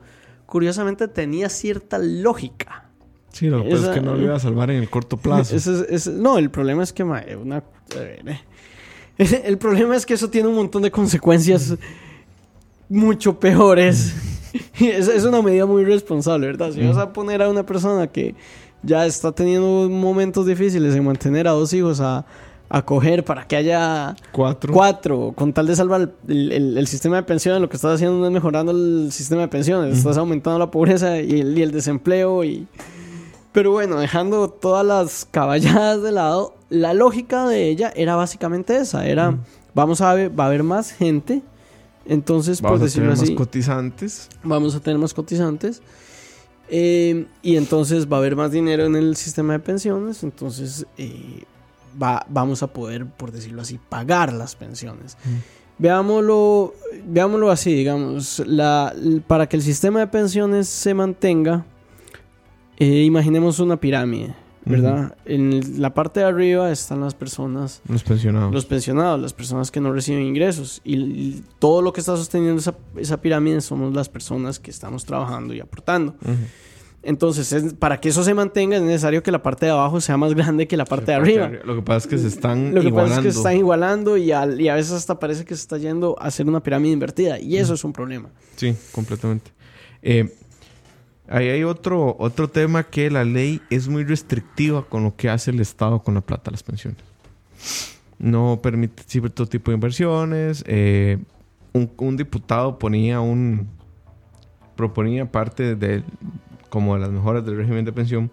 Curiosamente 0.52 1.08
tenía 1.08 1.48
cierta 1.48 1.98
lógica. 1.98 2.90
Sí, 3.32 3.48
lo 3.48 3.64
que 3.64 3.70
es 3.72 3.80
que 3.88 4.02
no 4.02 4.16
lo 4.18 4.22
iba 4.22 4.36
a 4.36 4.40
salvar 4.40 4.70
en 4.70 4.82
el 4.84 4.90
corto 4.90 5.16
plazo. 5.16 5.56
Ese 5.56 5.74
es- 5.74 5.86
ese- 5.90 6.12
no, 6.12 6.38
el 6.38 6.50
problema 6.52 6.84
es 6.84 6.92
que 6.92 7.06
ma, 7.06 7.24
una, 7.42 7.64
a 7.96 7.98
ver, 7.98 8.22
eh. 8.28 8.42
el 9.46 9.58
problema 9.58 9.96
es 9.96 10.06
que 10.06 10.14
eso 10.16 10.30
tiene 10.30 10.50
un 10.50 10.56
montón 10.56 10.82
de 10.82 10.92
consecuencias 10.92 11.74
mucho 12.90 13.40
peores. 13.40 14.14
es, 14.82 15.08
es 15.08 15.24
una 15.24 15.42
medida 15.42 15.66
muy 15.66 15.86
responsable, 15.86 16.48
¿verdad? 16.48 16.74
Si 16.74 16.86
vas 16.86 16.98
a 16.98 17.14
poner 17.14 17.42
a 17.42 17.48
una 17.50 17.66
persona 17.66 18.08
que 18.08 18.36
ya 18.84 19.06
está 19.06 19.32
teniendo 19.32 19.88
momentos 19.90 20.46
difíciles 20.46 20.94
en 20.96 21.06
mantener 21.06 21.48
a 21.48 21.52
dos 21.52 21.72
hijos 21.72 22.02
a, 22.02 22.26
a 22.74 22.84
coger 22.86 23.26
para 23.26 23.46
que 23.48 23.56
haya 23.58 24.16
Cuatro. 24.32 24.74
cuatro, 24.74 25.34
con 25.36 25.52
tal 25.52 25.68
de 25.68 25.76
salvar 25.76 26.14
el, 26.28 26.52
el- 26.52 26.78
el 26.78 26.88
sistema 26.88 27.18
de 27.18 27.24
pensiones, 27.24 27.62
lo 27.62 27.68
que 27.68 27.76
estás 27.76 27.96
haciendo 27.96 28.18
no 28.18 28.26
es 28.28 28.32
mejorando 28.32 28.72
el 28.72 29.10
sistema 29.12 29.42
de 29.42 29.48
pensiones, 29.50 29.98
estás 29.98 30.18
aumentando 30.18 30.58
la 30.58 30.72
pobreza 30.72 31.20
y 31.20 31.42
el, 31.42 31.58
y 31.58 31.62
el 31.62 31.72
desempleo 31.72 32.44
y... 32.44 32.68
Pero 33.52 33.72
bueno, 33.72 33.98
dejando 34.00 34.48
todas 34.50 34.86
las 34.86 35.28
caballadas 35.30 36.02
de 36.02 36.14
lado, 36.14 36.56
la 36.70 36.94
lógica 36.94 37.46
de 37.48 37.68
ella 37.68 37.92
era 37.94 38.16
básicamente 38.16 38.78
esa, 38.78 39.06
era, 39.06 39.38
vamos 39.76 40.00
a 40.00 40.14
ver, 40.14 40.32
va 40.40 40.46
a 40.46 40.48
haber 40.48 40.64
más 40.64 40.92
gente, 40.94 41.42
entonces, 42.06 42.62
Vamos 42.62 42.78
por 42.78 42.82
a 42.84 42.86
decirlo 42.86 43.08
tener 43.10 43.18
más 43.18 43.24
así, 43.24 43.36
cotizantes. 43.36 44.30
vamos 44.44 44.74
a 44.76 44.80
tener 44.80 44.98
más 44.98 45.14
cotizantes. 45.14 45.82
eh, 46.70 47.26
y 47.42 47.58
entonces 47.58 48.08
va 48.10 48.16
a 48.16 48.20
haber 48.22 48.36
más 48.38 48.52
dinero 48.52 48.86
en 48.86 48.96
el 48.96 49.18
sistema 49.18 49.54
de 49.54 49.60
pensiones. 49.60 50.24
Entonces 50.24 50.86
eh, 50.98 51.44
va, 52.02 52.26
vamos 52.30 52.64
a 52.64 52.68
poder, 52.68 53.06
por 53.06 53.32
decirlo 53.32 53.62
así, 53.62 53.80
pagar 53.90 54.34
las 54.34 54.56
pensiones. 54.56 55.18
Veámoslo, 55.78 56.74
veámoslo 57.08 57.50
así, 57.50 57.74
digamos. 57.74 58.40
La, 58.46 58.94
para 59.28 59.48
que 59.50 59.56
el 59.58 59.64
sistema 59.64 60.00
de 60.00 60.08
pensiones 60.08 60.68
se 60.68 60.94
mantenga, 60.94 61.66
eh, 62.78 63.04
imaginemos 63.04 63.60
una 63.60 63.78
pirámide, 63.78 64.36
¿verdad? 64.64 65.16
En 65.26 65.82
la 65.82 65.92
parte 65.94 66.20
de 66.20 66.28
arriba 66.28 66.72
están 66.72 67.02
las 67.02 67.16
personas 67.16 67.82
Los 67.88 68.04
pensionados. 68.04 68.54
los 68.54 68.66
pensionados, 68.66 69.20
las 69.20 69.34
personas 69.34 69.72
que 69.72 69.82
no 69.82 69.92
reciben 69.92 70.22
ingresos. 70.24 70.82
Y, 70.84 70.96
y 70.98 71.44
todo 71.58 71.82
lo 71.82 71.94
que 71.94 72.00
está 72.00 72.16
sosteniendo 72.16 72.60
esa, 72.60 72.76
esa 72.98 73.20
pirámide 73.20 73.62
somos 73.62 73.92
las 73.94 74.08
personas 74.08 74.60
que 74.60 74.70
estamos 74.70 75.06
trabajando 75.06 75.54
y 75.56 75.62
aportando. 75.62 76.16
Entonces, 77.04 77.52
es- 77.52 77.74
para 77.74 78.00
que 78.00 78.10
eso 78.10 78.24
se 78.24 78.34
mantenga 78.36 78.76
es 78.78 78.84
necesario 78.84 79.24
que 79.24 79.32
la 79.32 79.42
parte 79.42 79.66
de 79.66 79.72
abajo 79.72 80.00
sea 80.02 80.18
más 80.18 80.36
grande 80.36 80.68
que 80.68 80.78
la 80.78 80.86
parte 80.86 81.08
de 81.12 81.14
arriba. 81.16 81.50
Lo 81.64 81.76
que 81.76 81.82
pasa 81.82 81.98
es 81.98 82.08
que 82.08 82.18
se 82.20 82.28
están 82.28 82.76
Lo 82.76 82.82
que 82.82 82.88
igualando. 82.88 83.16
pasa 83.16 83.22
es 83.22 83.26
que 83.26 83.32
se 83.32 83.38
están 83.40 83.58
igualando 83.58 84.18
y, 84.18 84.32
a 84.32 84.46
veces 84.46 84.92
hasta 84.92 85.18
parece 85.20 85.44
que 85.44 85.56
se 85.56 85.62
está 85.62 85.78
yendo 85.80 86.16
a 86.20 86.26
hacer 86.28 86.48
una 86.48 86.62
pirámide 86.62 86.94
invertida. 86.94 87.40
Y 87.40 87.58
eso 87.58 87.74
es 87.74 87.84
un 87.84 87.92
problema. 87.92 88.30
Sí, 88.56 88.76
completamente. 88.92 89.50
Eh, 90.04 90.32
ahí 91.28 91.48
hay 91.50 91.64
otro, 91.64 92.16
otro 92.20 92.48
tema 92.50 92.84
que 92.84 93.10
la 93.10 93.24
ley 93.24 93.62
es 93.72 93.88
muy 93.88 94.04
restrictiva 94.04 94.86
con 94.88 95.04
lo 95.04 95.16
que 95.16 95.28
hace 95.30 95.50
el 95.50 95.60
Estado 95.60 96.04
con 96.04 96.14
la 96.14 96.22
plata 96.22 96.46
de 96.46 96.52
las 96.52 96.62
pensiones. 96.64 97.00
No 98.20 98.60
permite 98.62 99.02
cierto 99.08 99.48
tipo 99.48 99.72
de 99.72 99.76
inversiones. 99.76 100.64
eh, 100.68 101.18
un, 101.74 101.90
un 101.98 102.16
diputado 102.18 102.78
ponía 102.78 103.22
un... 103.22 103.68
proponía 104.76 105.32
parte 105.32 105.76
de 105.76 106.04
como 106.72 106.96
de 106.96 107.02
las 107.02 107.12
mejoras 107.12 107.46
del 107.46 107.58
régimen 107.58 107.86
de 107.86 107.94
pensión 107.94 108.32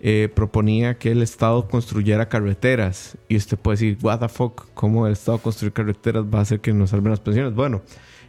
eh, 0.00 0.28
proponía 0.34 0.98
que 0.98 1.12
el 1.12 1.22
Estado 1.22 1.66
construyera 1.66 2.28
carreteras. 2.28 3.16
Y 3.28 3.36
usted 3.36 3.56
puede 3.56 3.76
decir 3.76 3.98
what 4.02 4.20
the 4.20 4.28
fuck 4.28 4.66
cómo 4.74 5.06
el 5.06 5.14
Estado 5.14 5.38
construir 5.38 5.72
carreteras 5.72 6.24
va 6.24 6.40
a 6.40 6.42
hacer 6.42 6.60
que 6.60 6.74
nos 6.74 6.90
salven 6.90 7.10
las 7.10 7.20
pensiones 7.20 7.54
bueno 7.54 7.80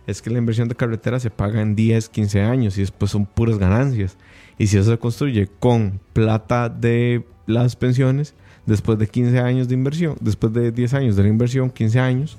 es 0.09 0.21
que 0.21 0.29
la 0.29 0.39
inversión 0.39 0.67
de 0.67 0.75
carreteras 0.75 1.21
se 1.21 1.29
paga 1.29 1.61
en 1.61 1.75
10, 1.75 2.09
15 2.09 2.41
años 2.41 2.77
y 2.77 2.81
después 2.81 3.11
son 3.11 3.25
puras 3.25 3.59
ganancias. 3.59 4.17
Y 4.57 4.67
si 4.67 4.77
eso 4.77 4.89
se 4.91 4.97
construye 4.97 5.47
con 5.59 5.99
plata 6.13 6.67
de 6.69 7.23
las 7.45 7.75
pensiones, 7.75 8.33
después 8.65 8.97
de 8.97 9.07
15 9.07 9.39
años 9.39 9.67
de 9.67 9.75
inversión, 9.75 10.15
después 10.19 10.51
de 10.53 10.71
10 10.71 10.93
años 10.95 11.15
de 11.15 11.23
la 11.23 11.29
inversión, 11.29 11.69
15 11.69 11.99
años, 11.99 12.37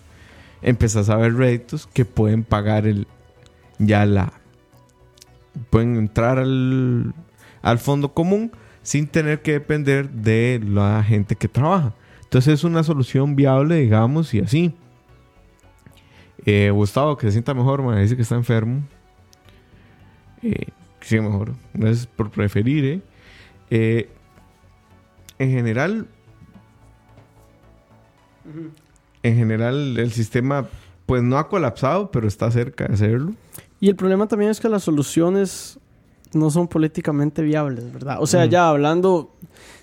empezás 0.63 1.11
a 1.11 1.17
ver 1.17 1.35
réditos 1.35 1.87
que 1.87 2.05
pueden 2.05 2.43
pagar 2.43 2.87
el 2.87 3.07
ya 3.79 4.05
la 4.05 4.33
pueden 5.71 5.97
entrar 5.97 6.39
al, 6.39 7.15
al 7.63 7.79
fondo 7.79 8.13
común 8.13 8.53
sin 8.83 9.07
tener 9.07 9.43
que 9.43 9.53
depender 9.53 10.11
de 10.11 10.61
la 10.65 11.03
gente 11.03 11.37
que 11.37 11.49
trabaja. 11.49 11.95
Entonces 12.23 12.55
es 12.55 12.65
una 12.65 12.83
solución 12.83 13.37
viable, 13.37 13.77
digamos, 13.77 14.33
y 14.35 14.41
así. 14.41 14.75
Eh, 16.47 16.71
Gustavo, 16.71 17.17
que 17.17 17.27
se 17.27 17.33
sienta 17.33 17.55
mejor, 17.55 17.83
me 17.83 18.01
dice 18.01 18.17
que 18.17 18.23
está 18.23 18.37
enfermo. 18.37 18.83
Eh, 20.43 20.69
que 21.01 21.07
siga 21.07 21.23
mejor. 21.23 21.55
No 21.75 21.89
es 21.89 22.07
por 22.07 22.31
preferir, 22.31 22.85
¿eh? 22.85 23.01
Eh, 23.71 24.09
en 25.39 25.51
general, 25.51 26.07
en 29.23 29.37
general, 29.37 29.99
el 29.99 30.13
sistema, 30.13 30.69
pues 31.11 31.25
no 31.25 31.39
ha 31.39 31.49
colapsado, 31.49 32.09
pero 32.13 32.29
está 32.29 32.49
cerca 32.53 32.87
de 32.87 32.95
hacerlo. 32.95 33.33
Y 33.81 33.89
el 33.89 33.97
problema 33.97 34.29
también 34.29 34.53
es 34.53 34.61
que 34.61 34.69
las 34.69 34.85
soluciones 34.85 35.77
no 36.33 36.51
son 36.53 36.69
políticamente 36.69 37.43
viables, 37.43 37.93
¿verdad? 37.93 38.19
O 38.21 38.27
sea, 38.29 38.45
ya 38.47 38.69
hablando 38.69 39.33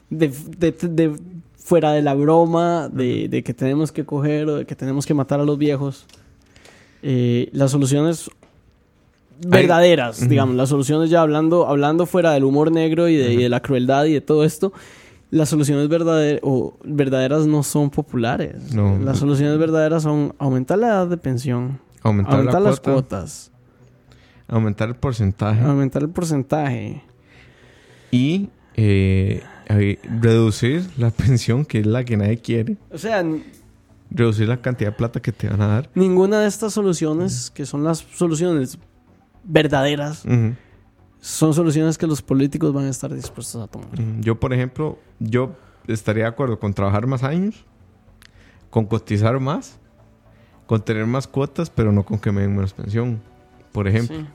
de, 0.09 0.29
de- 0.57 0.71
de- 0.71 1.19
fuera 1.57 1.91
de 1.91 2.01
la 2.01 2.13
broma, 2.13 2.87
de, 2.87 3.27
de 3.27 3.43
que 3.43 3.53
tenemos 3.53 3.91
que 3.91 4.05
coger 4.05 4.47
o 4.47 4.55
de 4.55 4.65
que 4.65 4.73
tenemos 4.73 5.05
que 5.05 5.13
matar 5.13 5.41
a 5.41 5.43
los 5.43 5.57
viejos, 5.57 6.05
eh, 7.03 7.49
las 7.51 7.71
soluciones 7.71 8.31
verdaderas, 9.45 10.29
digamos, 10.29 10.55
las 10.55 10.69
soluciones 10.69 11.09
ya 11.09 11.21
hablando, 11.21 11.67
hablando 11.67 12.05
fuera 12.05 12.31
del 12.31 12.45
humor 12.45 12.71
negro 12.71 13.09
y 13.09 13.17
de 13.17 13.49
la 13.49 13.59
crueldad 13.61 14.05
y 14.05 14.13
de 14.13 14.21
todo 14.21 14.45
esto, 14.45 14.71
las 15.29 15.49
soluciones 15.49 15.87
verdaderas, 15.89 16.39
o 16.43 16.77
verdaderas 16.83 17.45
no 17.47 17.63
son 17.63 17.89
populares. 17.89 18.73
No. 18.73 18.97
Las 18.99 19.17
soluciones 19.19 19.57
verdaderas 19.59 20.03
son 20.03 20.33
aumentar 20.39 20.77
la 20.77 20.87
edad 20.87 21.07
de 21.07 21.17
pensión, 21.17 21.79
Aumentar, 22.03 22.35
aumentar 22.35 22.61
la 22.61 22.69
las 22.69 22.79
cuota, 22.79 22.93
cuotas, 23.19 23.51
aumentar 24.47 24.87
el 24.89 24.95
porcentaje 24.95 25.61
aumentar 25.61 26.01
el 26.03 26.09
porcentaje. 26.09 27.03
y 28.11 28.49
eh, 28.75 29.43
reducir 30.21 30.85
la 30.97 31.09
pensión, 31.11 31.65
que 31.65 31.79
es 31.79 31.85
la 31.87 32.05
que 32.05 32.15
nadie 32.17 32.37
quiere. 32.37 32.77
O 32.91 32.97
sea, 32.97 33.23
Reducir 34.09 34.47
la 34.47 34.61
cantidad 34.61 34.91
de 34.91 34.95
plata 34.95 35.19
que 35.21 35.33
te 35.33 35.49
van 35.49 35.59
a 35.61 35.67
dar. 35.67 35.89
ninguna 35.93 36.39
de 36.39 36.47
estas 36.47 36.71
soluciones, 36.71 37.51
que 37.53 37.65
son 37.65 37.83
las 37.83 37.97
soluciones 38.15 38.79
verdaderas. 39.43 40.23
Son 41.27 41.53
soluciones 41.53 41.97
que 41.97 42.07
los 42.07 42.21
políticos 42.21 42.71
van 42.73 42.85
a 42.85 42.89
estar 42.89 43.13
dispuestos 43.13 43.61
a 43.61 43.67
tomar. 43.67 43.99
Mm, 43.99 44.21
Yo, 44.21 44.39
por 44.39 44.53
ejemplo, 44.53 44.97
yo 45.19 45.51
estaría 45.87 46.23
de 46.23 46.29
acuerdo 46.29 46.57
con 46.57 46.73
trabajar 46.73 47.05
más 47.05 47.21
años, 47.23 47.65
con 48.69 48.85
cotizar 48.85 49.37
más, 49.39 49.77
con 50.67 50.81
tener 50.81 51.05
más 51.05 51.27
cuotas, 51.27 51.69
pero 51.69 51.91
no 51.91 52.05
con 52.05 52.17
que 52.19 52.31
me 52.31 52.41
den 52.41 52.55
menos 52.55 52.73
pensión, 52.73 53.19
por 53.73 53.87
ejemplo. 53.89 54.17
Sí. 54.17 54.25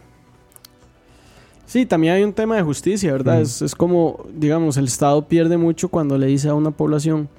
Sí, 1.65 1.87
también 1.87 2.13
hay 2.13 2.23
un 2.25 2.35
tema 2.35 2.57
de 2.57 2.63
justicia, 2.63 3.11
¿verdad? 3.13 3.37
Ujú. 3.37 3.43
es, 3.45 3.63
es 3.63 3.75
como, 3.75 4.27
digamos, 4.35 4.77
el 4.77 4.85
Estado 4.85 5.27
pierde 5.27 5.57
mucho 5.57 5.89
cuando 5.89 6.19
le 6.19 6.27
dice 6.27 6.51
a 6.51 6.55
una 6.55 6.71
población, 6.73 7.31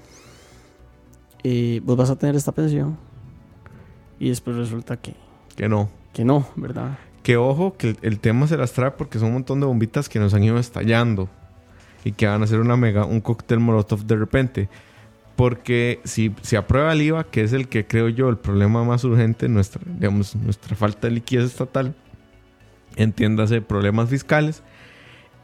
eh, 1.43 1.79
vos 1.83 1.95
vas 1.95 2.09
a 2.09 2.15
tener 2.15 2.35
esta 2.35 2.51
pensión, 2.51 2.97
y 4.19 4.29
después 4.29 4.55
resulta 4.57 4.97
que, 4.97 5.13
Que 5.55 5.69
no. 5.69 5.89
que 6.13 6.25
no, 6.25 6.47
¿verdad? 6.55 6.97
Que 7.23 7.37
ojo, 7.37 7.75
que 7.77 7.89
el, 7.89 7.97
el 8.01 8.19
tema 8.19 8.47
se 8.47 8.57
las 8.57 8.73
trae 8.73 8.91
porque 8.91 9.17
son 9.17 9.29
un 9.29 9.33
montón 9.35 9.59
de 9.59 9.65
bombitas 9.65 10.09
que 10.09 10.19
nos 10.19 10.33
han 10.33 10.43
ido 10.43 10.59
estallando 10.59 11.29
y 12.03 12.11
que 12.11 12.27
van 12.27 12.43
a 12.43 12.47
ser 12.47 12.59
una 12.59 12.75
mega, 12.75 13.05
un 13.05 13.21
cóctel 13.21 13.59
molotov 13.59 14.05
de 14.05 14.15
repente. 14.15 14.69
Porque 15.35 15.99
si 16.03 16.33
se 16.41 16.57
aprueba 16.57 16.93
el 16.93 17.01
IVA, 17.01 17.23
que 17.23 17.41
es 17.41 17.53
el 17.53 17.67
que 17.67 17.87
creo 17.87 18.07
yo 18.09 18.29
el 18.29 18.37
problema 18.37 18.83
más 18.83 19.03
urgente, 19.03 19.49
nuestra, 19.49 19.81
digamos, 19.85 20.35
nuestra 20.35 20.75
falta 20.75 21.07
de 21.07 21.15
liquidez 21.15 21.45
estatal, 21.45 21.95
entiéndase 22.95 23.61
problemas 23.61 24.09
fiscales, 24.09 24.61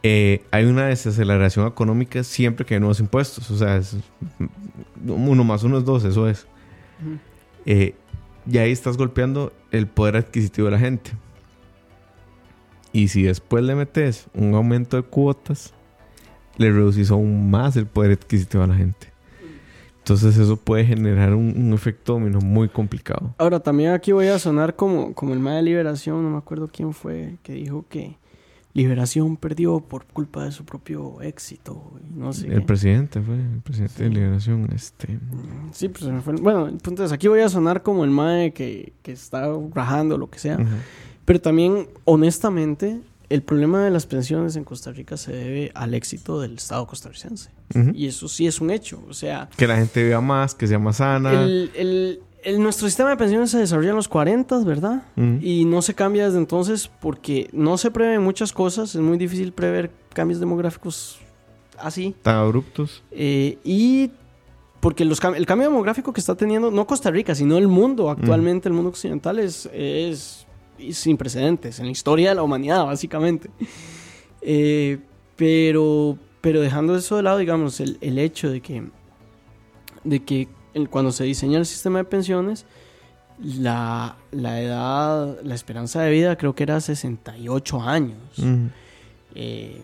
eh, 0.02 0.44
hay 0.50 0.64
una 0.64 0.86
desaceleración 0.86 1.66
económica 1.66 2.22
siempre 2.22 2.64
que 2.64 2.74
hay 2.74 2.80
nuevos 2.80 3.00
impuestos. 3.00 3.50
O 3.50 3.58
sea, 3.58 3.76
es, 3.76 3.96
uno 5.04 5.42
más 5.42 5.64
uno 5.64 5.78
es 5.78 5.84
dos, 5.84 6.04
eso 6.04 6.28
es. 6.28 6.46
Eh, 7.66 7.94
y 8.50 8.58
ahí 8.58 8.70
estás 8.70 8.96
golpeando 8.96 9.52
el 9.72 9.88
poder 9.88 10.16
adquisitivo 10.16 10.66
de 10.66 10.72
la 10.72 10.78
gente. 10.78 11.10
Y 12.92 13.08
si 13.08 13.22
después 13.22 13.62
le 13.64 13.74
metes 13.74 14.26
un 14.34 14.54
aumento 14.54 14.96
de 14.96 15.02
cuotas, 15.04 15.72
le 16.56 16.70
reducís 16.72 17.10
aún 17.10 17.50
más 17.50 17.76
el 17.76 17.86
poder 17.86 18.12
adquisitivo 18.12 18.62
a 18.64 18.66
la 18.66 18.74
gente. 18.74 19.08
Entonces 19.98 20.36
eso 20.38 20.56
puede 20.56 20.84
generar 20.86 21.34
un, 21.34 21.54
un 21.56 21.72
efecto 21.72 22.14
dominó 22.14 22.40
muy 22.40 22.68
complicado. 22.68 23.34
Ahora, 23.38 23.60
también 23.60 23.92
aquí 23.92 24.12
voy 24.12 24.26
a 24.26 24.38
sonar 24.38 24.74
como, 24.74 25.14
como 25.14 25.34
el 25.34 25.38
más 25.40 25.56
de 25.56 25.62
Liberación, 25.62 26.22
no 26.24 26.30
me 26.30 26.38
acuerdo 26.38 26.68
quién 26.72 26.92
fue, 26.92 27.36
que 27.42 27.52
dijo 27.52 27.84
que 27.88 28.16
Liberación 28.72 29.36
perdió 29.36 29.80
por 29.80 30.06
culpa 30.06 30.44
de 30.44 30.52
su 30.52 30.64
propio 30.64 31.20
éxito. 31.20 31.92
y 32.08 32.18
no 32.18 32.32
sé 32.32 32.46
El 32.48 32.60
qué. 32.60 32.60
presidente 32.62 33.20
fue, 33.20 33.34
el 33.36 33.60
presidente 33.62 33.94
Sí. 33.96 34.02
de 34.04 34.10
Liberación, 34.10 34.68
este... 34.74 35.18
Sí, 35.72 35.88
pues 35.88 36.04
se 36.04 36.12
me 36.12 36.20
fue. 36.22 36.34
Bueno, 36.34 36.66
el 36.66 36.78
punto 36.78 37.04
es, 37.04 37.12
aquí 37.12 37.28
voy 37.28 37.40
a 37.40 37.48
sonar 37.48 37.82
como 37.82 38.02
el 38.04 38.10
mae 38.10 38.52
que, 38.52 38.92
que 39.02 39.12
está 39.12 39.48
rajando 39.74 40.18
lo 40.18 40.28
que 40.30 40.38
sea. 40.38 40.56
ujú. 40.56 40.66
Pero 41.30 41.40
también, 41.40 41.86
honestamente, 42.06 42.98
el 43.28 43.42
problema 43.44 43.84
de 43.84 43.90
las 43.90 44.04
pensiones 44.04 44.56
en 44.56 44.64
Costa 44.64 44.90
Rica 44.90 45.16
se 45.16 45.30
debe 45.30 45.70
al 45.76 45.94
éxito 45.94 46.40
del 46.40 46.54
Estado 46.56 46.84
costarricense. 46.88 47.50
Y 47.94 48.08
eso 48.08 48.26
sí 48.26 48.48
es 48.48 48.60
un 48.60 48.72
hecho. 48.72 49.00
O 49.08 49.14
sea, 49.14 49.48
Que 49.56 49.68
la 49.68 49.76
gente 49.76 50.02
viva 50.02 50.20
más, 50.20 50.56
que 50.56 50.66
sea 50.66 50.80
más 50.80 50.96
sana. 50.96 51.40
el, 51.44 51.70
el- 51.76 52.20
el- 52.42 52.60
nuestro 52.60 52.88
sistema 52.88 53.10
de 53.10 53.16
pensiones 53.16 53.48
se 53.52 53.58
desarrolla 53.58 53.90
en 53.90 53.94
los 53.96 54.08
40, 54.08 54.58
¿verdad? 54.64 55.04
Y 55.40 55.66
no 55.66 55.82
se 55.82 55.94
cambia 55.94 56.24
desde 56.26 56.38
entonces 56.38 56.90
porque 57.00 57.48
no 57.52 57.78
se 57.78 57.92
prevén 57.92 58.22
muchas 58.24 58.52
cosas. 58.52 58.96
Es 58.96 59.00
muy 59.00 59.16
difícil 59.16 59.52
prever 59.52 59.92
cambios 60.12 60.40
demográficos 60.40 61.20
así. 61.78 62.12
Tan 62.22 62.34
abruptos. 62.38 63.04
Eh, 63.12 63.56
y 63.62 64.10
porque 64.80 65.04
los 65.04 65.20
el 65.36 65.46
cambio 65.46 65.68
demográfico 65.68 66.12
que 66.12 66.18
está 66.20 66.34
teniendo, 66.34 66.72
no 66.72 66.88
Costa 66.88 67.12
Rica, 67.12 67.36
sino 67.36 67.56
el 67.56 67.68
mundo 67.68 68.10
actualmente, 68.10 68.68
el 68.68 68.72
mundo 68.74 68.88
occidental, 68.88 69.38
es 69.38 69.68
sin 70.92 71.16
precedentes 71.16 71.78
en 71.78 71.86
la 71.86 71.92
historia 71.92 72.30
de 72.30 72.34
la 72.36 72.42
humanidad, 72.42 72.84
básicamente. 72.84 73.50
Eh, 74.42 74.98
pero, 75.36 76.16
pero 76.40 76.60
dejando 76.60 76.96
eso 76.96 77.16
de 77.16 77.22
lado, 77.22 77.38
digamos, 77.38 77.80
el, 77.80 77.98
el 78.00 78.18
hecho 78.18 78.50
de 78.50 78.60
que, 78.60 78.84
de 80.04 80.22
que 80.24 80.48
el- 80.74 80.88
cuando 80.88 81.12
se 81.12 81.24
diseña 81.24 81.58
el 81.58 81.66
sistema 81.66 81.98
de 81.98 82.04
pensiones, 82.04 82.66
la, 83.42 84.16
la 84.32 84.60
edad, 84.60 85.38
la 85.42 85.54
esperanza 85.54 86.02
de 86.02 86.10
vida 86.10 86.36
creo 86.36 86.54
que 86.54 86.62
era 86.64 86.80
68 86.80 87.80
años. 87.82 88.38
Ujú. 88.38 88.68
Eh, 89.34 89.82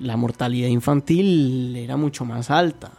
la 0.00 0.16
mortalidad 0.16 0.68
infantil 0.68 1.74
era 1.76 1.96
mucho 1.96 2.24
más 2.24 2.50
alta. 2.50 2.92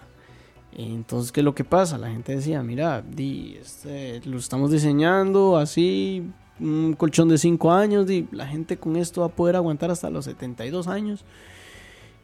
Entonces, 0.76 1.32
¿qué 1.32 1.42
es 1.42 1.44
lo 1.46 1.54
que 1.56 1.64
pasa? 1.64 1.98
La 1.98 2.10
gente 2.10 2.36
decía, 2.36 2.62
mira, 2.64 3.02
di, 3.02 3.56
este, 3.62 4.22
lo 4.26 4.38
estamos 4.40 4.72
diseñando 4.72 5.56
así, 5.58 6.24
un 6.60 6.94
colchón 6.98 7.30
de 7.30 7.38
5 7.38 7.72
años, 7.72 8.06
di, 8.08 8.28
la 8.32 8.48
gente 8.48 8.78
con 8.78 8.96
esto 8.96 9.22
va 9.22 9.28
a 9.28 9.30
poder 9.36 9.56
aguantar 9.56 9.92
hasta 9.92 10.10
los 10.10 10.26
72 10.26 10.88
años. 10.88 11.26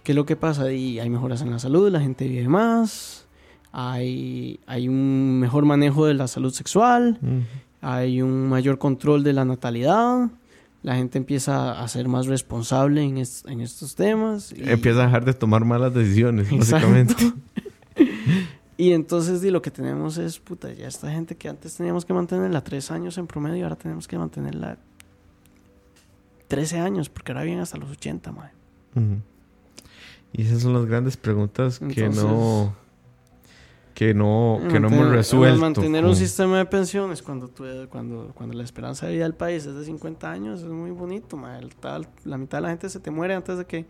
¿Qué 0.04 0.12
es 0.14 0.16
lo 0.16 0.26
que 0.26 0.36
pasa? 0.36 0.66
Di, 0.66 1.00
hay 1.00 1.10
mejoras 1.10 1.42
en 1.42 1.52
la 1.52 1.60
salud, 1.60 1.90
la 1.92 2.00
gente 2.00 2.28
vive 2.28 2.48
más, 2.48 3.28
hay, 3.72 4.60
hay 4.66 4.88
un 4.88 5.40
mejor 5.40 5.66
manejo 5.66 6.06
de 6.06 6.14
la 6.14 6.28
salud 6.28 6.54
sexual, 6.54 7.20
hay 7.82 8.22
un 8.22 8.48
mayor 8.50 8.78
control 8.78 9.24
de 9.24 9.34
la 9.34 9.46
natalidad, 9.46 10.30
la 10.84 10.96
gente 10.96 11.18
empieza 11.18 11.80
a 11.82 11.88
ser 11.90 12.08
más 12.08 12.28
responsable 12.28 13.04
en, 13.04 13.18
es- 13.18 13.44
en 13.48 13.60
estos 13.62 13.96
temas. 13.96 14.54
y- 14.54 14.70
Empieza 14.70 15.02
a 15.04 15.06
dejar 15.08 15.26
de 15.26 15.34
tomar 15.34 15.66
malas 15.66 15.94
decisiones, 15.94 16.50
Exacto. 16.52 16.88
básicamente. 16.88 17.34
Y 18.82 18.94
entonces 18.94 19.42
di, 19.42 19.50
lo 19.52 19.62
que 19.62 19.72
tenemos 19.72 20.18
es, 20.18 20.40
puta, 20.40 20.72
ya 20.72 20.88
esta 20.88 21.12
gente 21.12 21.36
que 21.36 21.50
antes 21.50 21.76
teníamos 21.76 22.06
que 22.06 22.14
mantenerla 22.14 22.64
tres 22.64 22.92
años 22.92 23.18
en 23.18 23.28
promedio, 23.28 23.66
ahora 23.66 23.76
tenemos 23.76 24.08
que 24.08 24.18
mantenerla 24.18 24.78
13 26.48 26.80
años, 26.80 27.10
porque 27.10 27.32
ahora 27.34 27.44
vienen 27.44 27.62
hasta 27.62 27.78
los 27.78 27.92
80, 27.92 28.32
madre. 28.32 28.52
Y 30.32 30.44
esas 30.44 30.62
son 30.62 30.74
las 30.74 30.86
grandes 30.86 31.18
preguntas 31.18 31.80
que 31.94 32.08
no 32.26 32.74
que 33.94 34.14
no 34.14 34.60
que 34.70 34.80
no 34.80 34.88
hemos 34.88 35.08
resuelto. 35.12 35.60
Mantener 35.60 36.06
un 36.06 36.12
sistema 36.16 36.58
de 36.60 36.66
pensiones 36.66 37.22
cuando, 37.22 37.50
tu- 37.50 37.66
cuando, 37.90 38.32
cuando 38.34 38.56
la 38.56 38.64
esperanza 38.64 39.08
de 39.08 39.14
vida 39.14 39.24
del 39.24 39.34
país 39.34 39.66
es 39.66 39.76
de 39.76 39.84
50 39.84 40.32
años 40.32 40.62
es 40.62 40.68
muy 40.70 40.92
bonito, 40.92 41.36
madre. 41.36 41.68
La 42.24 42.38
mitad 42.38 42.60
de 42.60 42.62
la 42.62 42.70
gente 42.70 42.88
se 42.90 43.02
te 43.02 43.12
muere 43.12 43.34
antes 43.34 43.58
de 43.58 43.66
que. 43.66 43.86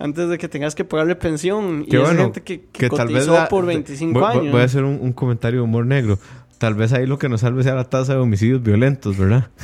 Antes 0.00 0.28
de 0.28 0.38
que 0.38 0.48
tengas 0.48 0.74
que 0.74 0.84
pagarle 0.84 1.14
pensión. 1.14 1.84
Qué 1.88 1.96
y 1.96 2.00
es 2.00 2.06
bueno, 2.06 2.22
gente 2.24 2.40
que, 2.42 2.60
que, 2.72 2.88
que 2.88 2.90
tal 2.90 3.06
vez 3.08 3.18
cotizó 3.26 3.34
la- 3.34 3.48
por 3.48 3.66
de- 3.66 3.74
25 3.74 4.18
voy, 4.18 4.28
voy- 4.28 4.38
años. 4.40 4.52
voy 4.52 4.60
a 4.62 4.64
hacer 4.64 4.82
un, 4.82 4.98
un 5.00 5.12
comentario 5.12 5.60
de 5.60 5.64
humor 5.64 5.86
negro. 5.86 6.18
Tal 6.58 6.74
vez 6.74 6.92
ahí 6.92 7.06
lo 7.06 7.18
que 7.18 7.28
nos 7.28 7.42
salve 7.42 7.62
sea 7.62 7.74
la 7.74 7.84
tasa 7.84 8.14
de 8.14 8.18
homicidios 8.20 8.62
violentos, 8.62 9.16
¿verdad? 9.16 9.48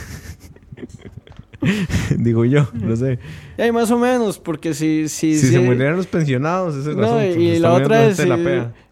Digo 2.16 2.44
yo, 2.44 2.68
no 2.74 2.96
sé. 2.96 3.18
Y 3.58 3.62
ahí 3.62 3.72
más 3.72 3.90
o 3.90 3.98
menos, 3.98 4.38
porque 4.38 4.74
si... 4.74 5.08
Si, 5.08 5.36
Si 5.36 5.46
si- 5.46 5.52
se 5.54 5.60
murieran 5.60 5.96
los 5.96 6.06
pensionados, 6.06 6.74
ese 6.74 6.90
es 6.90 6.96
el 6.96 7.00
No, 7.00 7.06
asunto. 7.18 7.40
y, 7.40 7.58
la 7.58 7.72
otra 7.72 8.06
es... 8.06 8.22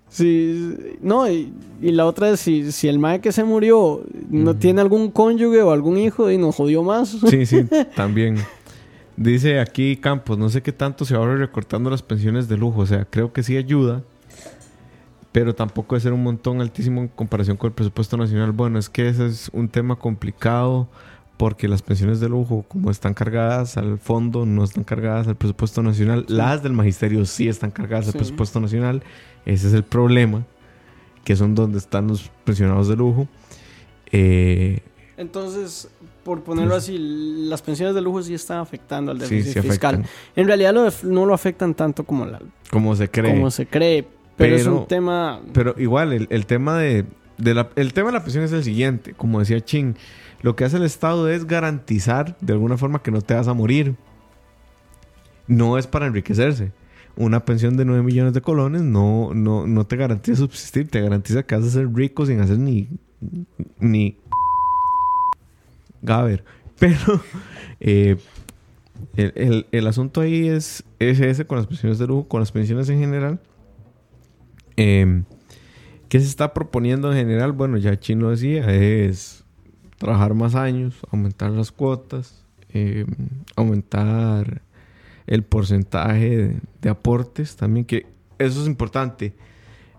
Si, 0.08 0.76
no, 1.00 1.28
y, 1.28 1.52
y 1.82 1.90
la 1.90 2.06
otra 2.06 2.30
es 2.30 2.38
si, 2.40 2.70
si 2.70 2.86
el 2.86 3.00
mae 3.00 3.20
que 3.20 3.32
se 3.32 3.42
murió 3.42 4.02
no 4.30 4.52
Ujú. 4.52 4.60
tiene 4.60 4.80
algún 4.80 5.10
cónyuge 5.10 5.60
o 5.62 5.72
algún 5.72 5.98
hijo 5.98 6.30
y 6.30 6.38
nos 6.38 6.54
jodió 6.54 6.84
más. 6.84 7.16
Sí, 7.28 7.44
sí, 7.46 7.64
también. 7.96 8.36
Dice 9.16 9.60
aquí 9.60 9.96
Campos, 9.96 10.38
no 10.38 10.48
sé 10.48 10.62
qué 10.62 10.72
tanto 10.72 11.04
se 11.04 11.14
ahorra 11.14 11.36
recortando 11.36 11.90
las 11.90 12.02
pensiones 12.02 12.48
de 12.48 12.56
lujo. 12.56 12.80
O 12.80 12.86
sea, 12.86 13.04
creo 13.04 13.32
que 13.32 13.42
sí 13.42 13.56
ayuda, 13.56 14.02
pero 15.32 15.54
tampoco 15.54 15.96
es 15.96 16.02
ser 16.02 16.12
un 16.12 16.22
montón 16.22 16.60
altísimo 16.60 17.00
en 17.00 17.08
comparación 17.08 17.56
con 17.56 17.68
el 17.68 17.74
presupuesto 17.74 18.16
nacional. 18.16 18.52
Bueno, 18.52 18.78
es 18.78 18.88
que 18.88 19.08
ese 19.08 19.26
es 19.26 19.50
un 19.52 19.68
tema 19.68 19.96
complicado 19.96 20.88
porque 21.36 21.68
las 21.68 21.82
pensiones 21.82 22.20
de 22.20 22.28
lujo, 22.28 22.64
como 22.68 22.90
están 22.90 23.14
cargadas 23.14 23.76
al 23.76 23.98
fondo, 23.98 24.46
no 24.46 24.64
están 24.64 24.84
cargadas 24.84 25.26
al 25.26 25.36
presupuesto 25.36 25.82
nacional. 25.82 26.24
Sí. 26.28 26.34
Las 26.34 26.62
del 26.62 26.72
magisterio 26.72 27.24
sí 27.24 27.48
están 27.48 27.70
cargadas 27.70 28.06
al 28.08 28.14
presupuesto 28.14 28.60
nacional. 28.60 29.02
Ese 29.44 29.68
es 29.68 29.74
el 29.74 29.82
problema, 29.82 30.44
que 31.24 31.36
son 31.36 31.54
donde 31.54 31.78
están 31.78 32.08
los 32.08 32.30
pensionados 32.44 32.88
de 32.88 32.96
lujo. 32.96 33.28
Eh, 34.12 34.80
Entonces, 35.16 35.88
por 36.24 36.42
ponerlo 36.42 36.74
así, 36.74 36.96
las 36.98 37.62
pensiones 37.62 37.94
de 37.94 38.00
lujo 38.00 38.22
sí 38.22 38.34
están 38.34 38.58
afectando 38.58 39.12
al 39.12 39.18
déficit 39.18 39.52
sí 39.52 39.60
fiscal. 39.60 39.94
afectan. 39.96 40.10
En 40.34 40.46
realidad 40.46 40.74
lo 40.74 40.88
no 41.04 41.26
lo 41.26 41.34
afectan 41.34 41.74
tanto 41.74 42.04
como, 42.04 42.26
la, 42.26 42.40
Como 42.70 42.96
se 42.96 43.08
cree. 43.08 43.32
como 43.34 43.50
se 43.50 43.66
cree, 43.66 44.06
pero, 44.36 44.56
es 44.56 44.66
un 44.66 44.86
tema... 44.86 45.40
Pero 45.52 45.74
igual, 45.78 46.12
el, 46.12 46.26
el 46.30 46.46
tema 46.46 46.78
de, 46.78 47.04
de 47.38 47.54
la, 47.54 47.70
el 47.76 47.92
tema 47.92 48.08
de 48.08 48.14
la 48.14 48.22
pensión 48.24 48.44
es 48.44 48.52
el 48.52 48.64
siguiente. 48.64 49.14
Como 49.14 49.38
decía 49.38 49.60
Chin, 49.60 49.96
lo 50.42 50.56
que 50.56 50.64
hace 50.64 50.76
el 50.76 50.82
Estado 50.82 51.28
es 51.30 51.46
garantizar 51.46 52.36
de 52.40 52.52
alguna 52.52 52.76
forma 52.76 53.02
que 53.02 53.10
no 53.10 53.22
te 53.22 53.34
vas 53.34 53.48
a 53.48 53.54
morir. 53.54 53.96
No 55.46 55.78
es 55.78 55.86
para 55.86 56.06
enriquecerse. 56.06 56.72
Una 57.16 57.44
pensión 57.44 57.76
de 57.76 57.84
9 57.84 58.02
millones 58.02 58.32
de 58.32 58.40
colones 58.40 58.82
no, 58.82 59.32
no, 59.34 59.66
no 59.66 59.86
te 59.86 59.96
garantiza 59.96 60.36
subsistir, 60.36 60.88
te 60.88 61.00
garantiza 61.00 61.44
que 61.44 61.54
vas 61.54 61.64
a 61.64 61.70
ser 61.70 61.92
rico 61.94 62.26
sin 62.26 62.40
hacer 62.40 62.58
ni. 62.58 62.88
ni. 63.78 64.18
Gaber. 66.04 66.44
Pero 66.78 67.20
eh, 67.80 68.16
el, 69.16 69.32
el- 69.36 69.66
el 69.72 69.86
asunto 69.86 70.20
ahí 70.20 70.46
es, 70.48 70.84
es 70.98 71.18
ese 71.20 71.46
con 71.46 71.58
las 71.58 71.66
pensiones 71.66 71.98
de 71.98 72.06
lujo, 72.06 72.28
con 72.28 72.40
las 72.40 72.52
pensiones 72.52 72.88
en 72.88 73.00
general. 73.00 73.40
Eh, 74.76 75.22
¿Qué 76.08 76.20
se 76.20 76.26
está 76.26 76.54
proponiendo 76.54 77.10
en 77.10 77.18
general? 77.18 77.52
Bueno, 77.52 77.76
ya 77.76 77.98
Chino 77.98 78.30
decía, 78.30 78.72
es 78.72 79.44
trabajar 79.98 80.34
más 80.34 80.54
años, 80.54 80.94
aumentar 81.10 81.50
las 81.50 81.72
cuotas, 81.72 82.44
eh, 82.70 83.04
aumentar 83.56 84.62
el 85.26 85.42
porcentaje 85.42 86.36
de, 86.36 86.56
de 86.82 86.88
aportes 86.90 87.56
también, 87.56 87.84
que 87.86 88.06
eso 88.38 88.60
es 88.60 88.66
importante. 88.68 89.32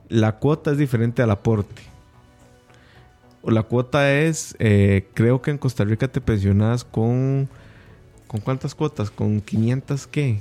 La 0.07 0.37
cuota 0.37 0.71
es 0.71 0.77
diferente 0.77 1.21
al 1.21 1.31
aporte. 1.31 1.81
La 3.47 3.63
cuota 3.63 4.11
es, 4.11 4.55
eh, 4.59 5.07
creo 5.13 5.41
que 5.41 5.51
en 5.51 5.57
Costa 5.57 5.83
Rica 5.83 6.07
te 6.07 6.21
pensionas 6.21 6.83
con... 6.83 7.49
¿Con 8.27 8.41
cuántas 8.41 8.73
cuotas? 8.73 9.11
¿Con 9.11 9.39
500 9.39 10.07
qué? 10.07 10.39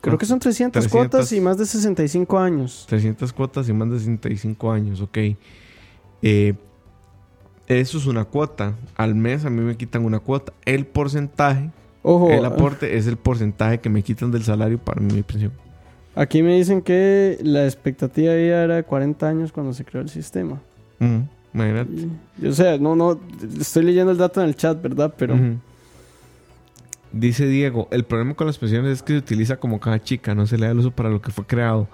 Creo 0.00 0.16
que 0.16 0.26
son 0.26 0.38
300, 0.38 0.84
300. 0.84 0.90
cuotas 0.90 1.32
y 1.32 1.40
más 1.40 1.58
de 1.58 1.66
65 1.66 2.38
años. 2.38 2.86
300 2.88 3.32
cuotas 3.32 3.68
y 3.68 3.72
más 3.72 3.90
de 3.90 3.98
65 3.98 4.72
años, 4.72 5.00
ok. 5.00 5.18
Eh, 6.22 6.54
eso 7.66 7.98
es 7.98 8.06
una 8.06 8.24
cuota. 8.24 8.74
Al 8.96 9.14
mes 9.14 9.44
a 9.44 9.50
mí 9.50 9.60
me 9.60 9.76
quitan 9.76 10.04
una 10.04 10.20
cuota. 10.20 10.52
El 10.64 10.86
porcentaje, 10.86 11.70
Ojo, 12.02 12.30
el 12.30 12.44
aporte 12.44 12.96
es 12.96 13.06
el 13.06 13.16
porcentaje 13.18 13.80
que 13.80 13.90
me 13.90 14.02
quitan 14.02 14.30
del 14.30 14.42
salario 14.42 14.78
para 14.78 15.00
mi 15.00 15.22
pensión. 15.22 15.52
Aquí 16.14 16.42
me 16.42 16.56
dicen 16.56 16.82
que 16.82 17.38
la 17.42 17.64
expectativa 17.64 18.32
de 18.32 18.42
vida 18.42 18.64
era 18.64 18.76
de 18.76 18.82
40 18.84 19.28
años 19.28 19.52
cuando 19.52 19.72
se 19.72 19.84
creó 19.84 20.02
el 20.02 20.08
sistema. 20.08 20.60
Imagínate. 21.52 21.90
Y- 22.40 22.46
o 22.46 22.52
sea, 22.52 22.78
no, 22.78 22.94
no, 22.94 23.18
estoy 23.60 23.84
leyendo 23.84 24.12
el 24.12 24.18
dato 24.18 24.40
en 24.42 24.48
el 24.48 24.54
chat, 24.56 24.80
¿verdad? 24.80 25.14
Pero... 25.16 25.36
Dice 27.12 27.46
Diego, 27.48 27.88
el 27.90 28.04
problema 28.04 28.34
con 28.34 28.46
las 28.46 28.56
pensiones 28.58 28.92
es 28.92 29.02
que 29.02 29.14
se 29.14 29.18
utiliza 29.18 29.56
como 29.56 29.80
caja 29.80 30.00
chica, 30.00 30.34
no 30.34 30.46
se 30.46 30.56
le 30.58 30.66
da 30.66 30.72
el 30.72 30.78
uso 30.78 30.92
para 30.92 31.08
lo 31.10 31.20
que 31.20 31.32
fue 31.32 31.44
creado. 31.44 31.88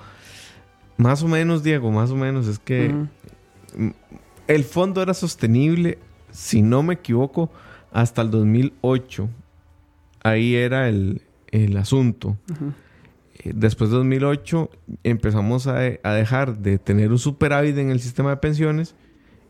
Más 0.98 1.22
o 1.22 1.28
menos, 1.28 1.62
Diego, 1.62 1.90
más 1.90 2.10
o 2.10 2.16
menos. 2.16 2.46
Es 2.46 2.58
que 2.58 2.88
Ujú. 3.74 3.92
el 4.46 4.64
fondo 4.64 5.00
era 5.00 5.14
sostenible, 5.14 5.98
si 6.32 6.60
no 6.60 6.82
me 6.82 6.94
equivoco, 6.94 7.50
hasta 7.92 8.20
el 8.20 8.30
2008. 8.30 9.28
Ahí 10.22 10.54
era 10.54 10.88
el, 10.90 11.22
el 11.50 11.76
asunto. 11.78 12.36
Eh, 12.50 12.54
Después 13.54 13.90
de 13.90 13.96
2008 13.96 14.70
empezamos 15.04 15.66
a, 15.66 15.78
a 16.02 16.12
dejar 16.12 16.58
de 16.58 16.78
tener 16.78 17.10
un 17.10 17.18
superávit 17.18 17.76
en 17.78 17.90
el 17.90 18.00
sistema 18.00 18.30
de 18.30 18.36
pensiones 18.38 18.94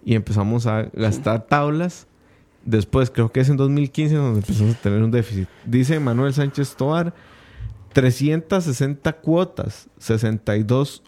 y 0.05 0.14
empezamos 0.14 0.66
a 0.66 0.84
gastar 0.92 1.47
tablas. 1.47 2.07
Después, 2.64 3.11
creo 3.11 3.30
que 3.30 3.40
es 3.40 3.49
en 3.49 3.57
2015 3.57 4.14
donde 4.14 4.40
empezamos 4.40 4.76
a 4.76 4.80
tener 4.80 5.03
un 5.03 5.11
déficit. 5.11 5.49
Dice 5.64 6.01
Manuel 6.01 6.32
Sánchez 6.32 6.76
Toar, 6.76 7.14
360 7.92 9.12
cuotas, 9.14 9.88
62 9.99 11.03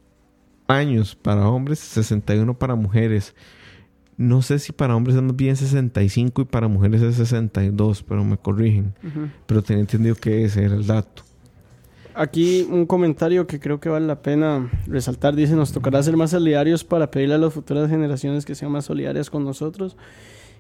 años 0.69 1.15
para 1.15 1.49
hombres, 1.49 1.79
61 1.79 2.59
para 2.59 2.75
mujeres. 2.75 3.35
No 4.17 4.43
sé 4.43 4.59
si 4.59 4.73
para 4.73 4.97
hombres 4.97 5.17
es 5.17 5.23
más 5.23 5.37
bien 5.37 5.57
65 5.57 6.43
y 6.43 6.45
para 6.45 6.67
mujeres 6.67 7.03
es 7.03 7.15
62, 7.17 8.03
pero 8.03 8.25
me 8.25 8.37
corrigen. 8.37 8.95
Pero 9.47 9.63
tenía 9.63 9.83
entendido 9.83 10.15
que 10.17 10.45
ese 10.45 10.65
era 10.65 10.75
el 10.75 10.87
dato. 10.87 11.23
Aquí 12.21 12.67
un 12.71 12.85
comentario 12.85 13.47
que 13.47 13.61
creo 13.61 13.79
que 13.81 13.89
vale 13.89 14.07
la 14.07 14.21
pena 14.23 14.71
resaltar. 14.87 15.37
Dice, 15.37 15.55
nos 15.55 15.73
tocará 15.73 16.03
ser 16.03 16.17
más 16.17 16.31
solidarios 16.31 16.83
para 16.83 17.11
pedirle 17.11 17.37
a 17.37 17.39
las 17.39 17.53
futuras 17.53 17.89
generaciones 17.89 18.45
que 18.45 18.55
sean 18.55 18.73
más 18.73 18.87
solidarias 18.87 19.31
con 19.31 19.45
nosotros. 19.45 19.97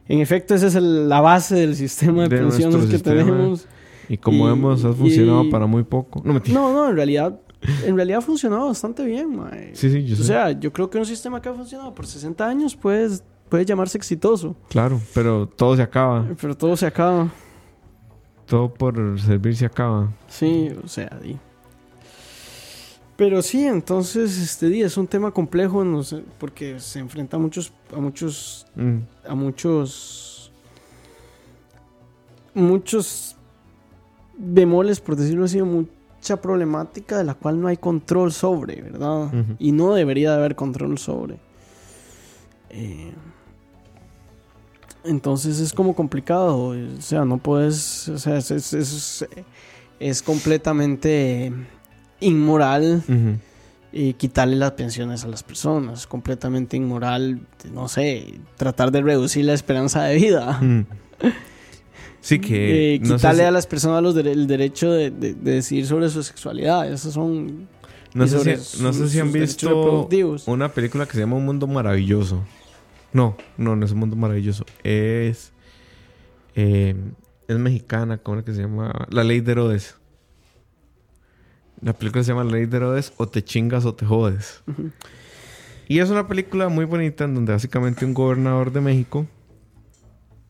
En 0.07 0.21
efecto, 0.21 0.55
esa 0.55 0.69
es 0.69 0.75
el- 0.77 1.09
la 1.09 1.21
base 1.21 1.57
del 1.57 1.75
sistema 1.75 2.23
de, 2.23 2.29
De 2.29 2.39
pensiones 2.43 2.77
que 2.87 2.93
sistema. 2.93 3.17
tenemos. 3.25 3.67
Y 4.09 4.17
como 4.19 4.47
Y- 4.47 4.51
vemos, 4.51 4.85
ha 4.85 4.93
funcionado 4.93 5.45
y- 5.45 5.51
para 5.51 5.67
muy 5.67 5.83
poco. 5.83 6.23
No, 6.25 6.33
mentira. 6.33 6.59
No, 6.59 6.73
no, 6.73 6.89
en 6.89 6.97
realidad, 6.97 7.41
en 7.85 7.97
realidad 7.97 8.19
ha 8.21 8.23
funcionado 8.23 8.67
bastante 8.69 9.05
bien, 9.05 9.35
mae. 9.37 9.75
Sí, 9.75 9.91
sí, 9.91 10.05
yo 10.05 10.15
sé. 10.17 10.23
O 10.23 10.25
sea, 10.25 10.53
yo 10.53 10.73
creo 10.73 10.89
que 10.89 10.97
un 10.99 11.05
sistema 11.07 11.43
que 11.43 11.49
ha 11.49 11.55
funcionado 11.55 11.93
por 11.95 12.07
60 12.07 12.47
años 12.49 12.77
puede, 12.77 13.19
puede 13.49 13.65
llamarse 13.65 13.99
exitoso. 13.99 14.55
Claro, 14.71 15.01
pero 15.13 15.47
todo 15.49 15.75
se 15.77 15.83
acaba. 15.83 16.25
Pero 16.41 16.57
todo 16.57 16.77
se 16.77 16.87
acaba. 16.87 17.29
Todo 18.47 18.73
por 18.73 19.21
servir 19.21 19.57
se 19.57 19.67
acaba. 19.67 20.11
Sí, 20.29 20.71
o 20.83 20.89
sea, 20.89 21.11
di. 21.23 21.37
Pero 23.19 23.43
sí, 23.43 23.66
entonces 23.66 24.39
este 24.39 24.69
día 24.69 24.87
es 24.87 24.97
un 24.97 25.09
tema 25.09 25.33
complejo 25.33 25.83
no 25.85 26.03
sé, 26.05 26.23
porque 26.39 26.79
se 26.79 27.01
enfrenta 27.01 27.37
a 27.37 27.41
muchos 27.41 27.73
a 27.95 27.99
muchos 28.01 28.64
Mm, 28.77 28.99
a 29.29 29.35
muchos 29.35 30.53
muchos 32.55 33.37
bemoles 34.37 35.01
por 35.01 35.16
decirlo 35.16 35.45
así, 35.47 35.61
mucha 35.61 36.41
problemática 36.41 37.19
de 37.19 37.25
la 37.25 37.35
cual 37.35 37.61
no 37.61 37.66
hay 37.69 37.77
control 37.77 38.33
sobre, 38.33 38.81
¿verdad? 38.83 39.33
Y 39.59 39.73
no 39.73 39.95
debería 39.95 40.31
de 40.31 40.37
haber 40.37 40.55
control 40.55 40.97
sobre. 40.99 41.39
Eh, 42.71 43.12
entonces 45.05 45.59
es 45.59 45.73
como 45.73 45.95
complicado, 45.97 46.57
o 46.69 47.01
sea, 47.01 47.25
no 47.25 47.39
puedes, 47.39 48.09
o 48.09 48.19
sea, 48.19 48.37
es, 48.37 48.51
es, 48.53 48.73
es- 48.75 49.27
es 50.01 50.23
completamente 50.23 51.53
inmoral 52.21 53.03
y 53.93 54.12
quitarle 54.14 54.57
las 54.57 54.73
pensiones 54.73 55.25
a 55.25 55.29
las 55.29 55.43
personas, 55.43 56.01
es 56.01 56.07
completamente 56.07 56.77
inmoral, 56.77 57.41
no 57.73 57.89
sé, 57.89 58.41
tratar 58.57 58.91
de 58.93 59.01
reducir 59.03 59.45
la 59.45 59.55
esperanza 59.55 60.05
de 60.05 60.16
vida. 60.16 60.61
Mm. 60.61 60.87
Sí, 62.21 62.39
que. 62.41 62.95
Eh, 62.97 62.99
no 63.01 63.16
quitarle 63.16 63.43
si- 63.43 63.47
a 63.47 63.51
las 63.51 63.66
personas 63.66 64.03
los 64.03 64.16
el 64.16 64.47
derecho 64.47 64.91
de, 64.93 65.11
de- 65.11 65.35
de 65.35 65.53
decidir 65.53 65.87
sobre 65.87 66.09
su 66.09 66.23
sexualidad. 66.23 66.91
Esos 66.93 67.14
son. 67.14 67.69
no 68.14 68.27
sé 68.27 68.57
si, 68.59 68.83
no 68.83 68.93
sé 68.93 69.09
si 69.09 69.21
han 69.21 69.33
visto 69.33 70.09
una 70.47 70.69
película 70.71 71.07
que 71.07 71.12
se 71.12 71.21
llama 71.21 71.37
Un 71.37 71.45
Mundo 71.47 71.66
Maravilloso. 71.66 72.43
No, 73.12 73.37
no, 73.57 73.77
no 73.77 73.87
es 73.87 73.93
Un 73.93 74.01
Mundo 74.01 74.16
Maravilloso. 74.16 74.64
Es. 74.83 75.53
eh, 76.57 76.95
es 77.47 77.57
mexicana, 77.59 78.19
¿cómo 78.19 78.39
es 78.41 78.45
que 78.45 78.53
se 78.53 78.62
llama? 78.62 78.93
La 79.11 79.25
Ley 79.25 79.41
de 79.41 79.53
Herodes. 79.53 79.95
La 81.81 81.93
película 81.93 82.24
se 82.24 82.33
llama 82.33 82.45
La 82.45 82.53
Ley 82.53 82.66
de 82.66 82.76
Herodes, 82.76 83.12
o 83.16 83.29
te 83.29 83.43
chingas 83.45 83.85
o 83.85 83.95
te 83.95 84.05
jodes. 84.05 84.62
Y 85.87 86.01
es 86.01 86.11
una 86.11 86.26
película 86.26 86.68
muy 86.68 86.85
bonita 86.85 87.24
en 87.24 87.35
donde 87.35 87.53
básicamente 87.53 88.05
un 88.05 88.14
gobernador 88.14 88.72
de 88.72 88.81
México 88.81 89.26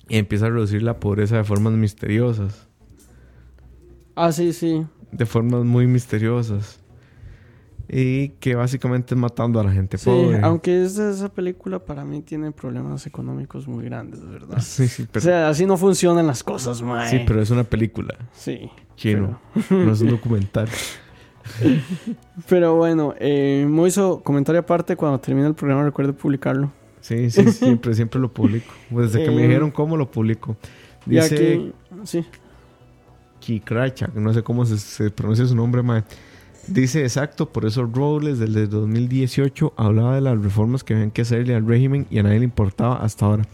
empieza 0.09 0.47
a 0.47 0.51
reducir 0.51 0.83
la 0.83 0.99
pobreza 0.99 1.37
de 1.37 1.45
formas 1.45 1.75
misteriosas. 1.75 2.67
Ah, 4.17 4.33
sí, 4.33 4.53
sí. 4.53 4.85
De 5.13 5.27
formas 5.27 5.65
muy 5.65 5.87
misteriosas. 5.87 6.81
Y 7.91 8.31
que 8.41 8.55
básicamente 8.55 9.15
es 9.15 9.21
matando 9.21 9.61
a 9.61 9.65
la 9.65 9.71
gente 9.73 9.97
Sí, 9.97 10.05
pobre. 10.11 10.41
aunque 10.43 10.83
esa, 10.85 11.09
esa 11.11 11.31
película 11.33 11.79
para 11.79 12.05
mí 12.05 12.21
tiene 12.21 12.53
problemas 12.53 13.07
económicos 13.07 13.67
muy 13.67 13.85
grandes, 13.85 14.23
¿verdad? 14.29 14.59
Sí, 14.61 14.89
sí, 14.89 15.05
O 15.05 15.07
pero, 15.11 15.23
sea, 15.23 15.49
así 15.49 15.65
no 15.65 15.77
funcionan 15.79 16.27
las 16.27 16.43
cosas, 16.43 16.83
mae. 16.83 17.09
sí, 17.09 17.21
pero 17.27 17.41
es 17.41 17.51
una 17.51 17.65
película. 17.65 18.15
Sí. 18.35 18.69
Chino. 18.97 19.41
No 19.71 19.93
es 19.93 20.01
un 20.03 20.11
documental. 20.11 20.69
Pero 22.49 22.77
bueno, 22.77 23.15
eh, 23.19 23.67
Moiso, 23.69 24.21
comentario 24.23 24.61
aparte, 24.61 24.97
cuando 24.97 25.19
termine 25.21 25.47
el 25.47 25.55
programa 25.55 25.85
recuerde 25.85 26.13
publicarlo. 26.13 26.71
Sí, 27.01 27.31
sí, 27.31 27.51
siempre, 27.53 27.95
siempre 27.95 28.21
lo 28.21 28.33
publico. 28.33 28.73
Desde 28.91 29.25
que 29.25 29.31
me 29.31 29.45
Eh, 29.45 29.49
dijeron 29.49 29.71
cómo 29.71 29.97
lo 29.97 30.11
publico. 30.11 30.57
Dice 31.07 31.35
aquí, 31.35 31.73
sí. 32.05 32.25
Kikrachak, 33.41 34.15
no 34.15 34.35
sé 34.35 34.43
cómo 34.43 34.67
se, 34.67 34.79
se 34.79 35.11
pronuncia 35.11 35.47
su 35.47 35.55
nombre, 35.55 35.83
mae. 35.83 36.03
Dice 36.67 37.03
exacto, 37.03 37.49
por 37.49 37.65
eso 37.65 37.87
Robles 37.87 38.39
desde 38.39 38.67
2018 38.67 39.73
hablaba 39.77 40.17
de 40.17 40.21
las 40.21 40.39
reformas 40.43 40.85
que 40.85 40.93
habían 40.93 41.11
que 41.11 41.23
hacerle 41.23 41.55
al 41.55 41.67
régimen 41.67 42.07
y 42.11 42.19
a 42.19 42.23
nadie 42.25 42.41
le 42.41 42.45
importaba 42.45 42.97
hasta 42.97 43.25
ahora. 43.25 43.45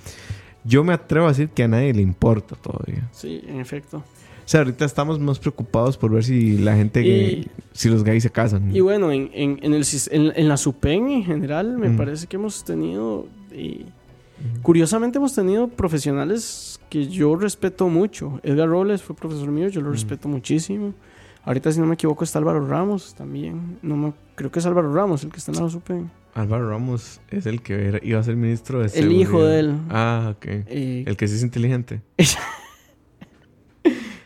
Yo 0.64 0.82
me 0.82 0.94
atrevo 0.94 1.26
a 1.26 1.28
decir 1.28 1.50
que 1.50 1.62
a 1.62 1.68
nadie 1.68 1.92
le 1.92 2.02
importa 2.02 2.56
todavía. 2.56 3.08
Sí, 3.12 3.44
en 3.46 3.60
efecto. 3.60 4.02
O 4.44 4.48
sea, 4.48 4.60
ahorita 4.60 4.84
estamos 4.84 5.18
más 5.18 5.38
preocupados 5.38 5.96
por 5.96 6.10
ver 6.12 6.22
si 6.24 6.58
la 6.58 6.76
gente, 6.76 7.00
Y- 7.02 7.48
si 7.72 7.88
los 7.88 8.04
gays 8.04 8.22
se 8.22 8.30
casan. 8.30 8.74
Y 8.76 8.80
bueno, 8.80 9.10
en, 9.10 9.30
en, 9.32 9.58
en 9.62 9.72
el, 9.74 9.84
en, 10.10 10.32
en 10.36 10.48
la 10.48 10.56
SUPEN 10.56 11.08
en 11.10 11.24
general, 11.24 11.78
me 11.78 11.90
parece 11.90 12.26
que 12.26 12.36
hemos 12.36 12.62
tenido. 12.64 13.26
eh, 13.52 13.84
Curiosamente, 14.62 15.16
hemos 15.18 15.34
tenido 15.34 15.68
profesionales 15.68 16.78
que 16.90 17.06
yo 17.08 17.36
respeto 17.36 17.88
mucho. 17.88 18.40
Edgar 18.42 18.68
Robles 18.68 19.02
fue 19.02 19.16
profesor 19.16 19.48
mío, 19.50 19.68
yo 19.68 19.80
lo 19.80 19.90
respeto 19.90 20.28
muchísimo. 20.28 20.92
Ahorita, 21.44 21.72
si 21.72 21.80
no 21.80 21.86
me 21.86 21.94
equivoco, 21.94 22.24
está 22.24 22.38
Álvaro 22.38 22.66
Ramos 22.66 23.14
también. 23.14 23.78
No 23.82 23.96
me, 23.96 24.12
creo 24.34 24.50
que 24.50 24.58
es 24.58 24.66
Álvaro 24.66 24.92
Ramos 24.92 25.24
el 25.24 25.30
que 25.30 25.38
está 25.38 25.52
en 25.52 25.62
la 25.62 25.70
SUPEN. 25.70 26.10
Álvaro 26.34 26.68
Ramos 26.68 27.20
es 27.30 27.46
el 27.46 27.62
que 27.62 27.86
era- 27.88 28.00
iba 28.02 28.18
a 28.18 28.22
ser 28.22 28.36
ministro 28.36 28.80
de 28.80 28.90
El 28.98 29.12
hijo 29.12 29.42
de 29.44 29.60
él. 29.60 29.74
Ah, 29.88 30.34
ok. 30.36 30.44
Eh, 30.46 31.04
El 31.06 31.16
que 31.16 31.28
sí 31.28 31.36
es 31.36 31.42
inteligente. 31.42 32.02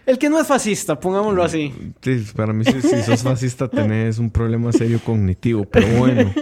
el 0.08 0.18
que 0.18 0.30
no 0.30 0.40
es 0.40 0.46
fascista, 0.46 0.98
pongámoslo 0.98 1.42
así. 1.42 1.72
Sí, 2.00 2.24
para 2.34 2.52
mí, 2.52 2.64
si, 2.64 2.80
si 2.80 3.02
sos 3.02 3.22
fascista, 3.22 3.68
tenés 3.68 4.18
un 4.18 4.30
problema 4.30 4.72
serio 4.72 5.00
cognitivo, 5.04 5.64
pero 5.66 5.86
bueno. 5.98 6.32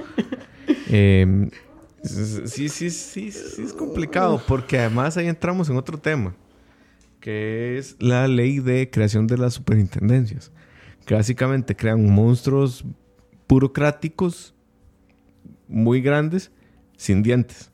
Eh, 0.88 1.48
sí, 2.02 2.68
sí, 2.68 2.90
sí, 2.90 3.30
sí, 3.32 3.62
es 3.62 3.72
complicado, 3.72 4.40
porque 4.46 4.78
además 4.78 5.16
ahí 5.16 5.26
entramos 5.26 5.68
en 5.68 5.76
otro 5.76 5.98
tema, 5.98 6.34
que 7.20 7.76
es 7.78 7.96
la 7.98 8.28
ley 8.28 8.60
de 8.60 8.88
creación 8.88 9.26
de 9.26 9.36
las 9.36 9.54
superintendencias, 9.54 10.52
que 11.04 11.14
básicamente 11.14 11.74
crean 11.74 12.08
monstruos 12.08 12.84
burocráticos 13.48 14.54
muy 15.68 16.00
grandes 16.00 16.52
sin 16.96 17.22
dientes. 17.22 17.70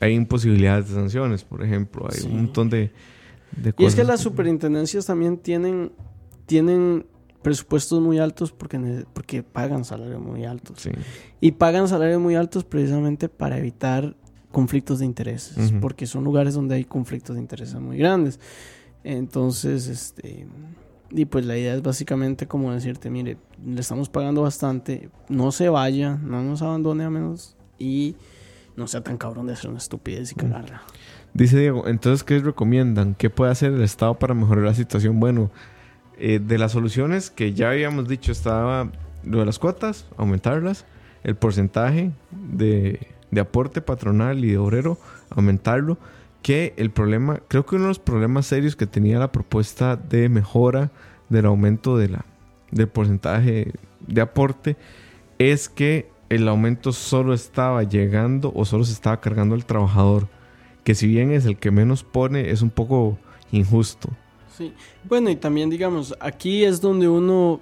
Hay 0.00 0.12
imposibilidades 0.12 0.88
de 0.90 0.94
sanciones, 0.96 1.44
por 1.44 1.62
ejemplo, 1.64 2.06
hay 2.10 2.20
Sí. 2.20 2.26
un 2.26 2.36
montón 2.36 2.68
de 2.68 2.92
Y 3.78 3.84
es 3.84 3.94
que 3.94 4.04
las 4.04 4.20
superintendencias 4.20 5.06
también 5.06 5.38
tienen, 5.38 5.92
tienen 6.46 7.06
presupuestos 7.42 8.00
muy 8.00 8.18
altos 8.18 8.52
porque, 8.52 9.04
porque 9.12 9.42
pagan 9.42 9.84
salarios 9.84 10.20
muy 10.20 10.44
altos. 10.44 10.80
Sí. 10.80 10.90
Y 11.40 11.52
pagan 11.52 11.88
salarios 11.88 12.20
muy 12.20 12.34
altos 12.34 12.64
precisamente 12.64 13.28
para 13.28 13.58
evitar 13.58 14.16
conflictos 14.50 15.00
de 15.00 15.04
intereses, 15.04 15.72
porque 15.80 16.06
son 16.06 16.24
lugares 16.24 16.54
donde 16.54 16.76
hay 16.76 16.84
conflictos 16.84 17.36
de 17.36 17.42
intereses 17.42 17.74
muy 17.74 17.98
grandes. 17.98 18.40
Entonces, 19.04 19.86
este, 19.86 20.46
y 21.10 21.26
pues 21.26 21.44
la 21.46 21.56
idea 21.56 21.74
es 21.74 21.82
básicamente 21.82 22.46
como 22.46 22.72
decirte, 22.72 23.10
mire, 23.10 23.36
le 23.64 23.80
estamos 23.80 24.08
pagando 24.08 24.42
bastante, 24.42 25.10
no 25.28 25.52
se 25.52 25.68
vaya, 25.68 26.16
no 26.16 26.42
nos 26.42 26.62
abandone 26.62 27.04
a 27.04 27.10
menos 27.10 27.54
y 27.78 28.16
no 28.76 28.88
sea 28.88 29.02
tan 29.02 29.18
cabrón 29.18 29.46
de 29.46 29.52
hacer 29.52 29.70
una 29.70 29.78
estupidez 29.78 30.32
y 30.32 30.34
cagarla. 30.34 30.82
Dice 31.36 31.58
Diego, 31.58 31.86
entonces, 31.86 32.24
¿qué 32.24 32.38
recomiendan? 32.38 33.14
¿Qué 33.14 33.28
puede 33.28 33.52
hacer 33.52 33.74
el 33.74 33.82
Estado 33.82 34.14
para 34.14 34.32
mejorar 34.32 34.64
la 34.64 34.72
situación? 34.72 35.20
Bueno, 35.20 35.50
eh, 36.16 36.40
de 36.42 36.56
las 36.56 36.72
soluciones 36.72 37.28
que 37.28 37.52
ya 37.52 37.68
habíamos 37.68 38.08
dicho, 38.08 38.32
estaba 38.32 38.88
lo 39.22 39.40
de 39.40 39.44
las 39.44 39.58
cuotas, 39.58 40.06
aumentarlas, 40.16 40.86
el 41.24 41.36
porcentaje 41.36 42.10
de, 42.30 43.08
de 43.30 43.40
aporte 43.42 43.82
patronal 43.82 44.46
y 44.46 44.52
de 44.52 44.56
obrero, 44.56 44.96
aumentarlo, 45.28 45.98
que 46.40 46.72
el 46.78 46.90
problema, 46.90 47.40
creo 47.48 47.66
que 47.66 47.76
uno 47.76 47.84
de 47.84 47.88
los 47.88 47.98
problemas 47.98 48.46
serios 48.46 48.74
que 48.74 48.86
tenía 48.86 49.18
la 49.18 49.30
propuesta 49.30 49.96
de 49.96 50.30
mejora 50.30 50.90
del 51.28 51.44
aumento 51.44 51.98
de 51.98 52.08
la, 52.08 52.24
del 52.70 52.88
porcentaje 52.88 53.74
de 54.06 54.20
aporte 54.22 54.76
es 55.38 55.68
que 55.68 56.08
el 56.30 56.48
aumento 56.48 56.92
solo 56.92 57.34
estaba 57.34 57.82
llegando 57.82 58.54
o 58.56 58.64
solo 58.64 58.84
se 58.84 58.94
estaba 58.94 59.20
cargando 59.20 59.54
al 59.54 59.66
trabajador 59.66 60.28
que 60.86 60.94
si 60.94 61.08
bien 61.08 61.32
es 61.32 61.44
el 61.46 61.56
que 61.56 61.72
menos 61.72 62.04
pone, 62.04 62.52
es 62.52 62.62
un 62.62 62.70
poco 62.70 63.18
injusto. 63.50 64.08
Sí. 64.56 64.72
Bueno, 65.02 65.30
y 65.30 65.34
también 65.34 65.68
digamos, 65.68 66.14
aquí 66.20 66.62
es 66.62 66.80
donde 66.80 67.08
uno... 67.08 67.60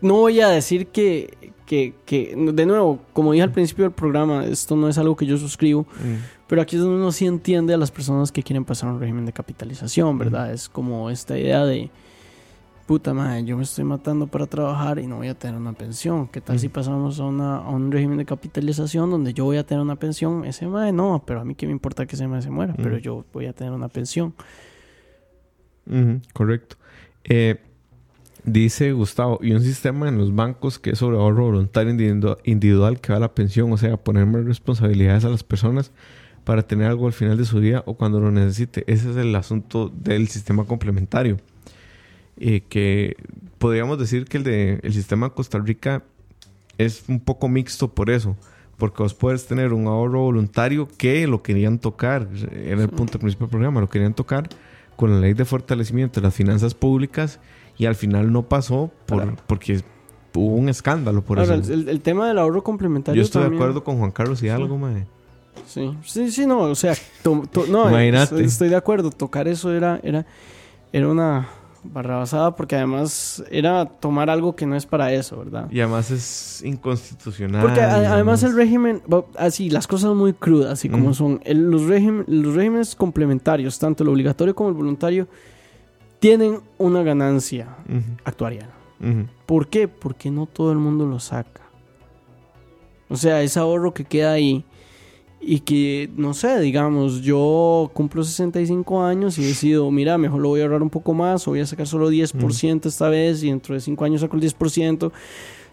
No 0.00 0.14
voy 0.14 0.40
a 0.40 0.48
decir 0.48 0.86
que, 0.86 1.52
que, 1.66 1.92
que, 2.06 2.34
de 2.34 2.64
nuevo, 2.64 3.00
como 3.12 3.32
dije 3.32 3.42
al 3.42 3.52
principio 3.52 3.84
del 3.84 3.92
programa, 3.92 4.46
esto 4.46 4.74
no 4.74 4.88
es 4.88 4.96
algo 4.96 5.16
que 5.16 5.26
yo 5.26 5.36
suscribo, 5.36 5.86
pero 6.46 6.62
aquí 6.62 6.76
es 6.76 6.82
donde 6.82 6.96
uno 6.96 7.12
sí 7.12 7.26
entiende 7.26 7.74
a 7.74 7.76
las 7.76 7.90
personas 7.90 8.32
que 8.32 8.42
quieren 8.42 8.64
pasar 8.64 8.88
a 8.88 8.92
un 8.94 9.00
régimen 9.00 9.26
de 9.26 9.34
capitalización, 9.34 10.16
¿verdad? 10.16 10.54
Es 10.54 10.70
como 10.70 11.10
esta 11.10 11.38
idea 11.38 11.66
de, 11.66 11.90
puta 12.86 13.12
madre, 13.12 13.44
yo 13.44 13.56
me 13.56 13.64
estoy 13.64 13.84
matando 13.84 14.28
para 14.28 14.46
trabajar 14.46 14.98
y 14.98 15.06
no 15.06 15.16
voy 15.16 15.28
a 15.28 15.34
tener 15.34 15.56
una 15.56 15.72
pensión. 15.72 16.28
¿Qué 16.28 16.40
tal 16.40 16.58
si 16.58 16.68
pasamos 16.68 17.18
a, 17.18 17.24
una, 17.24 17.56
a 17.56 17.68
un 17.70 17.90
régimen 17.90 18.18
de 18.18 18.24
capitalización 18.24 19.10
donde 19.10 19.34
yo 19.34 19.44
voy 19.44 19.56
a 19.56 19.66
tener 19.66 19.82
una 19.82 19.96
pensión? 19.96 20.44
Ese 20.44 20.66
madre 20.68 20.92
no, 20.92 21.22
pero 21.26 21.40
a 21.40 21.44
mí 21.44 21.54
qué 21.54 21.66
me 21.66 21.72
importa 21.72 22.06
que 22.06 22.14
ese 22.14 22.28
madre 22.28 22.42
se 22.42 22.50
muera, 22.50 22.74
pero 22.76 22.96
yo 22.98 23.24
voy 23.32 23.46
a 23.46 23.52
tener 23.52 23.72
una 23.72 23.88
pensión. 23.88 24.34
Correcto. 26.32 26.76
Eh, 27.24 27.60
dice 28.44 28.92
Gustavo, 28.92 29.40
y 29.42 29.52
un 29.52 29.62
sistema 29.62 30.08
en 30.08 30.18
los 30.18 30.34
bancos 30.34 30.78
que 30.78 30.90
es 30.90 30.98
sobre 30.98 31.16
ahorro 31.16 31.46
voluntario 31.46 31.92
individu- 31.92 32.38
individual 32.44 33.00
que 33.00 33.12
va 33.12 33.18
a 33.18 33.20
la 33.20 33.34
pensión, 33.34 33.72
o 33.72 33.76
sea, 33.76 33.96
poner 33.96 34.26
más 34.26 34.44
responsabilidades 34.44 35.24
a 35.24 35.28
las 35.28 35.42
personas 35.42 35.90
para 36.44 36.62
tener 36.62 36.86
algo 36.86 37.08
al 37.08 37.12
final 37.12 37.36
de 37.36 37.44
su 37.44 37.58
día 37.58 37.82
o 37.86 37.94
cuando 37.94 38.20
lo 38.20 38.30
necesite. 38.30 38.84
Ese 38.86 39.10
es 39.10 39.16
el 39.16 39.34
asunto 39.34 39.88
del 39.88 40.28
sistema 40.28 40.64
complementario. 40.64 41.38
Eh, 42.38 42.62
que 42.68 43.16
podríamos 43.58 43.98
decir 43.98 44.26
que 44.26 44.36
el 44.38 44.44
de 44.44 44.80
el 44.82 44.92
sistema 44.92 45.28
de 45.28 45.34
Costa 45.34 45.58
Rica 45.58 46.02
es 46.78 47.04
un 47.08 47.20
poco 47.20 47.48
mixto 47.48 47.88
por 47.94 48.10
eso. 48.10 48.36
Porque 48.76 49.02
vos 49.02 49.14
puedes 49.14 49.46
tener 49.46 49.72
un 49.72 49.86
ahorro 49.86 50.20
voluntario 50.20 50.86
que 50.98 51.26
lo 51.26 51.42
querían 51.42 51.78
tocar, 51.78 52.28
era 52.52 52.82
el 52.82 52.90
punto 52.90 53.18
principal 53.18 53.46
del 53.46 53.50
programa, 53.52 53.80
lo 53.80 53.88
querían 53.88 54.12
tocar 54.12 54.50
con 54.96 55.10
la 55.10 55.18
ley 55.20 55.32
de 55.32 55.46
fortalecimiento 55.46 56.20
de 56.20 56.26
las 56.26 56.34
finanzas 56.34 56.74
públicas 56.74 57.40
y 57.78 57.86
al 57.86 57.94
final 57.94 58.30
no 58.32 58.42
pasó 58.42 58.90
por, 59.06 59.22
Claro. 59.22 59.36
porque 59.46 59.80
hubo 60.34 60.56
un 60.56 60.68
escándalo 60.68 61.22
por 61.22 61.38
Ahora, 61.38 61.54
eso. 61.56 61.72
el, 61.72 61.88
el 61.88 62.00
tema 62.02 62.28
del 62.28 62.38
ahorro 62.38 62.62
complementario 62.62 63.18
Yo 63.18 63.24
estoy 63.24 63.48
de 63.48 63.54
acuerdo 63.54 63.82
con 63.82 63.96
Juan 63.98 64.10
Carlos 64.10 64.42
y 64.42 64.50
algo, 64.50 64.76
mae. 64.76 65.06
Sí, 65.66 65.96
sí, 66.04 66.30
sí, 66.30 66.46
no, 66.46 66.60
o 66.60 66.74
sea, 66.74 66.94
to- 67.22 67.44
to- 67.50 67.66
no, 67.68 67.88
Imagínate. 67.88 68.24
estoy, 68.24 68.44
estoy 68.44 68.68
de 68.68 68.76
acuerdo, 68.76 69.10
tocar 69.10 69.48
eso 69.48 69.72
era, 69.72 70.00
era, 70.02 70.26
era 70.92 71.08
una 71.08 71.48
barrabasada 71.92 72.54
porque 72.56 72.76
además 72.76 73.42
era 73.50 73.84
tomar 73.86 74.30
algo 74.30 74.54
que 74.56 74.66
no 74.66 74.76
es 74.76 74.86
para 74.86 75.12
eso, 75.12 75.38
¿verdad? 75.38 75.70
Y 75.70 75.80
además 75.80 76.10
es 76.10 76.62
inconstitucional. 76.64 77.62
Porque 77.62 77.80
a- 77.80 78.12
además 78.12 78.42
el 78.42 78.54
régimen, 78.54 79.02
así, 79.38 79.70
las 79.70 79.86
cosas 79.86 80.14
muy 80.14 80.32
crudas, 80.32 80.72
así 80.72 80.88
como 80.88 81.14
son, 81.14 81.40
el- 81.44 81.70
los, 81.70 81.82
régimen- 81.82 82.24
los 82.26 82.54
regímenes 82.54 82.94
complementarios, 82.94 83.78
tanto 83.78 84.02
el 84.02 84.08
obligatorio 84.10 84.54
como 84.54 84.68
el 84.68 84.74
voluntario, 84.74 85.28
tienen 86.18 86.60
una 86.78 87.02
ganancia 87.02 87.76
Ujú, 87.88 88.16
actuarial. 88.24 88.70
¿Por 89.44 89.68
qué? 89.68 89.88
Porque 89.88 90.30
no 90.30 90.46
todo 90.46 90.72
el 90.72 90.78
mundo 90.78 91.06
lo 91.06 91.20
saca. 91.20 91.60
O 93.08 93.16
sea, 93.16 93.42
ese 93.42 93.58
ahorro 93.60 93.92
que 93.94 94.04
queda 94.04 94.32
ahí 94.32 94.64
y 95.40 95.60
que, 95.60 96.10
no 96.16 96.34
sé, 96.34 96.58
digamos, 96.60 97.20
yo 97.22 97.90
cumplo 97.94 98.24
65 98.24 99.02
años 99.02 99.38
y 99.38 99.44
decido, 99.44 99.88
mira, 99.90 100.18
mejor 100.18 100.40
lo 100.40 100.48
voy 100.48 100.60
a 100.60 100.64
ahorrar 100.64 100.82
un 100.82 100.90
poco 100.90 101.14
más 101.14 101.46
o 101.46 101.52
voy 101.52 101.60
a 101.60 101.66
sacar 101.66 101.86
solo 101.86 102.10
10% 102.10 102.86
esta 102.88 103.08
vez 103.08 103.42
y 103.44 103.48
dentro 103.50 103.74
de 103.74 103.80
5 103.80 104.04
años 104.04 104.20
saco 104.22 104.36
el 104.36 104.42
10%, 104.42 105.12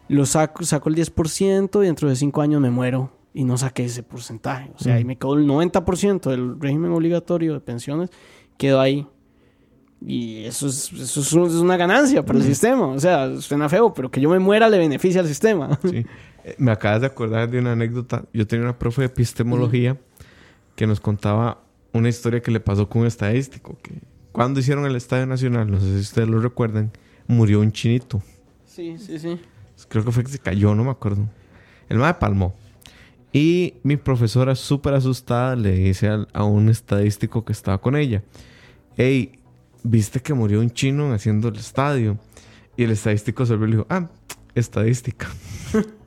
lo 0.09 0.25
saco, 0.25 0.63
saco 0.63 0.89
el 0.89 0.95
10% 0.95 1.81
y 1.81 1.85
dentro 1.85 2.09
de 2.09 2.15
5 2.15 2.41
años 2.41 2.61
me 2.61 2.69
muero 2.69 3.11
y 3.33 3.45
no 3.45 3.57
saqué 3.57 3.85
ese 3.85 4.03
porcentaje. 4.03 4.69
O 4.75 4.79
sea, 4.83 4.95
ahí 4.95 5.03
Mm. 5.03 5.07
me 5.07 5.15
quedó 5.17 5.33
el 5.35 5.47
90% 5.47 6.29
del 6.29 6.59
régimen 6.59 6.91
obligatorio 6.91 7.53
de 7.53 7.59
pensiones, 7.61 8.09
quedó 8.57 8.79
ahí. 8.79 9.07
Y 10.05 10.43
eso 10.43 10.67
es, 10.67 10.91
eso 10.91 11.21
es 11.21 11.33
un- 11.33 11.47
es 11.47 11.53
una 11.53 11.77
ganancia 11.77 12.23
para 12.25 12.37
el 12.37 12.43
sistema. 12.45 12.87
O 12.87 12.99
sea, 12.99 13.37
suena 13.39 13.69
feo, 13.69 13.93
pero 13.93 14.11
que 14.11 14.19
yo 14.19 14.29
me 14.29 14.37
muera 14.37 14.69
le 14.69 14.77
beneficia 14.77 15.21
al 15.21 15.27
sistema. 15.27 15.79
Sí. 15.89 16.05
Eh, 16.43 16.55
Me 16.57 16.71
acabas 16.71 17.01
de 17.01 17.07
acordar 17.07 17.49
de 17.49 17.59
una 17.59 17.73
anécdota. 17.73 18.25
Yo 18.33 18.45
tenía 18.47 18.65
una 18.65 18.77
profe 18.79 19.01
de 19.01 19.07
epistemología 19.07 19.97
que 20.75 20.87
nos 20.87 20.99
contaba 20.99 21.63
una 21.93 22.09
historia 22.09 22.41
que 22.41 22.51
le 22.51 22.59
pasó 22.59 22.89
con 22.89 23.01
un 23.01 23.07
estadístico. 23.07 23.77
Que 23.81 23.93
cuando 24.31 24.59
hicieron 24.59 24.85
el 24.85 24.95
Estadio 24.95 25.25
Nacional, 25.25 25.69
no 25.69 25.79
sé 25.79 25.93
si 25.93 25.99
ustedes 26.01 26.27
lo 26.27 26.39
recuerdan, 26.39 26.91
murió 27.27 27.59
un 27.59 27.71
chinito. 27.71 28.21
Sí, 28.65 28.97
sí, 28.97 29.19
sí. 29.19 29.39
Creo 29.89 30.03
que 30.03 30.11
fue 30.11 30.23
que 30.23 30.31
se 30.31 30.39
cayó, 30.39 30.73
no 30.75 30.83
me 30.83 30.89
acuerdo. 30.91 31.27
El 31.89 31.97
mae 31.99 32.13
palmó. 32.15 32.55
Y 33.31 33.75
mi 33.83 33.97
profesora, 33.97 34.55
súper 34.55 34.93
asustada, 34.93 35.55
le 35.55 35.71
dice 35.73 36.07
al- 36.07 36.27
a 36.33 36.43
un 36.43 36.69
estadístico 36.69 37.43
que 37.45 37.51
estaba 37.51 37.79
con 37.81 37.95
ella: 37.95 38.23
Hey, 38.97 39.33
¿viste 39.83 40.19
que 40.19 40.33
murió 40.33 40.59
un 40.59 40.71
chino 40.71 41.11
haciendo 41.13 41.47
el 41.49 41.55
estadio? 41.57 42.17
Y 42.77 42.83
el 42.83 42.91
estadístico 42.91 43.45
se 43.45 43.57
le 43.57 43.65
dijo: 43.67 43.85
Ah, 43.89 44.09
estadística. 44.55 45.27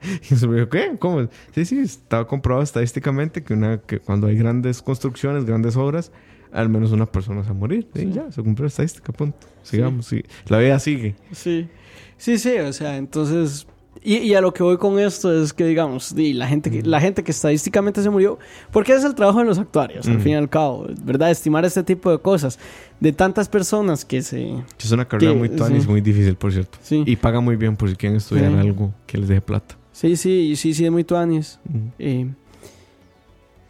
y 0.30 0.34
se 0.36 0.46
me 0.48 0.56
dijo: 0.56 0.68
¿Qué? 0.68 0.96
¿Cómo? 0.98 1.28
Sí, 1.54 1.64
sí, 1.64 1.78
estaba 1.80 2.26
comprobado 2.26 2.62
estadísticamente 2.62 3.42
que, 3.42 3.54
una, 3.54 3.78
que 3.78 3.98
cuando 3.98 4.26
hay 4.26 4.36
grandes 4.36 4.82
construcciones, 4.82 5.44
grandes 5.44 5.76
obras, 5.76 6.12
al 6.52 6.68
menos 6.68 6.92
una 6.92 7.06
persona 7.06 7.42
se 7.42 7.50
va 7.50 7.54
a 7.56 7.58
morir. 7.58 7.86
Y 7.94 8.10
ya, 8.10 8.30
se 8.32 8.42
cumplió 8.42 8.64
la 8.64 8.68
estadística, 8.68 9.12
punto. 9.12 9.38
Sigamos, 9.62 10.06
sí. 10.06 10.22
La 10.48 10.58
vida 10.58 10.78
sigue. 10.78 11.14
Sí. 11.32 11.68
Sí, 12.16 12.38
sí, 12.38 12.56
o 12.58 12.72
sea, 12.72 12.96
entonces... 12.96 13.66
Y, 14.02 14.16
y 14.18 14.34
a 14.34 14.40
lo 14.40 14.54
que 14.54 14.62
voy 14.62 14.78
con 14.78 14.98
esto 14.98 15.30
es 15.42 15.52
que, 15.52 15.64
digamos, 15.64 16.14
di, 16.14 16.32
la, 16.32 16.46
gente 16.46 16.70
que, 16.70 16.82
la 16.82 17.00
gente 17.00 17.22
que 17.22 17.32
estadísticamente 17.32 18.02
se 18.02 18.08
murió, 18.08 18.38
porque 18.72 18.92
es 18.94 19.04
el 19.04 19.14
trabajo 19.14 19.40
de 19.40 19.44
los 19.46 19.58
actuarios, 19.58 20.06
al 20.08 20.18
Mm. 20.18 20.20
fin 20.20 20.32
y 20.32 20.34
al 20.36 20.48
cabo, 20.48 20.86
¿verdad? 21.04 21.30
Estimar 21.30 21.64
este 21.66 21.82
tipo 21.82 22.10
de 22.10 22.18
cosas. 22.18 22.58
De 23.00 23.12
tantas 23.12 23.48
personas 23.48 24.04
que 24.04 24.22
se... 24.22 24.54
Es 24.78 24.90
una 24.92 25.06
carrera 25.06 25.32
Que- 25.32 25.38
muy 25.38 25.48
tuanis, 25.50 25.82
sí. 25.84 25.88
muy 25.88 26.00
difícil, 26.00 26.34
por 26.36 26.52
cierto. 26.52 26.78
Sí, 26.82 27.02
Y 27.06 27.16
paga 27.16 27.40
muy 27.40 27.56
bien 27.56 27.76
por 27.76 27.90
si 27.90 27.96
quieren 27.96 28.16
estudiar 28.16 28.52
Sí. 28.52 28.58
algo 28.58 28.94
que 29.06 29.18
les 29.18 29.28
deje 29.28 29.40
plata. 29.42 29.76
Sí, 30.00 30.16
sí, 30.16 30.56
sí, 30.56 30.74
sí, 30.74 30.84
de 30.84 30.90
muy 30.90 31.04
tuanis. 31.04 31.58
Mm. 31.64 31.78
Eh, 31.98 32.34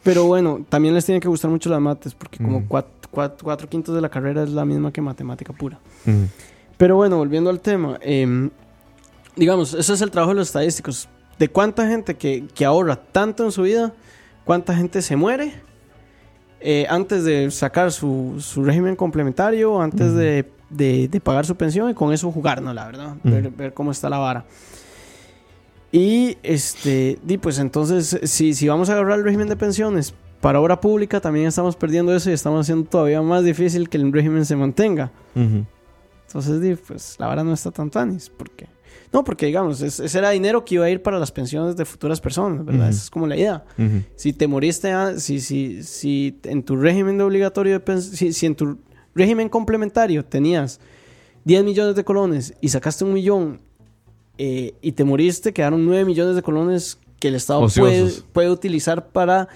pero 0.02 0.24
bueno, 0.24 0.64
también 0.68 0.94
les 0.94 1.04
tiene 1.04 1.20
que 1.20 1.28
gustar 1.28 1.50
mucho 1.50 1.68
las 1.68 1.80
mates, 1.80 2.14
porque 2.14 2.38
como 2.38 2.60
Mm. 2.60 2.68
cuat- 2.68 2.84
cuat- 3.12 3.42
cuatro 3.42 3.68
quintos 3.68 3.94
de 3.94 4.00
la 4.00 4.08
carrera 4.08 4.42
es 4.42 4.50
la 4.50 4.64
misma 4.64 4.92
que 4.92 5.00
matemática 5.02 5.52
pura. 5.52 5.78
Mm. 6.06 6.24
Pero 6.78 6.96
bueno, 6.96 7.18
volviendo 7.18 7.50
al 7.50 7.60
tema, 7.60 7.98
eh, 8.00 8.48
digamos, 9.36 9.74
ese 9.74 9.92
es 9.92 10.00
el 10.00 10.10
trabajo 10.10 10.30
de 10.32 10.36
los 10.40 10.48
estadísticos. 10.48 11.08
De 11.38 11.48
cuánta 11.48 11.86
gente 11.88 12.16
que, 12.16 12.46
que 12.54 12.64
ahorra 12.64 12.96
tanto 12.96 13.44
en 13.44 13.52
su 13.52 13.62
vida, 13.62 13.92
cuánta 14.44 14.74
gente 14.74 15.02
se 15.02 15.16
muere 15.16 15.52
eh, 16.62 16.86
antes 16.90 17.24
de 17.24 17.50
sacar 17.50 17.90
su, 17.90 18.36
su 18.38 18.62
régimen 18.62 18.94
complementario, 18.96 19.80
antes 19.80 20.08
Ujú. 20.08 20.16
de, 20.18 20.50
de- 20.68 21.08
de 21.08 21.20
pagar 21.20 21.46
su 21.46 21.54
pensión 21.56 21.88
y 21.90 21.94
con 21.94 22.12
eso 22.12 22.30
jugar, 22.30 22.60
¿no? 22.60 22.74
La 22.74 22.84
verdad, 22.86 23.16
ver, 23.24 23.50
ver 23.50 23.72
cómo 23.74 23.90
está 23.92 24.10
la 24.10 24.18
vara. 24.18 24.44
Y 25.92 26.36
este, 26.42 27.18
di, 27.24 27.38
pues 27.38 27.58
entonces, 27.58 28.20
si, 28.24 28.54
si 28.54 28.68
vamos 28.68 28.88
a 28.88 28.92
agarrar 28.92 29.18
el 29.18 29.24
régimen 29.24 29.48
de 29.48 29.56
pensiones 29.56 30.14
para 30.40 30.60
obra 30.60 30.80
pública, 30.80 31.20
también 31.20 31.46
estamos 31.46 31.74
perdiendo 31.76 32.14
eso 32.14 32.30
y 32.30 32.32
estamos 32.32 32.60
haciendo 32.60 32.88
todavía 32.88 33.20
más 33.22 33.44
difícil 33.44 33.88
que 33.88 33.96
el 33.98 34.12
régimen 34.12 34.44
se 34.44 34.54
mantenga. 34.56 35.10
Ujú. 35.34 35.64
Entonces, 36.26 36.60
di, 36.60 36.76
pues 36.76 37.16
la 37.18 37.26
vara 37.26 37.42
no 37.42 37.52
está 37.52 37.70
tan 37.72 37.90
tanis. 37.90 38.30
¿Por 38.30 38.50
qué? 38.50 38.68
No, 39.12 39.24
porque 39.24 39.46
digamos, 39.46 39.80
es- 39.82 39.98
ese 39.98 40.18
era 40.18 40.30
dinero 40.30 40.64
que 40.64 40.76
iba 40.76 40.84
a 40.84 40.90
ir 40.90 41.02
para 41.02 41.18
las 41.18 41.32
pensiones 41.32 41.76
de 41.76 41.84
futuras 41.84 42.20
personas, 42.20 42.64
¿verdad? 42.64 42.82
Ujú. 42.82 42.90
Esa 42.90 43.02
es 43.02 43.10
como 43.10 43.26
la 43.26 43.36
idea. 43.36 43.64
Si 44.14 44.32
te 44.32 44.46
moriste, 44.46 44.92
a- 44.92 45.18
si, 45.18 45.40
si, 45.40 45.82
si 45.82 46.38
en 46.44 46.62
tu 46.62 46.76
régimen 46.76 47.18
de 47.18 47.24
obligatorio 47.24 47.80
de 47.80 48.00
si, 48.00 48.32
si 48.32 48.46
en 48.46 48.54
tu 48.54 48.78
régimen 49.16 49.48
complementario 49.48 50.24
tenías 50.24 50.78
10 51.44 51.64
millones 51.64 51.96
de 51.96 52.04
colones 52.04 52.54
y 52.60 52.68
sacaste 52.68 53.02
un 53.04 53.12
millón 53.14 53.60
eh, 54.42 54.72
y 54.80 54.92
te 54.92 55.04
moriste, 55.04 55.52
quedaron 55.52 55.84
9 55.84 56.06
millones 56.06 56.34
de 56.34 56.40
colones 56.42 56.98
que 57.18 57.28
el 57.28 57.34
Estado 57.34 57.60
puede, 57.82 58.02
puede 58.32 58.50
utilizar 58.50 59.08
para, 59.08 59.48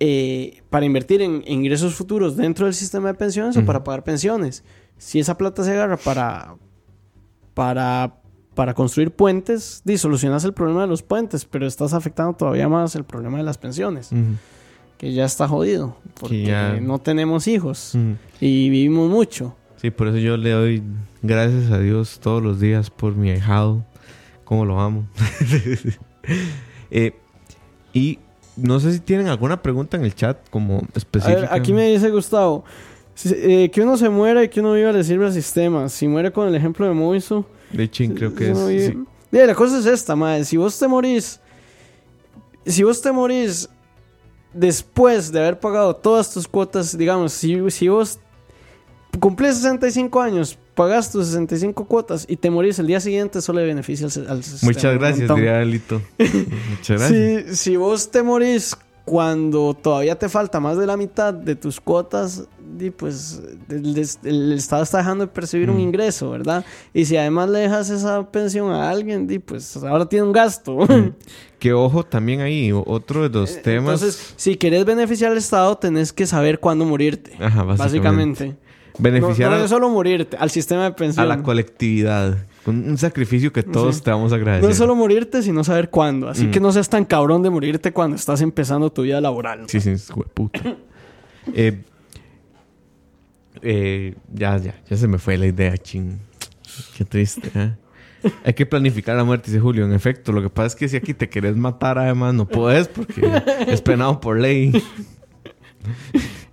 eh, 0.00 0.60
para 0.68 0.84
invertir 0.84 1.22
en, 1.22 1.42
en 1.46 1.60
ingresos 1.60 1.94
futuros 1.94 2.36
dentro 2.36 2.66
del 2.66 2.74
sistema 2.74 3.08
de 3.08 3.14
pensiones 3.14 3.56
o 3.56 3.64
para 3.64 3.82
pagar 3.84 4.04
pensiones. 4.04 4.64
Si 4.98 5.18
esa 5.18 5.38
plata 5.38 5.64
se 5.64 5.70
agarra 5.72 5.96
para, 5.96 6.56
para, 7.54 8.14
para 8.54 8.74
construir 8.74 9.10
puentes, 9.12 9.80
di, 9.84 9.96
solucionas 9.98 10.44
el 10.44 10.52
problema 10.52 10.82
de 10.82 10.88
los 10.88 11.02
puentes, 11.02 11.44
pero 11.44 11.66
estás 11.66 11.94
afectando 11.94 12.34
todavía 12.34 12.68
más 12.68 12.94
el 12.96 13.04
problema 13.04 13.38
de 13.38 13.44
las 13.44 13.56
pensiones, 13.58 14.10
que 14.98 15.12
ya 15.14 15.24
está 15.24 15.48
jodido, 15.48 15.96
porque 16.20 16.44
ya- 16.44 16.78
no 16.80 16.98
tenemos 16.98 17.48
hijos 17.48 17.94
y 18.40 18.68
vivimos 18.70 19.08
mucho. 19.10 19.56
Sí, 19.76 19.90
por 19.90 20.08
eso 20.08 20.18
yo 20.18 20.36
le 20.36 20.50
doy 20.50 20.82
gracias 21.22 21.70
a 21.72 21.78
Dios 21.78 22.20
todos 22.20 22.42
los 22.42 22.60
días 22.60 22.90
por 22.90 23.16
mi 23.16 23.30
ahijado. 23.30 23.84
Cómo 24.52 24.66
lo 24.66 24.78
amo. 24.78 25.06
Eh, 26.94 27.14
y 27.94 28.18
no 28.54 28.78
sé 28.78 28.92
si 28.92 29.00
tienen 29.00 29.28
alguna 29.28 29.62
pregunta 29.62 29.96
en 29.96 30.04
el 30.04 30.14
chat 30.14 30.36
como 30.50 30.80
A 30.80 30.98
específica. 30.98 31.40
ver, 31.40 31.48
aquí 31.50 31.72
me 31.72 31.88
dice 31.90 32.10
Gustavo, 32.10 32.64
eh, 33.24 33.70
que 33.72 33.80
uno 33.80 33.96
se 33.96 34.10
muera 34.10 34.44
y 34.44 34.50
que 34.50 34.60
uno 34.60 34.74
viva 34.74 34.92
le 34.92 35.02
sirve 35.02 35.24
al 35.24 35.32
sistema. 35.32 35.88
Si 35.88 36.06
muere 36.06 36.30
con 36.32 36.46
el 36.48 36.54
ejemplo 36.54 36.86
de 36.86 36.92
Moiso, 36.92 37.46
De 37.72 37.90
chin, 37.90 38.14
creo 38.14 38.34
que 38.34 38.44
si 38.44 38.50
es. 38.50 38.90
vive- 38.90 39.04
sí. 39.30 39.38
La 39.46 39.54
cosa 39.54 39.78
es 39.78 39.86
esta, 39.86 40.14
madre. 40.14 40.44
Si 40.44 40.58
vos 40.58 40.78
te 40.78 40.86
morís, 40.86 41.40
si 42.66 42.82
vos 42.82 43.00
te 43.00 43.10
morís 43.10 43.70
después 44.52 45.32
de 45.32 45.40
haber 45.40 45.58
pagado 45.60 45.96
todas 45.96 46.30
tus 46.30 46.46
cuotas, 46.46 46.96
digamos, 46.98 47.32
si, 47.32 47.58
si 47.70 47.88
vos 47.88 48.18
cumplís 49.18 49.56
65 49.56 50.20
años, 50.20 50.58
pagas 50.74 51.10
tus 51.12 51.26
65 51.26 51.84
cuotas 51.86 52.24
y 52.28 52.36
te 52.36 52.50
morís 52.50 52.78
el 52.78 52.86
día 52.86 53.00
siguiente, 53.00 53.40
solo 53.42 53.60
le 53.60 53.66
beneficia 53.66 54.06
al, 54.06 54.28
al 54.28 54.42
sistema 54.44 54.72
Muchas 54.72 54.94
gracias, 54.98 55.34
diría 55.34 55.60
Alito. 55.60 56.00
Muchas 56.18 56.98
gracias. 57.00 57.44
Si, 57.50 57.56
si 57.70 57.76
vos 57.76 58.10
te 58.10 58.22
morís 58.22 58.76
cuando 59.04 59.74
todavía 59.74 60.16
te 60.16 60.28
falta 60.28 60.60
más 60.60 60.78
de 60.78 60.86
la 60.86 60.96
mitad 60.96 61.34
de 61.34 61.56
tus 61.56 61.80
cuotas, 61.80 62.44
pues 62.96 63.42
el, 63.68 63.98
el- 63.98 64.08
el 64.24 64.52
Estado 64.52 64.84
está 64.84 64.98
dejando 64.98 65.26
de 65.26 65.32
percibir 65.32 65.70
un 65.70 65.76
Mm. 65.76 65.80
ingreso, 65.80 66.30
¿verdad? 66.30 66.64
Y 66.94 67.04
si 67.04 67.16
además 67.16 67.50
le 67.50 67.58
dejas 67.60 67.90
esa 67.90 68.30
pensión 68.30 68.70
a 68.70 68.88
alguien, 68.90 69.26
di, 69.26 69.40
pues 69.40 69.76
ahora 69.76 70.06
tiene 70.08 70.24
un 70.26 70.32
gasto. 70.32 70.78
Que 71.58 71.72
ojo 71.72 72.04
también 72.04 72.40
ahí, 72.40 72.70
otro 72.72 73.28
de 73.28 73.38
los 73.40 73.60
temas. 73.62 74.00
Eh, 74.02 74.06
Entonces, 74.06 74.34
si 74.36 74.56
querés 74.56 74.84
beneficiar 74.84 75.32
al 75.32 75.38
Estado, 75.38 75.76
tenés 75.76 76.12
que 76.12 76.26
saber 76.26 76.60
cuándo 76.60 76.84
morirte. 76.84 77.32
Ajá, 77.40 77.62
básicamente. 77.64 77.74
básicamente. 78.44 78.56
Beneficiar 78.98 79.50
no, 79.50 79.56
no 79.56 79.62
a- 79.62 79.64
es 79.64 79.70
solo 79.70 79.88
morirte, 79.90 80.36
al 80.36 80.50
sistema 80.50 80.82
de 80.82 80.88
a, 80.88 80.96
pensión. 80.96 81.28
la 81.28 81.42
colectividad. 81.42 82.36
Un, 82.66 82.88
un 82.90 82.98
sacrificio 82.98 83.52
que 83.52 83.62
todos 83.62 83.96
Sí. 83.96 84.02
te 84.02 84.10
vamos 84.10 84.32
a 84.32 84.36
agradecer. 84.36 84.62
no 84.64 84.70
es 84.70 84.76
solo 84.76 84.94
morirte, 84.94 85.42
sino 85.42 85.64
saber 85.64 85.90
cuándo. 85.90 86.28
Así 86.28 86.46
Mm. 86.46 86.50
que 86.52 86.60
no 86.60 86.70
seas 86.72 86.88
tan 86.88 87.04
cabrón 87.04 87.42
de 87.42 87.50
morirte 87.50 87.92
cuando 87.92 88.16
estás 88.16 88.40
empezando 88.40 88.90
tu 88.92 89.02
vida 89.02 89.20
laboral. 89.20 89.64
Sí, 89.68 89.80
sí, 89.80 89.90
de 89.90 89.98
puta. 90.34 90.60
Eh, 91.54 91.82
eh, 93.62 94.14
ya, 94.32 94.56
ya, 94.58 94.74
ya 94.88 94.96
se 94.96 95.08
me 95.08 95.18
fue 95.18 95.36
la 95.36 95.46
idea, 95.46 95.76
ching. 95.76 96.18
Qué 96.96 97.04
triste, 97.04 97.50
¿eh? 97.54 97.72
Hay 98.44 98.54
que 98.54 98.64
planificar 98.64 99.16
la 99.16 99.24
muerte, 99.24 99.50
dice 99.50 99.60
Julio. 99.60 99.84
En 99.84 99.92
efecto, 99.92 100.30
lo 100.30 100.40
que 100.40 100.48
pasa 100.50 100.68
es 100.68 100.76
que 100.76 100.88
si 100.88 100.96
aquí 100.96 101.14
te 101.14 101.28
querés 101.28 101.56
matar, 101.56 101.98
además 101.98 102.34
no 102.34 102.46
puedes 102.46 102.86
porque 102.86 103.28
es 103.66 103.82
penado 103.82 104.20
por 104.20 104.38
ley. 104.38 104.72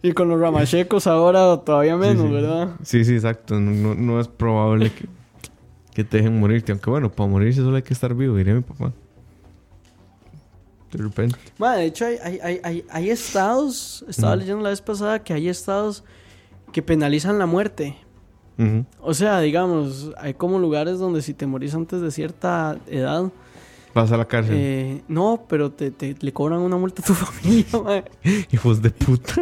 Y 0.02 0.14
con 0.14 0.30
los 0.30 0.40
ramachecos 0.40 1.08
ahora 1.08 1.58
todavía 1.58 1.98
menos, 1.98 2.28
sí. 2.28 2.32
¿verdad? 2.34 2.70
Sí, 2.84 3.04
sí, 3.06 3.16
exacto. 3.16 3.60
No, 3.60 3.72
no- 3.72 3.96
no 3.96 4.20
es 4.20 4.28
probable 4.30 4.92
que, 4.92 5.06
que 5.94 6.04
te 6.04 6.18
dejen 6.18 6.40
morirte. 6.40 6.72
Aunque 6.72 6.90
bueno, 6.90 7.12
para 7.12 7.30
morirse 7.30 7.62
solo 7.62 7.76
hay 7.76 7.82
que 7.84 7.94
estar 7.94 8.14
vivo, 8.14 8.36
diría 8.38 8.54
mi 8.54 8.62
papá. 8.62 8.94
De 10.92 11.04
repente. 11.04 11.38
De 11.60 11.86
hecho, 11.86 12.06
hay, 12.06 12.18
hay, 12.42 12.60
hay, 12.64 12.86
hay, 12.90 13.10
estados, 13.12 14.04
estaba 14.08 14.36
Mm. 14.36 14.40
leyendo 14.40 14.64
la 14.64 14.70
vez 14.70 14.82
pasada 14.82 15.20
que 15.24 15.34
hay 15.34 15.48
estados 15.48 16.04
que 16.72 16.82
penalizan 16.82 17.38
la 17.38 17.46
muerte. 17.46 17.96
O 19.02 19.14
sea, 19.14 19.40
digamos, 19.40 20.12
hay 20.18 20.34
como 20.34 20.60
lugares 20.60 21.00
donde 21.00 21.22
si 21.22 21.34
te 21.34 21.46
morís 21.48 21.74
antes 21.76 22.02
de 22.02 22.12
cierta 22.12 22.78
edad, 22.88 23.32
Vas 23.96 24.12
a 24.12 24.18
la 24.18 24.26
cárcel. 24.26 24.54
eh, 24.58 25.02
no, 25.08 25.46
pero 25.48 25.72
te, 25.72 25.92
te- 25.92 26.16
le 26.20 26.34
cobran 26.34 26.60
una 26.60 26.76
multa 26.76 27.02
a 27.02 27.06
tu 27.06 27.14
familia. 27.16 28.04
Hijos 28.52 28.82
de 28.82 28.90
puta. 28.90 29.36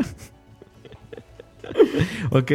ok, 2.32 2.52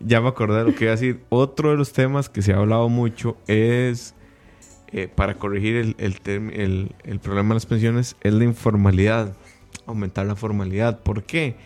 ya 0.00 0.20
me 0.20 0.28
acordé 0.28 0.58
de 0.58 0.64
lo 0.64 0.74
que 0.74 0.84
iba 0.84 0.92
a 0.92 0.96
decir. 0.96 1.20
Otro 1.28 1.70
de 1.70 1.76
los 1.76 1.92
temas 1.92 2.28
que 2.28 2.42
se 2.42 2.52
ha 2.52 2.56
hablado 2.58 2.88
mucho 2.88 3.36
es, 3.46 4.14
eh, 4.92 5.08
para 5.14 5.34
corregir 5.34 5.76
el, 5.76 5.94
el, 5.98 6.20
term- 6.22 6.50
el- 6.52 6.92
el 7.04 7.18
problema 7.20 7.50
de 7.50 7.54
las 7.54 7.66
pensiones, 7.66 8.16
es 8.22 8.32
la 8.34 8.44
informalidad. 8.44 9.34
Aumentar 9.86 10.26
la 10.26 10.36
formalidad. 10.36 11.00
¿Por 11.00 11.22
qué? 11.24 11.56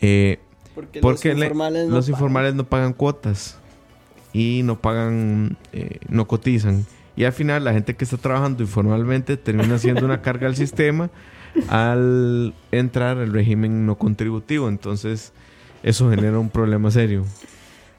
Eh, 0.00 0.38
Porque, 0.74 1.00
porque 1.00 1.30
los 1.30 1.38
le- 1.40 1.46
informales 1.46 1.88
no 1.88 1.94
los 1.96 2.04
pagan. 2.06 2.16
informales 2.18 2.54
no 2.54 2.64
pagan 2.64 2.92
cuotas 2.92 3.58
y 4.32 4.62
no 4.64 4.80
pagan, 4.80 5.56
eh, 5.72 5.98
no 6.08 6.26
cotizan. 6.28 6.86
Y 7.16 7.24
al 7.24 7.32
final 7.32 7.64
la 7.64 7.72
gente 7.72 7.96
que 7.96 8.04
está 8.04 8.16
trabajando 8.16 8.62
informalmente 8.62 9.36
termina 9.36 9.76
siendo 9.78 10.04
una 10.04 10.22
carga 10.22 10.46
al 10.46 10.54
sistema 10.64 11.10
al 11.68 12.54
entrar 12.70 13.18
al 13.18 13.32
régimen 13.32 13.86
no 13.86 13.96
contributivo. 13.98 14.68
Entonces 14.68 15.32
eso 15.82 16.10
genera 16.10 16.38
un 16.38 16.50
problema 16.50 16.90
serio. 16.90 17.24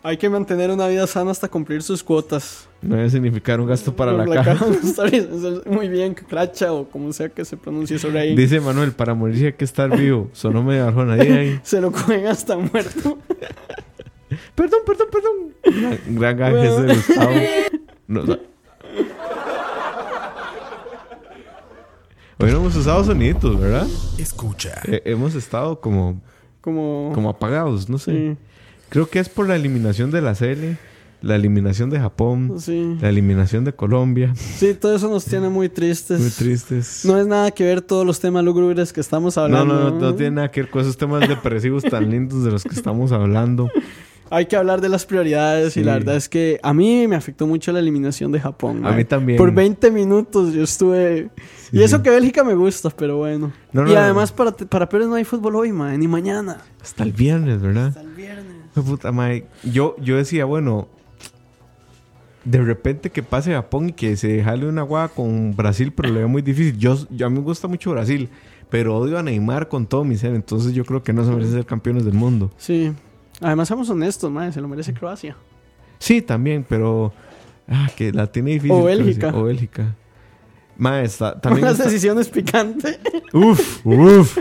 Hay 0.01 0.15
que 0.15 0.29
mantener 0.29 0.71
una 0.71 0.87
vida 0.87 1.05
sana 1.07 1.31
hasta 1.31 1.49
cumplir 1.49 1.83
sus 1.83 2.01
cuotas. 2.03 2.69
No 2.81 2.95
debe 2.95 3.09
significar 3.09 3.59
un 3.59 3.67
gasto 3.67 3.93
para 3.93 4.13
la, 4.13 4.43
caja. 4.43 4.65
Muy 5.65 5.89
bien, 5.89 6.13
cracha 6.13 6.71
o 6.71 6.87
como 6.87 7.11
sea 7.11 7.27
que 7.27 7.43
se 7.43 7.57
pronuncie 7.57 7.97
eso 7.97 8.09
ahí. 8.17 8.33
Dice 8.33 8.61
Manuel, 8.61 8.93
para 8.93 9.13
morirse 9.13 9.47
hay 9.47 9.53
que 9.53 9.65
estar 9.65 9.95
vivo. 9.97 10.29
Sonó 10.31 10.63
medio 10.63 10.87
arjona. 10.87 11.15
Ahí, 11.15 11.31
ahí. 11.31 11.59
Se 11.63 11.81
lo 11.81 11.91
cogen 11.91 12.27
hasta 12.27 12.57
muerto. 12.57 13.17
Perdón, 14.55 14.79
perdón, 14.85 15.07
perdón. 15.11 15.97
Gran, 16.15 16.15
gran 16.15 16.37
gaje 16.37 16.67
ese 16.67 16.81
de 16.83 16.93
Gustavo. 16.93 17.31
No. 18.07 18.21
Hoy 22.41 22.51
no 22.51 22.57
hemos 22.57 22.75
usado 22.75 23.03
sonidos, 23.03 23.59
¿verdad? 23.59 23.87
Escucha. 24.17 24.81
Eh, 24.85 25.01
hemos 25.05 25.33
estado 25.33 25.81
como, 25.81 26.21
Como... 26.69 27.11
como 27.13 27.29
apagados, 27.29 27.89
no 27.89 27.97
sé. 27.97 28.11
Sí, 28.11 28.37
Creo 28.89 29.09
que 29.09 29.19
es 29.19 29.29
por 29.29 29.47
la 29.47 29.55
eliminación 29.55 30.09
de 30.09 30.21
la 30.21 30.33
serie, 30.33 30.77
la 31.21 31.35
eliminación 31.35 31.89
de 31.89 31.99
Japón, 31.99 32.55
sí. 32.59 32.97
la 33.01 33.09
eliminación 33.09 33.63
de 33.63 33.73
Colombia. 33.73 34.33
Sí, 34.35 34.73
todo 34.73 34.95
eso 34.95 35.09
nos 35.09 35.25
tiene 35.25 35.49
muy 35.49 35.69
tristes. 35.69 36.19
Muy 36.19 36.29
tristes. 36.31 37.05
No 37.05 37.17
es 37.19 37.27
nada 37.27 37.51
que 37.51 37.63
ver 37.65 37.81
todos 37.81 38.05
los 38.05 38.19
temas 38.19 38.43
lúgubres 38.43 38.91
que 38.93 39.01
estamos 39.01 39.35
No, 39.35 39.43
hablando. 39.43 39.73
no, 39.75 39.89
no, 39.91 39.99
no 39.99 40.15
tiene 40.15 40.37
nada 40.37 40.51
que 40.51 40.61
ver 40.61 40.71
con 40.71 40.81
esos 40.81 40.97
temas 40.97 41.27
depresivos 41.27 41.83
tan 41.83 42.09
lindos 42.09 42.43
de 42.43 42.51
los 42.51 42.63
que 42.63 42.73
estamos 42.73 43.11
hablando. 43.11 43.69
Hay 44.31 44.45
que 44.45 44.55
hablar 44.55 44.79
de 44.79 44.89
las 44.89 45.05
prioridades 45.07 45.75
y 45.75 45.83
la 45.83 45.93
verdad 45.93 46.15
es 46.15 46.29
que 46.29 46.59
a 46.61 46.71
mí 46.73 47.07
me 47.07 47.15
afectó 47.15 47.47
mucho 47.47 47.71
la 47.71 47.79
eliminación 47.79 48.31
de 48.31 48.39
Japón. 48.39 48.85
A 48.85 48.91
mí 48.91 49.03
también. 49.03 49.37
Por 49.37 49.51
20 49.51 49.89
minutos 49.91 50.53
yo 50.53 50.63
estuve... 50.63 51.29
Y 51.71 51.83
eso 51.83 52.01
que 52.01 52.09
Bélgica 52.09 52.43
me 52.43 52.55
gusta, 52.55 52.89
pero 52.89 53.17
bueno. 53.17 53.51
No, 53.71 53.89
y 53.89 53.95
además 53.95 54.31
para, 54.31 54.51
para 54.51 54.89
Pérez 54.89 55.07
no 55.07 55.15
hay 55.15 55.23
fútbol 55.23 55.55
hoy, 55.55 55.71
mae, 55.71 55.97
ni 55.97 56.07
mañana. 56.07 56.57
Hasta 56.81 57.03
el 57.03 57.11
viernes, 57.11 57.61
¿verdad? 57.61 57.87
Hasta 57.87 58.01
el 58.01 58.09
viernes. 58.09 58.55
Puta 58.73 59.11
madre. 59.11 59.45
Yo, 59.63 59.95
yo 59.99 60.17
decía, 60.17 60.45
bueno, 60.45 60.87
de 62.45 62.61
repente 62.61 63.09
que 63.09 63.23
pase 63.23 63.51
Japón 63.51 63.89
y 63.89 63.93
que 63.93 64.15
se 64.15 64.43
jale 64.43 64.67
una 64.67 64.83
guada 64.83 65.09
con 65.09 65.55
Brasil, 65.55 65.91
pero 65.91 66.09
le 66.09 66.19
veo 66.19 66.29
muy 66.29 66.41
difícil. 66.41 66.77
Yo, 66.77 66.97
yo 67.09 67.27
a 67.27 67.29
mí 67.29 67.37
me 67.37 67.43
gusta 67.43 67.67
mucho 67.67 67.91
Brasil, 67.91 68.29
pero 68.69 68.97
odio 68.97 69.17
a 69.17 69.23
Neymar 69.23 69.67
con 69.67 69.85
todo 69.85 70.03
mi 70.03 70.17
ser, 70.17 70.33
entonces 70.33 70.73
yo 70.73 70.85
creo 70.85 71.03
que 71.03 71.13
no 71.13 71.25
se 71.25 71.31
merece 71.31 71.51
ser 71.51 71.65
campeones 71.65 72.05
del 72.05 72.13
mundo. 72.13 72.51
Sí. 72.57 72.91
Además, 73.41 73.67
seamos 73.67 73.89
honestos, 73.89 74.31
mae, 74.31 74.51
se 74.51 74.61
lo 74.61 74.67
merece 74.67 74.93
Croacia. 74.93 75.35
Sí, 75.97 76.21
también, 76.21 76.65
pero 76.67 77.13
ah, 77.67 77.89
que 77.95 78.11
la 78.11 78.27
tiene 78.27 78.51
difícil. 78.51 78.71
O 78.71 78.83
Croacia. 78.83 79.03
Bélgica. 79.03 79.35
O 79.35 79.43
Bélgica. 79.43 79.95
Mae, 80.79 81.03
está, 81.05 81.39
también 81.39 81.65
Unas 81.65 81.73
está- 81.77 81.89
decisiones 81.91 82.27
picantes. 82.29 82.99
Uf, 83.33 83.85
uf. 83.85 84.37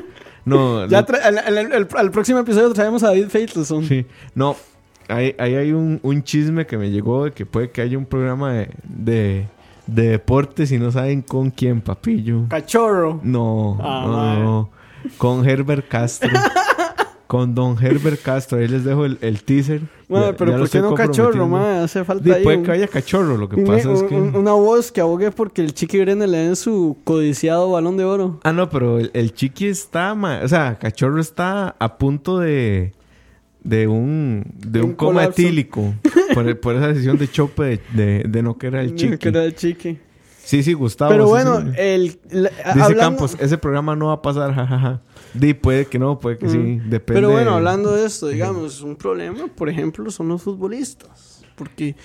No, 0.47 0.86
ya 0.89 1.01
al, 1.01 1.39
al- 1.39 1.72
al- 1.72 1.89
al 1.95 2.11
próximo 2.11 2.39
episodio 2.39 2.72
traemos 2.72 3.03
a 3.03 3.09
David 3.09 3.28
Faitelson. 3.28 3.84
Sí, 3.84 4.07
no. 4.34 4.57
Ahí, 5.09 5.34
ahí 5.39 5.55
hay 5.57 5.72
un, 5.72 6.01
un 6.03 6.22
chisme 6.22 6.64
que 6.66 6.76
me 6.78 6.91
llegó 6.91 7.24
de 7.24 7.32
que 7.32 7.45
puede 7.45 7.70
que 7.70 7.80
haya 7.82 7.97
un 7.99 8.07
programa 8.07 8.53
de, 8.53 8.70
de, 8.84 9.49
de 9.86 10.09
deportes 10.11 10.70
y 10.70 10.78
no 10.78 10.93
saben 10.93 11.22
con 11.22 11.51
quién, 11.51 11.80
papillo. 11.80 12.45
Cachorro. 12.49 13.20
No, 13.22 13.76
Ah, 13.80 14.05
no, 14.07 14.43
no. 14.45 14.70
Con 15.16 15.49
Herbert 15.49 15.89
Castro. 15.89 16.30
con 17.29 17.55
don 17.55 17.76
Herbert 17.81 18.20
Castro. 18.20 18.59
Ahí 18.59 18.66
les 18.66 18.83
dejo 18.85 19.05
el, 19.05 19.18
el 19.20 19.45
teaser. 19.45 19.83
Mae, 20.09 20.22
Ya- 20.33 20.37
pero 20.37 20.51
ya 20.53 20.59
¿por 20.59 20.70
qué 20.70 20.81
no 20.81 20.95
cachorro, 20.95 21.47
mae? 21.47 21.85
Hace 21.85 22.03
falta 22.03 22.24
Sí, 22.24 22.33
ahí 22.33 22.43
puede 22.43 22.57
un- 22.57 22.64
que 22.64 22.72
haya 22.72 22.89
cachorro. 22.89 23.37
Lo 23.37 23.49
que 23.49 23.57
un- 23.57 23.64
pasa 23.66 23.93
es 23.93 24.01
un- 24.03 24.09
que. 24.09 24.14
un- 24.16 24.35
una 24.35 24.53
voz 24.55 24.91
que 24.91 25.01
abogue 25.01 25.31
porque 25.31 25.62
el 25.62 25.72
Chiqui 25.74 26.01
Brene 26.01 26.26
le 26.26 26.39
den 26.39 26.57
su 26.57 26.97
codiciado 27.05 27.70
balón 27.70 27.97
de 27.97 28.05
oro. 28.05 28.41
Ah, 28.43 28.53
no, 28.53 28.68
pero 28.70 28.99
el, 28.99 29.11
el 29.14 29.33
chiqui 29.35 29.66
está, 29.66 30.14
ma- 30.16 30.41
o 30.43 30.49
sea, 30.49 30.79
cachorro 30.79 31.20
está 31.20 31.76
a 31.79 31.97
punto 31.99 32.39
de 32.39 32.93
de 33.62 33.87
un 33.87 34.45
de 34.57 34.81
un, 34.81 34.91
Un 34.91 34.95
coma 34.97 35.12
colapso. 35.20 35.43
etílico 35.43 35.95
por, 36.35 36.49
el- 36.49 36.57
por 36.57 36.74
esa 36.76 36.89
decisión 36.89 37.18
de 37.18 37.29
chope 37.31 37.62
de, 37.62 37.81
de, 37.93 38.24
de 38.26 38.43
no 38.43 38.57
querer 38.57 38.81
al 38.81 38.95
chiqui. 38.95 39.18
Que 39.18 39.29
era 39.29 39.45
el 39.45 39.55
Chiqui. 39.55 39.99
Sí, 40.43 40.62
sí, 40.62 40.72
Gustavo. 40.72 41.11
Pero 41.11 41.24
sí, 41.24 41.29
bueno, 41.31 41.61
sí. 41.61 41.66
el, 41.76 42.18
la- 42.31 42.49
dice 42.49 42.62
hablando- 42.70 42.97
Campos, 42.99 43.37
ese 43.39 43.59
programa 43.59 43.95
no 43.95 44.07
va 44.07 44.14
a 44.14 44.22
pasar, 44.22 44.55
jajaja. 44.55 45.03
Di, 45.35 45.55
puede 45.55 45.87
que 45.87 45.99
no, 45.99 46.18
puede 46.18 46.39
que 46.39 46.49
sí, 46.49 46.59
Mm. 46.59 46.91
depende. 46.91 47.20
Pero 47.20 47.31
bueno, 47.31 47.55
hablando 47.55 47.93
de 47.95 48.07
esto, 48.07 48.29
digamos, 48.29 48.81
un 48.83 48.97
problema, 48.97 49.47
por 49.55 49.68
ejemplo, 49.68 50.11
son 50.11 50.29
los 50.29 50.43
futbolistas. 50.43 51.45
Porque 51.57 51.97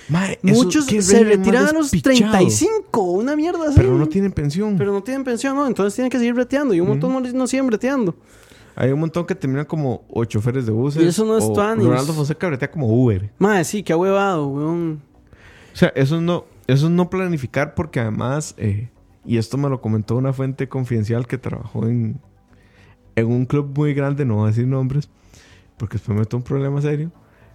muchos 0.42 0.86
se 0.86 1.24
retiran 1.24 1.68
a 1.68 1.72
los 1.74 1.92
despichado. 1.92 2.32
35, 2.32 3.02
una 3.02 3.36
mierda 3.36 3.68
así. 3.68 3.76
Pero 3.76 3.96
no 3.96 4.08
tienen 4.08 4.32
pensión. 4.32 4.76
Pero 4.78 4.92
no 4.92 5.04
tienen 5.04 5.24
pensión, 5.24 5.56
¿no? 5.56 5.68
Entonces 5.68 5.94
tienen 5.94 6.10
que 6.10 6.18
seguir 6.18 6.34
breteando. 6.34 6.74
Y 6.74 6.80
un 6.82 6.88
montón 6.88 7.14
no, 7.14 7.20
no 7.20 7.46
siguen 7.48 7.68
breteando. 7.68 8.16
Hay 8.76 8.92
un 8.92 9.00
montón 9.00 9.28
que 9.28 9.36
terminan 9.36 9.66
como 9.66 10.04
o 10.10 10.26
choferes 10.26 10.66
de 10.66 10.72
buses. 10.72 11.04
Y 11.04 11.06
eso 11.06 11.24
no 11.24 11.38
es 11.38 11.44
o. 11.44 11.54
Ronaldo 11.54 12.14
Fonseca 12.14 12.48
bretea 12.48 12.72
como 12.72 12.88
Uber. 12.88 13.32
Madre, 13.38 13.64
sí, 13.66 13.84
qué 13.84 13.94
huevado, 13.94 14.48
weón. 14.48 15.02
O 15.72 15.76
sea, 15.76 15.90
eso 15.96 16.20
no, 16.20 16.46
eso 16.66 16.88
es 16.88 16.92
no 16.92 17.10
planificar 17.12 17.76
porque 17.76 18.00
además, 18.00 18.56
eh, 18.58 18.90
y 19.24 19.38
esto 19.38 19.58
me 19.58 19.70
lo 19.70 19.82
comentó 19.82 20.16
una 20.16 20.34
fuente 20.34 20.68
confidencial 20.68 21.28
que 21.28 21.38
trabajó 21.38 21.86
en, 21.88 22.20
en 23.16 23.28
un 23.28 23.46
club 23.46 23.72
muy 23.76 23.94
grande, 23.94 24.26
no 24.26 24.36
voy 24.36 24.46
a 24.46 24.48
decir 24.48 24.68
nombres, 24.68 25.10
porque 25.78 25.94
después 25.94 26.16
me 26.16 26.22
meto 26.22 26.38
un 26.38 26.44
problema 26.44 26.82
serio, 26.82 27.12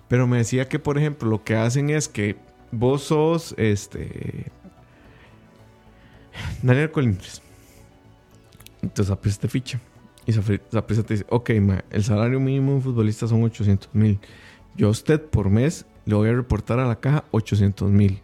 pero 0.09 0.27
me 0.27 0.39
decía 0.39 0.69
que, 0.69 0.79
por 0.79 0.99
ejemplo, 0.99 1.29
lo 1.29 1.45
que 1.45 1.57
hacen 1.57 1.91
es 1.91 2.09
que 2.09 2.37
vos 2.71 3.03
sos, 3.03 3.55
este, 3.59 4.47
Daniel 6.63 6.91
Colindres. 6.91 7.43
Entonces 8.83 9.11
aprietas 9.11 9.51
ficha. 9.51 9.81
Y 10.27 10.33
Saprissa 10.33 11.03
te 11.03 11.15
dice, 11.15 11.27
ok, 11.31 11.51
ma, 11.61 11.85
el 11.91 12.05
salario 12.05 12.39
mínimo 12.39 12.73
de 12.73 12.77
un 12.77 12.83
futbolista 12.83 13.27
son 13.27 13.43
800 13.43 13.95
mil. 13.95 14.19
Yo 14.77 14.89
a 14.89 14.91
usted 14.91 15.23
por 15.23 15.49
mes 15.49 15.87
le 16.05 16.15
voy 16.15 16.29
a 16.29 16.35
reportar 16.35 16.79
a 16.79 16.87
la 16.87 16.97
caja 16.97 17.25
800 17.31 17.91
mil. 17.91 18.21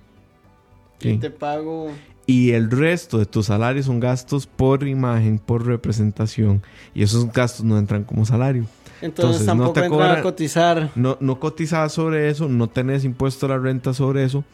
Y 1.01 1.17
te 1.17 1.31
pago... 1.31 1.91
Y 2.27 2.53
el 2.53 2.71
resto 2.71 3.19
de 3.19 3.27
tus 3.27 3.47
salarios 3.47 3.87
son 3.87 4.01
gastos 4.01 4.47
por 4.47 4.87
imagen, 4.87 5.39
por 5.39 5.67
representación. 5.67 6.63
Y 6.95 7.03
esos 7.03 7.31
gastos 7.33 7.65
no 7.65 7.79
entran 7.79 8.05
como 8.05 8.25
salario. 8.25 8.67
Entonces, 9.03 9.45
tampoco 9.45 9.81
no 9.81 9.99
te 9.99 10.05
a 10.05 10.23
cotizar. 10.23 10.91
No, 10.95 11.19
no 11.21 11.39
cotizas 11.39 11.93
sobre 11.93 12.31
eso, 12.31 12.49
no 12.49 12.69
tenés 12.69 13.05
impuesto 13.05 13.45
a 13.47 13.51
la 13.51 13.59
renta 13.59 13.93
sobre 13.93 14.25
eso. 14.25 14.45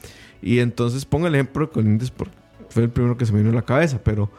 Y 0.42 0.58
entonces 0.58 1.04
pongo 1.04 1.28
el 1.28 1.34
ejemplo 1.34 1.66
de 1.66 1.72
Colindres 1.72 2.10
porque 2.10 2.34
fue 2.70 2.84
el 2.84 2.90
primero 2.90 3.16
que 3.16 3.26
se 3.26 3.32
me 3.32 3.38
vino 3.38 3.50
a 3.50 3.54
la 3.54 3.62
cabeza, 3.62 4.00
pero 4.02 4.30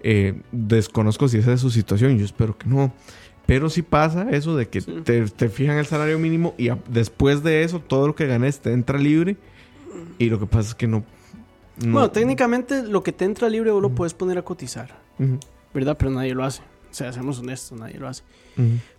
eh, 0.00 0.40
desconozco 0.52 1.28
si 1.28 1.38
esa 1.38 1.52
es 1.52 1.60
su 1.60 1.70
situación. 1.70 2.16
Yo 2.18 2.24
espero 2.24 2.56
que 2.56 2.66
no. 2.66 2.94
Pero 3.44 3.68
si 3.70 3.82
pasa 3.82 4.30
eso 4.30 4.56
de 4.56 4.68
que 4.68 4.80
te, 4.82 5.24
te, 5.26 5.48
fijan 5.48 5.78
el 5.78 5.86
salario 5.86 6.18
mínimo 6.18 6.54
y 6.58 6.68
después 6.88 7.42
de 7.42 7.62
eso 7.62 7.80
todo 7.80 8.06
lo 8.06 8.14
que 8.14 8.26
ganes 8.26 8.60
te 8.60 8.72
entra 8.72 8.98
libre. 8.98 9.36
Y 10.18 10.30
lo 10.30 10.38
que 10.38 10.46
pasa 10.46 10.68
es 10.70 10.74
que 10.74 10.86
no. 10.86 11.04
Bueno, 11.80 12.10
técnicamente 12.10 12.82
lo 12.82 13.02
que 13.02 13.12
te 13.12 13.24
entra 13.24 13.48
libre 13.48 13.70
vos 13.70 13.82
lo 13.82 13.94
puedes 13.94 14.14
poner 14.14 14.38
a 14.38 14.42
cotizar. 14.42 15.00
¿Verdad? 15.74 15.96
Pero 15.98 16.10
nadie 16.10 16.34
lo 16.34 16.44
hace. 16.44 16.62
O 16.90 16.94
sea, 16.94 17.12
seamos 17.12 17.38
honestos, 17.38 17.78
nadie 17.78 17.98
lo 17.98 18.08
hace. 18.08 18.22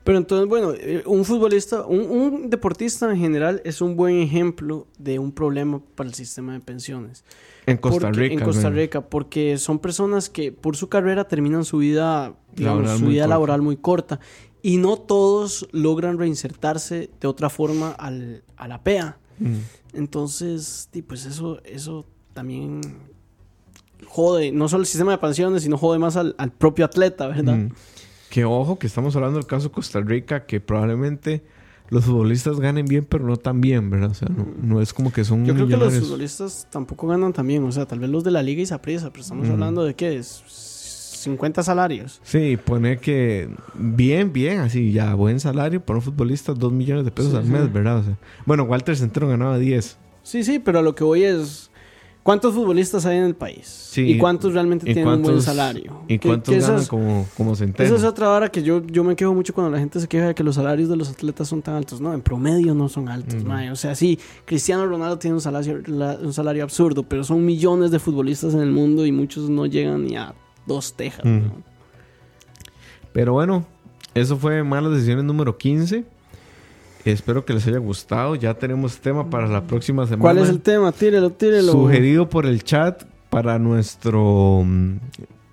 Pero 0.03 0.17
entonces, 0.17 0.47
bueno, 0.47 0.73
eh, 0.73 1.03
un 1.05 1.25
futbolista, 1.25 1.85
un, 1.85 2.49
deportista 2.49 3.11
en 3.11 3.17
general 3.17 3.61
es 3.65 3.81
un 3.81 3.95
buen 3.95 4.21
ejemplo 4.21 4.87
de 4.97 5.19
un 5.19 5.31
problema 5.31 5.81
para 5.95 6.07
el 6.07 6.15
sistema 6.15 6.53
de 6.53 6.59
pensiones. 6.61 7.25
En 7.65 7.77
Costa 7.77 8.11
Rica. 8.11 8.33
En 8.33 8.39
Costa 8.39 8.69
Rica, 8.69 9.01
porque 9.01 9.57
son 9.57 9.79
personas 9.79 10.29
que 10.29 10.51
por 10.51 10.77
su 10.77 10.87
carrera 10.87 11.27
terminan 11.27 11.65
su 11.65 11.79
vida, 11.79 12.35
su 12.55 13.07
vida 13.07 13.27
laboral 13.27 13.61
muy 13.61 13.75
corta. 13.75 14.19
Y 14.61 14.77
no 14.77 14.97
todos 14.97 15.67
logran 15.71 16.17
reinsertarse 16.17 17.09
de 17.19 17.27
otra 17.27 17.49
forma 17.49 17.91
al, 17.91 18.43
a 18.55 18.67
la 18.67 18.83
PEA. 18.83 19.17
Entonces, 19.93 20.89
pues 21.07 21.25
eso, 21.25 21.61
eso 21.63 22.05
también 22.33 22.81
jode, 24.07 24.51
no 24.51 24.67
solo 24.67 24.81
el 24.81 24.87
sistema 24.87 25.11
de 25.11 25.17
pensiones, 25.17 25.63
sino 25.63 25.77
jode 25.77 25.99
más 25.99 26.15
al, 26.15 26.35
propio 26.57 26.85
atleta, 26.85 27.27
¿verdad? 27.27 27.55
Mm. 27.55 27.69
Que 28.29 28.45
ojo, 28.45 28.77
que 28.77 28.87
estamos 28.87 29.15
hablando 29.15 29.39
del 29.39 29.47
caso 29.47 29.69
de 29.69 29.73
Costa 29.73 30.01
Rica, 30.01 30.45
que 30.45 30.59
probablemente 30.59 31.43
los 31.89 32.05
futbolistas 32.05 32.59
ganen 32.59 32.85
bien, 32.85 33.05
pero 33.05 33.25
no 33.25 33.37
tan 33.37 33.61
bien, 33.61 33.89
¿verdad? 33.89 34.11
O 34.11 34.13
sea, 34.13 34.29
no, 34.29 34.75
mm. 34.75 34.81
es 34.81 34.93
como 34.93 35.11
que 35.11 35.23
son 35.23 35.45
Yo 35.45 35.53
creo 35.53 35.67
que 35.67 35.77
los 35.77 35.93
futbolistas 35.95 36.67
tampoco 36.69 37.07
ganan 37.07 37.33
tan 37.33 37.47
bien, 37.47 37.63
o 37.63 37.71
sea, 37.71 37.85
tal 37.85 37.99
vez 37.99 38.09
los 38.09 38.23
de 38.23 38.31
la 38.31 38.43
liga 38.43 38.61
y 38.61 38.65
Saprissa, 38.65 39.09
pero 39.09 39.21
estamos 39.21 39.47
mm. 39.47 39.51
hablando 39.51 39.83
de 39.83 39.95
qué 39.95 40.17
es 40.17 40.43
50 41.19 41.63
salarios. 41.63 42.21
Sí, 42.23 42.57
pone 42.63 42.97
que 42.97 43.49
bien, 43.73 44.31
bien, 44.31 44.59
así 44.59 44.91
ya, 44.91 45.13
buen 45.15 45.39
salario 45.39 45.83
para 45.83 45.97
un 45.97 46.03
futbolista, 46.03 46.53
2 46.53 46.71
millones 46.71 47.05
de 47.05 47.11
pesos 47.11 47.33
al 47.33 47.45
mes, 47.45 47.71
¿verdad? 47.71 47.97
O 47.99 48.03
sea, 48.03 48.17
bueno, 48.45 48.63
Walter 48.63 48.95
Centeno 48.95 49.27
ganaba 49.27 49.57
10. 49.57 49.97
Sí, 50.23 50.43
sí, 50.43 50.59
pero 50.59 50.79
a 50.79 50.81
lo 50.81 50.95
que 50.95 51.03
voy 51.03 51.23
es 51.23 51.68
¿Cuántos 52.29 52.53
futbolistas 52.53 53.07
hay 53.07 53.17
en 53.17 53.23
el 53.23 53.35
país? 53.35 53.91
¿Y 53.95 54.19
cuántos 54.19 54.53
realmente 54.53 54.85
tienen 54.85 55.07
un 55.07 55.23
buen 55.23 55.41
salario? 55.41 56.03
¿Y 56.07 56.19
cuántos 56.19 56.55
ganan 56.55 56.85
como, 56.85 57.27
como 57.35 57.55
centeno? 57.55 57.87
Esa 57.87 57.95
es 57.95 58.03
otra 58.03 58.29
hora 58.29 58.49
que 58.49 58.61
yo, 58.61 58.85
yo 58.85 59.03
me 59.03 59.15
quejo 59.15 59.33
mucho 59.33 59.51
cuando 59.51 59.71
la 59.71 59.79
gente 59.79 59.99
se 59.99 60.07
queja 60.07 60.27
de 60.27 60.35
que 60.35 60.43
los 60.43 60.53
salarios 60.53 60.89
de 60.89 60.95
los 60.95 61.09
atletas 61.09 61.47
son 61.47 61.63
tan 61.63 61.73
altos. 61.73 61.99
No, 61.99 62.13
en 62.13 62.21
promedio 62.21 62.75
no 62.75 62.87
son 62.87 63.09
altos, 63.09 63.43
O 63.71 63.75
sea, 63.75 63.95
sí, 63.95 64.19
Cristiano 64.45 64.85
Ronaldo 64.85 65.17
tiene 65.17 65.33
un 65.33 65.41
salario, 65.41 65.81
un 66.21 66.31
salario 66.31 66.63
absurdo, 66.63 67.01
pero 67.01 67.23
son 67.23 67.43
millones 67.43 67.89
de 67.89 67.97
futbolistas 67.97 68.53
en 68.53 68.59
el 68.59 68.69
mundo 68.69 69.07
y 69.07 69.11
muchos 69.11 69.49
no 69.49 69.65
llegan 69.65 70.05
ni 70.05 70.15
a 70.15 70.35
dos 70.67 70.93
tejas. 70.93 71.25
Pero 73.11 73.33
bueno, 73.33 73.65
eso 74.13 74.37
fue 74.37 74.63
Malas 74.63 74.91
Decisiones 74.91 75.25
número 75.25 75.57
15. 75.57 76.05
Espero 77.05 77.45
que 77.45 77.53
les 77.53 77.65
haya 77.67 77.79
gustado. 77.79 78.35
Ya 78.35 78.53
tenemos 78.53 78.97
tema 78.99 79.29
para 79.29 79.47
la 79.47 79.63
próxima 79.63 80.05
semana. 80.05 80.21
¿Cuál 80.21 80.37
es 80.39 80.49
el 80.49 80.61
tema? 80.61 80.91
Tírelo, 80.91 81.29
tírelo. 81.31 81.71
Sugerido 81.71 82.29
por 82.29 82.45
el 82.45 82.63
chat 82.63 83.03
para 83.29 83.59
nuestro 83.59 84.63
mm, 84.65 84.97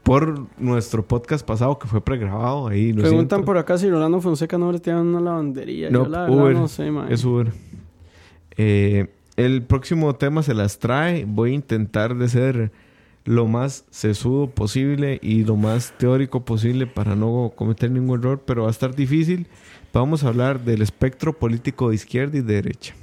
por 0.02 0.46
nuestro 0.58 1.04
podcast 1.06 1.44
pasado 1.44 1.78
que 1.78 1.88
fue 1.88 2.00
pregrabado 2.00 2.68
ahí. 2.68 2.92
Preguntan 2.92 3.44
por 3.44 3.58
acá 3.58 3.76
si 3.76 3.90
Rolando 3.90 4.20
Fonseca 4.20 4.56
no 4.56 4.70
le 4.70 4.78
tiene 4.78 5.00
una 5.00 5.20
lavandería. 5.20 5.90
No, 5.90 6.06
no 6.06 6.68
sé, 6.68 6.90
Es 7.10 7.24
Uber. 7.24 7.52
Eh, 8.56 9.08
el 9.36 9.62
próximo 9.62 10.14
tema 10.14 10.42
se 10.42 10.54
las 10.54 10.78
trae. 10.78 11.24
Voy 11.26 11.50
a 11.50 11.54
intentar 11.54 12.16
de 12.16 12.28
ser 12.28 12.72
lo 13.26 13.46
más 13.46 13.84
sesudo 13.90 14.48
posible 14.48 15.18
y 15.20 15.44
lo 15.44 15.56
más 15.56 15.92
teórico 15.98 16.44
posible 16.44 16.86
para 16.86 17.14
no 17.14 17.52
cometer 17.54 17.90
ningún 17.90 18.20
error, 18.20 18.42
pero 18.46 18.62
va 18.62 18.68
a 18.68 18.70
estar 18.70 18.94
difícil. 18.94 19.46
Vamos 19.92 20.24
a 20.24 20.28
hablar 20.28 20.64
del 20.64 20.82
espectro 20.82 21.32
político 21.32 21.88
de 21.88 21.96
izquierda 21.96 22.38
y 22.38 22.42
derecha. 22.42 22.94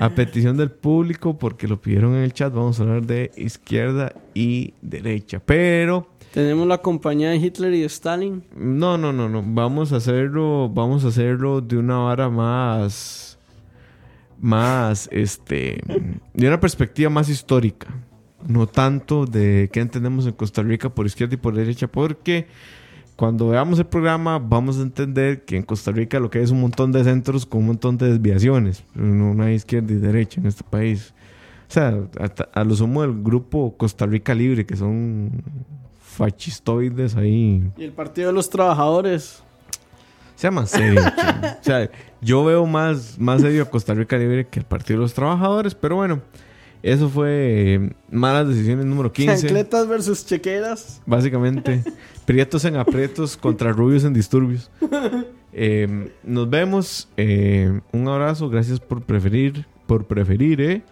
a, 0.00 0.10
petición 0.14 0.56
del 0.56 0.70
público, 0.70 1.38
porque 1.38 1.68
lo 1.68 1.80
pidieron 1.80 2.14
en 2.14 2.22
el 2.22 2.32
chat, 2.32 2.52
vamos 2.52 2.80
a 2.80 2.82
hablar 2.82 3.06
de 3.06 3.30
izquierda 3.36 4.14
y 4.34 4.74
derecha. 4.82 5.40
Pero... 5.44 6.08
¿Tenemos 6.32 6.66
la 6.66 6.78
compañía 6.78 7.30
de 7.30 7.36
Hitler 7.36 7.74
y 7.74 7.80
de 7.80 7.86
Stalin? 7.86 8.42
No, 8.56 8.96
no, 8.96 9.12
no, 9.12 9.28
no. 9.28 9.42
Vamos 9.44 9.92
a 9.92 9.96
hacerlo, 9.96 10.70
vamos 10.72 11.04
a 11.04 11.08
hacerlo 11.08 11.60
de 11.60 11.76
una 11.76 11.98
vara 11.98 12.30
más... 12.30 13.38
Más, 14.40 15.08
este... 15.12 15.82
De 16.34 16.48
una 16.48 16.60
perspectiva 16.60 17.10
más 17.10 17.28
histórica. 17.28 17.88
No 18.46 18.66
tanto 18.66 19.26
de 19.26 19.68
qué 19.72 19.80
entendemos 19.80 20.26
en 20.26 20.32
Costa 20.32 20.62
Rica 20.62 20.88
por 20.88 21.06
izquierda 21.06 21.34
y 21.34 21.38
por 21.38 21.54
derecha, 21.54 21.86
porque 21.88 22.46
cuando 23.16 23.48
veamos 23.48 23.78
el 23.78 23.84
programa 23.84 24.38
vamos 24.38 24.78
a 24.78 24.82
entender 24.82 25.44
que 25.44 25.58
en 25.58 25.62
Costa 25.62 25.92
Rica 25.92 26.18
lo 26.18 26.30
que 26.30 26.38
hay 26.38 26.44
es 26.44 26.50
un 26.50 26.62
montón 26.62 26.90
de 26.90 27.04
centros 27.04 27.44
con 27.44 27.60
un 27.60 27.66
montón 27.66 27.98
de 27.98 28.08
desviaciones. 28.12 28.82
No 28.94 29.42
hay 29.42 29.56
izquierda 29.56 29.92
y 29.92 29.96
derecha 29.96 30.40
en 30.40 30.46
este 30.46 30.64
país. 30.64 31.12
O 31.68 31.72
sea, 31.72 32.02
a, 32.52 32.64
lo 32.64 32.74
sumo 32.74 33.02
del 33.02 33.22
grupo 33.22 33.76
Costa 33.76 34.04
Rica 34.04 34.34
Libre, 34.34 34.66
que 34.66 34.74
son 34.74 35.30
fascistoides 36.00 37.14
ahí. 37.14 37.62
¿Y 37.76 37.84
el 37.84 37.92
Partido 37.92 38.28
de 38.28 38.32
los 38.32 38.50
Trabajadores? 38.50 39.42
Sea 40.40 40.50
más 40.50 40.70
serio. 40.70 41.02
o 41.60 41.62
sea, 41.62 41.90
yo 42.22 42.42
veo 42.46 42.64
más, 42.64 43.18
más 43.18 43.42
serio 43.42 43.64
a 43.64 43.66
Costa 43.66 43.92
Rica 43.92 44.16
Libre 44.16 44.46
que 44.46 44.60
el 44.60 44.64
Partido 44.64 44.98
de 44.98 45.02
los 45.02 45.12
Trabajadores, 45.12 45.74
pero 45.74 45.96
bueno. 45.96 46.22
Eso 46.82 47.10
fue 47.10 47.74
eh, 47.74 47.92
malas 48.10 48.48
decisiones 48.48 48.86
número 48.86 49.12
15. 49.12 49.38
Chancletas 49.38 49.86
versus 49.86 50.24
chequeras. 50.24 51.02
Básicamente. 51.04 51.84
prietos 52.24 52.64
en 52.64 52.76
aprietos 52.76 53.36
contra 53.36 53.70
rubios 53.72 54.04
en 54.04 54.14
disturbios. 54.14 54.70
Em, 55.52 56.08
nos 56.22 56.48
vemos. 56.48 57.10
Eh, 57.18 57.78
un 57.92 58.08
abrazo. 58.08 58.48
Gracias 58.48 58.80
por 58.80 59.02
preferir. 59.02 59.66
Por 59.86 60.06
preferir, 60.06 60.60
eh. 60.62 60.82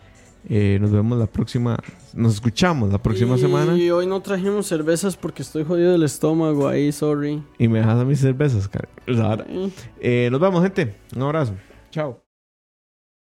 eh. 0.51 0.77
nos 0.79 0.91
vemos 0.91 1.19
la 1.19 1.27
próxima. 1.27 1.79
Nos 2.15 2.35
escuchamos 2.35 2.91
la 2.91 2.99
próxima 2.99 3.39
semana. 3.39 3.77
Y 3.77 3.91
hoy 3.91 4.07
no 4.07 4.21
trajimos 4.21 4.67
cervezas 4.67 5.17
porque 5.17 5.43
estoy 5.43 5.65
jodido 5.65 5.93
del 5.93 6.03
estómago 6.03 6.69
ahí, 6.69 6.93
sorry. 6.93 7.43
Y 7.59 7.69
me 7.69 7.79
dejas 7.79 8.01
a 8.01 8.05
mis 8.05 8.21
cervezas, 8.21 8.69
cara. 8.69 8.89
nos 10.31 10.41
vemos, 10.41 10.63
gente. 10.63 10.95
Un 11.15 11.23
abrazo. 11.23 11.55
Chao. 11.91 12.28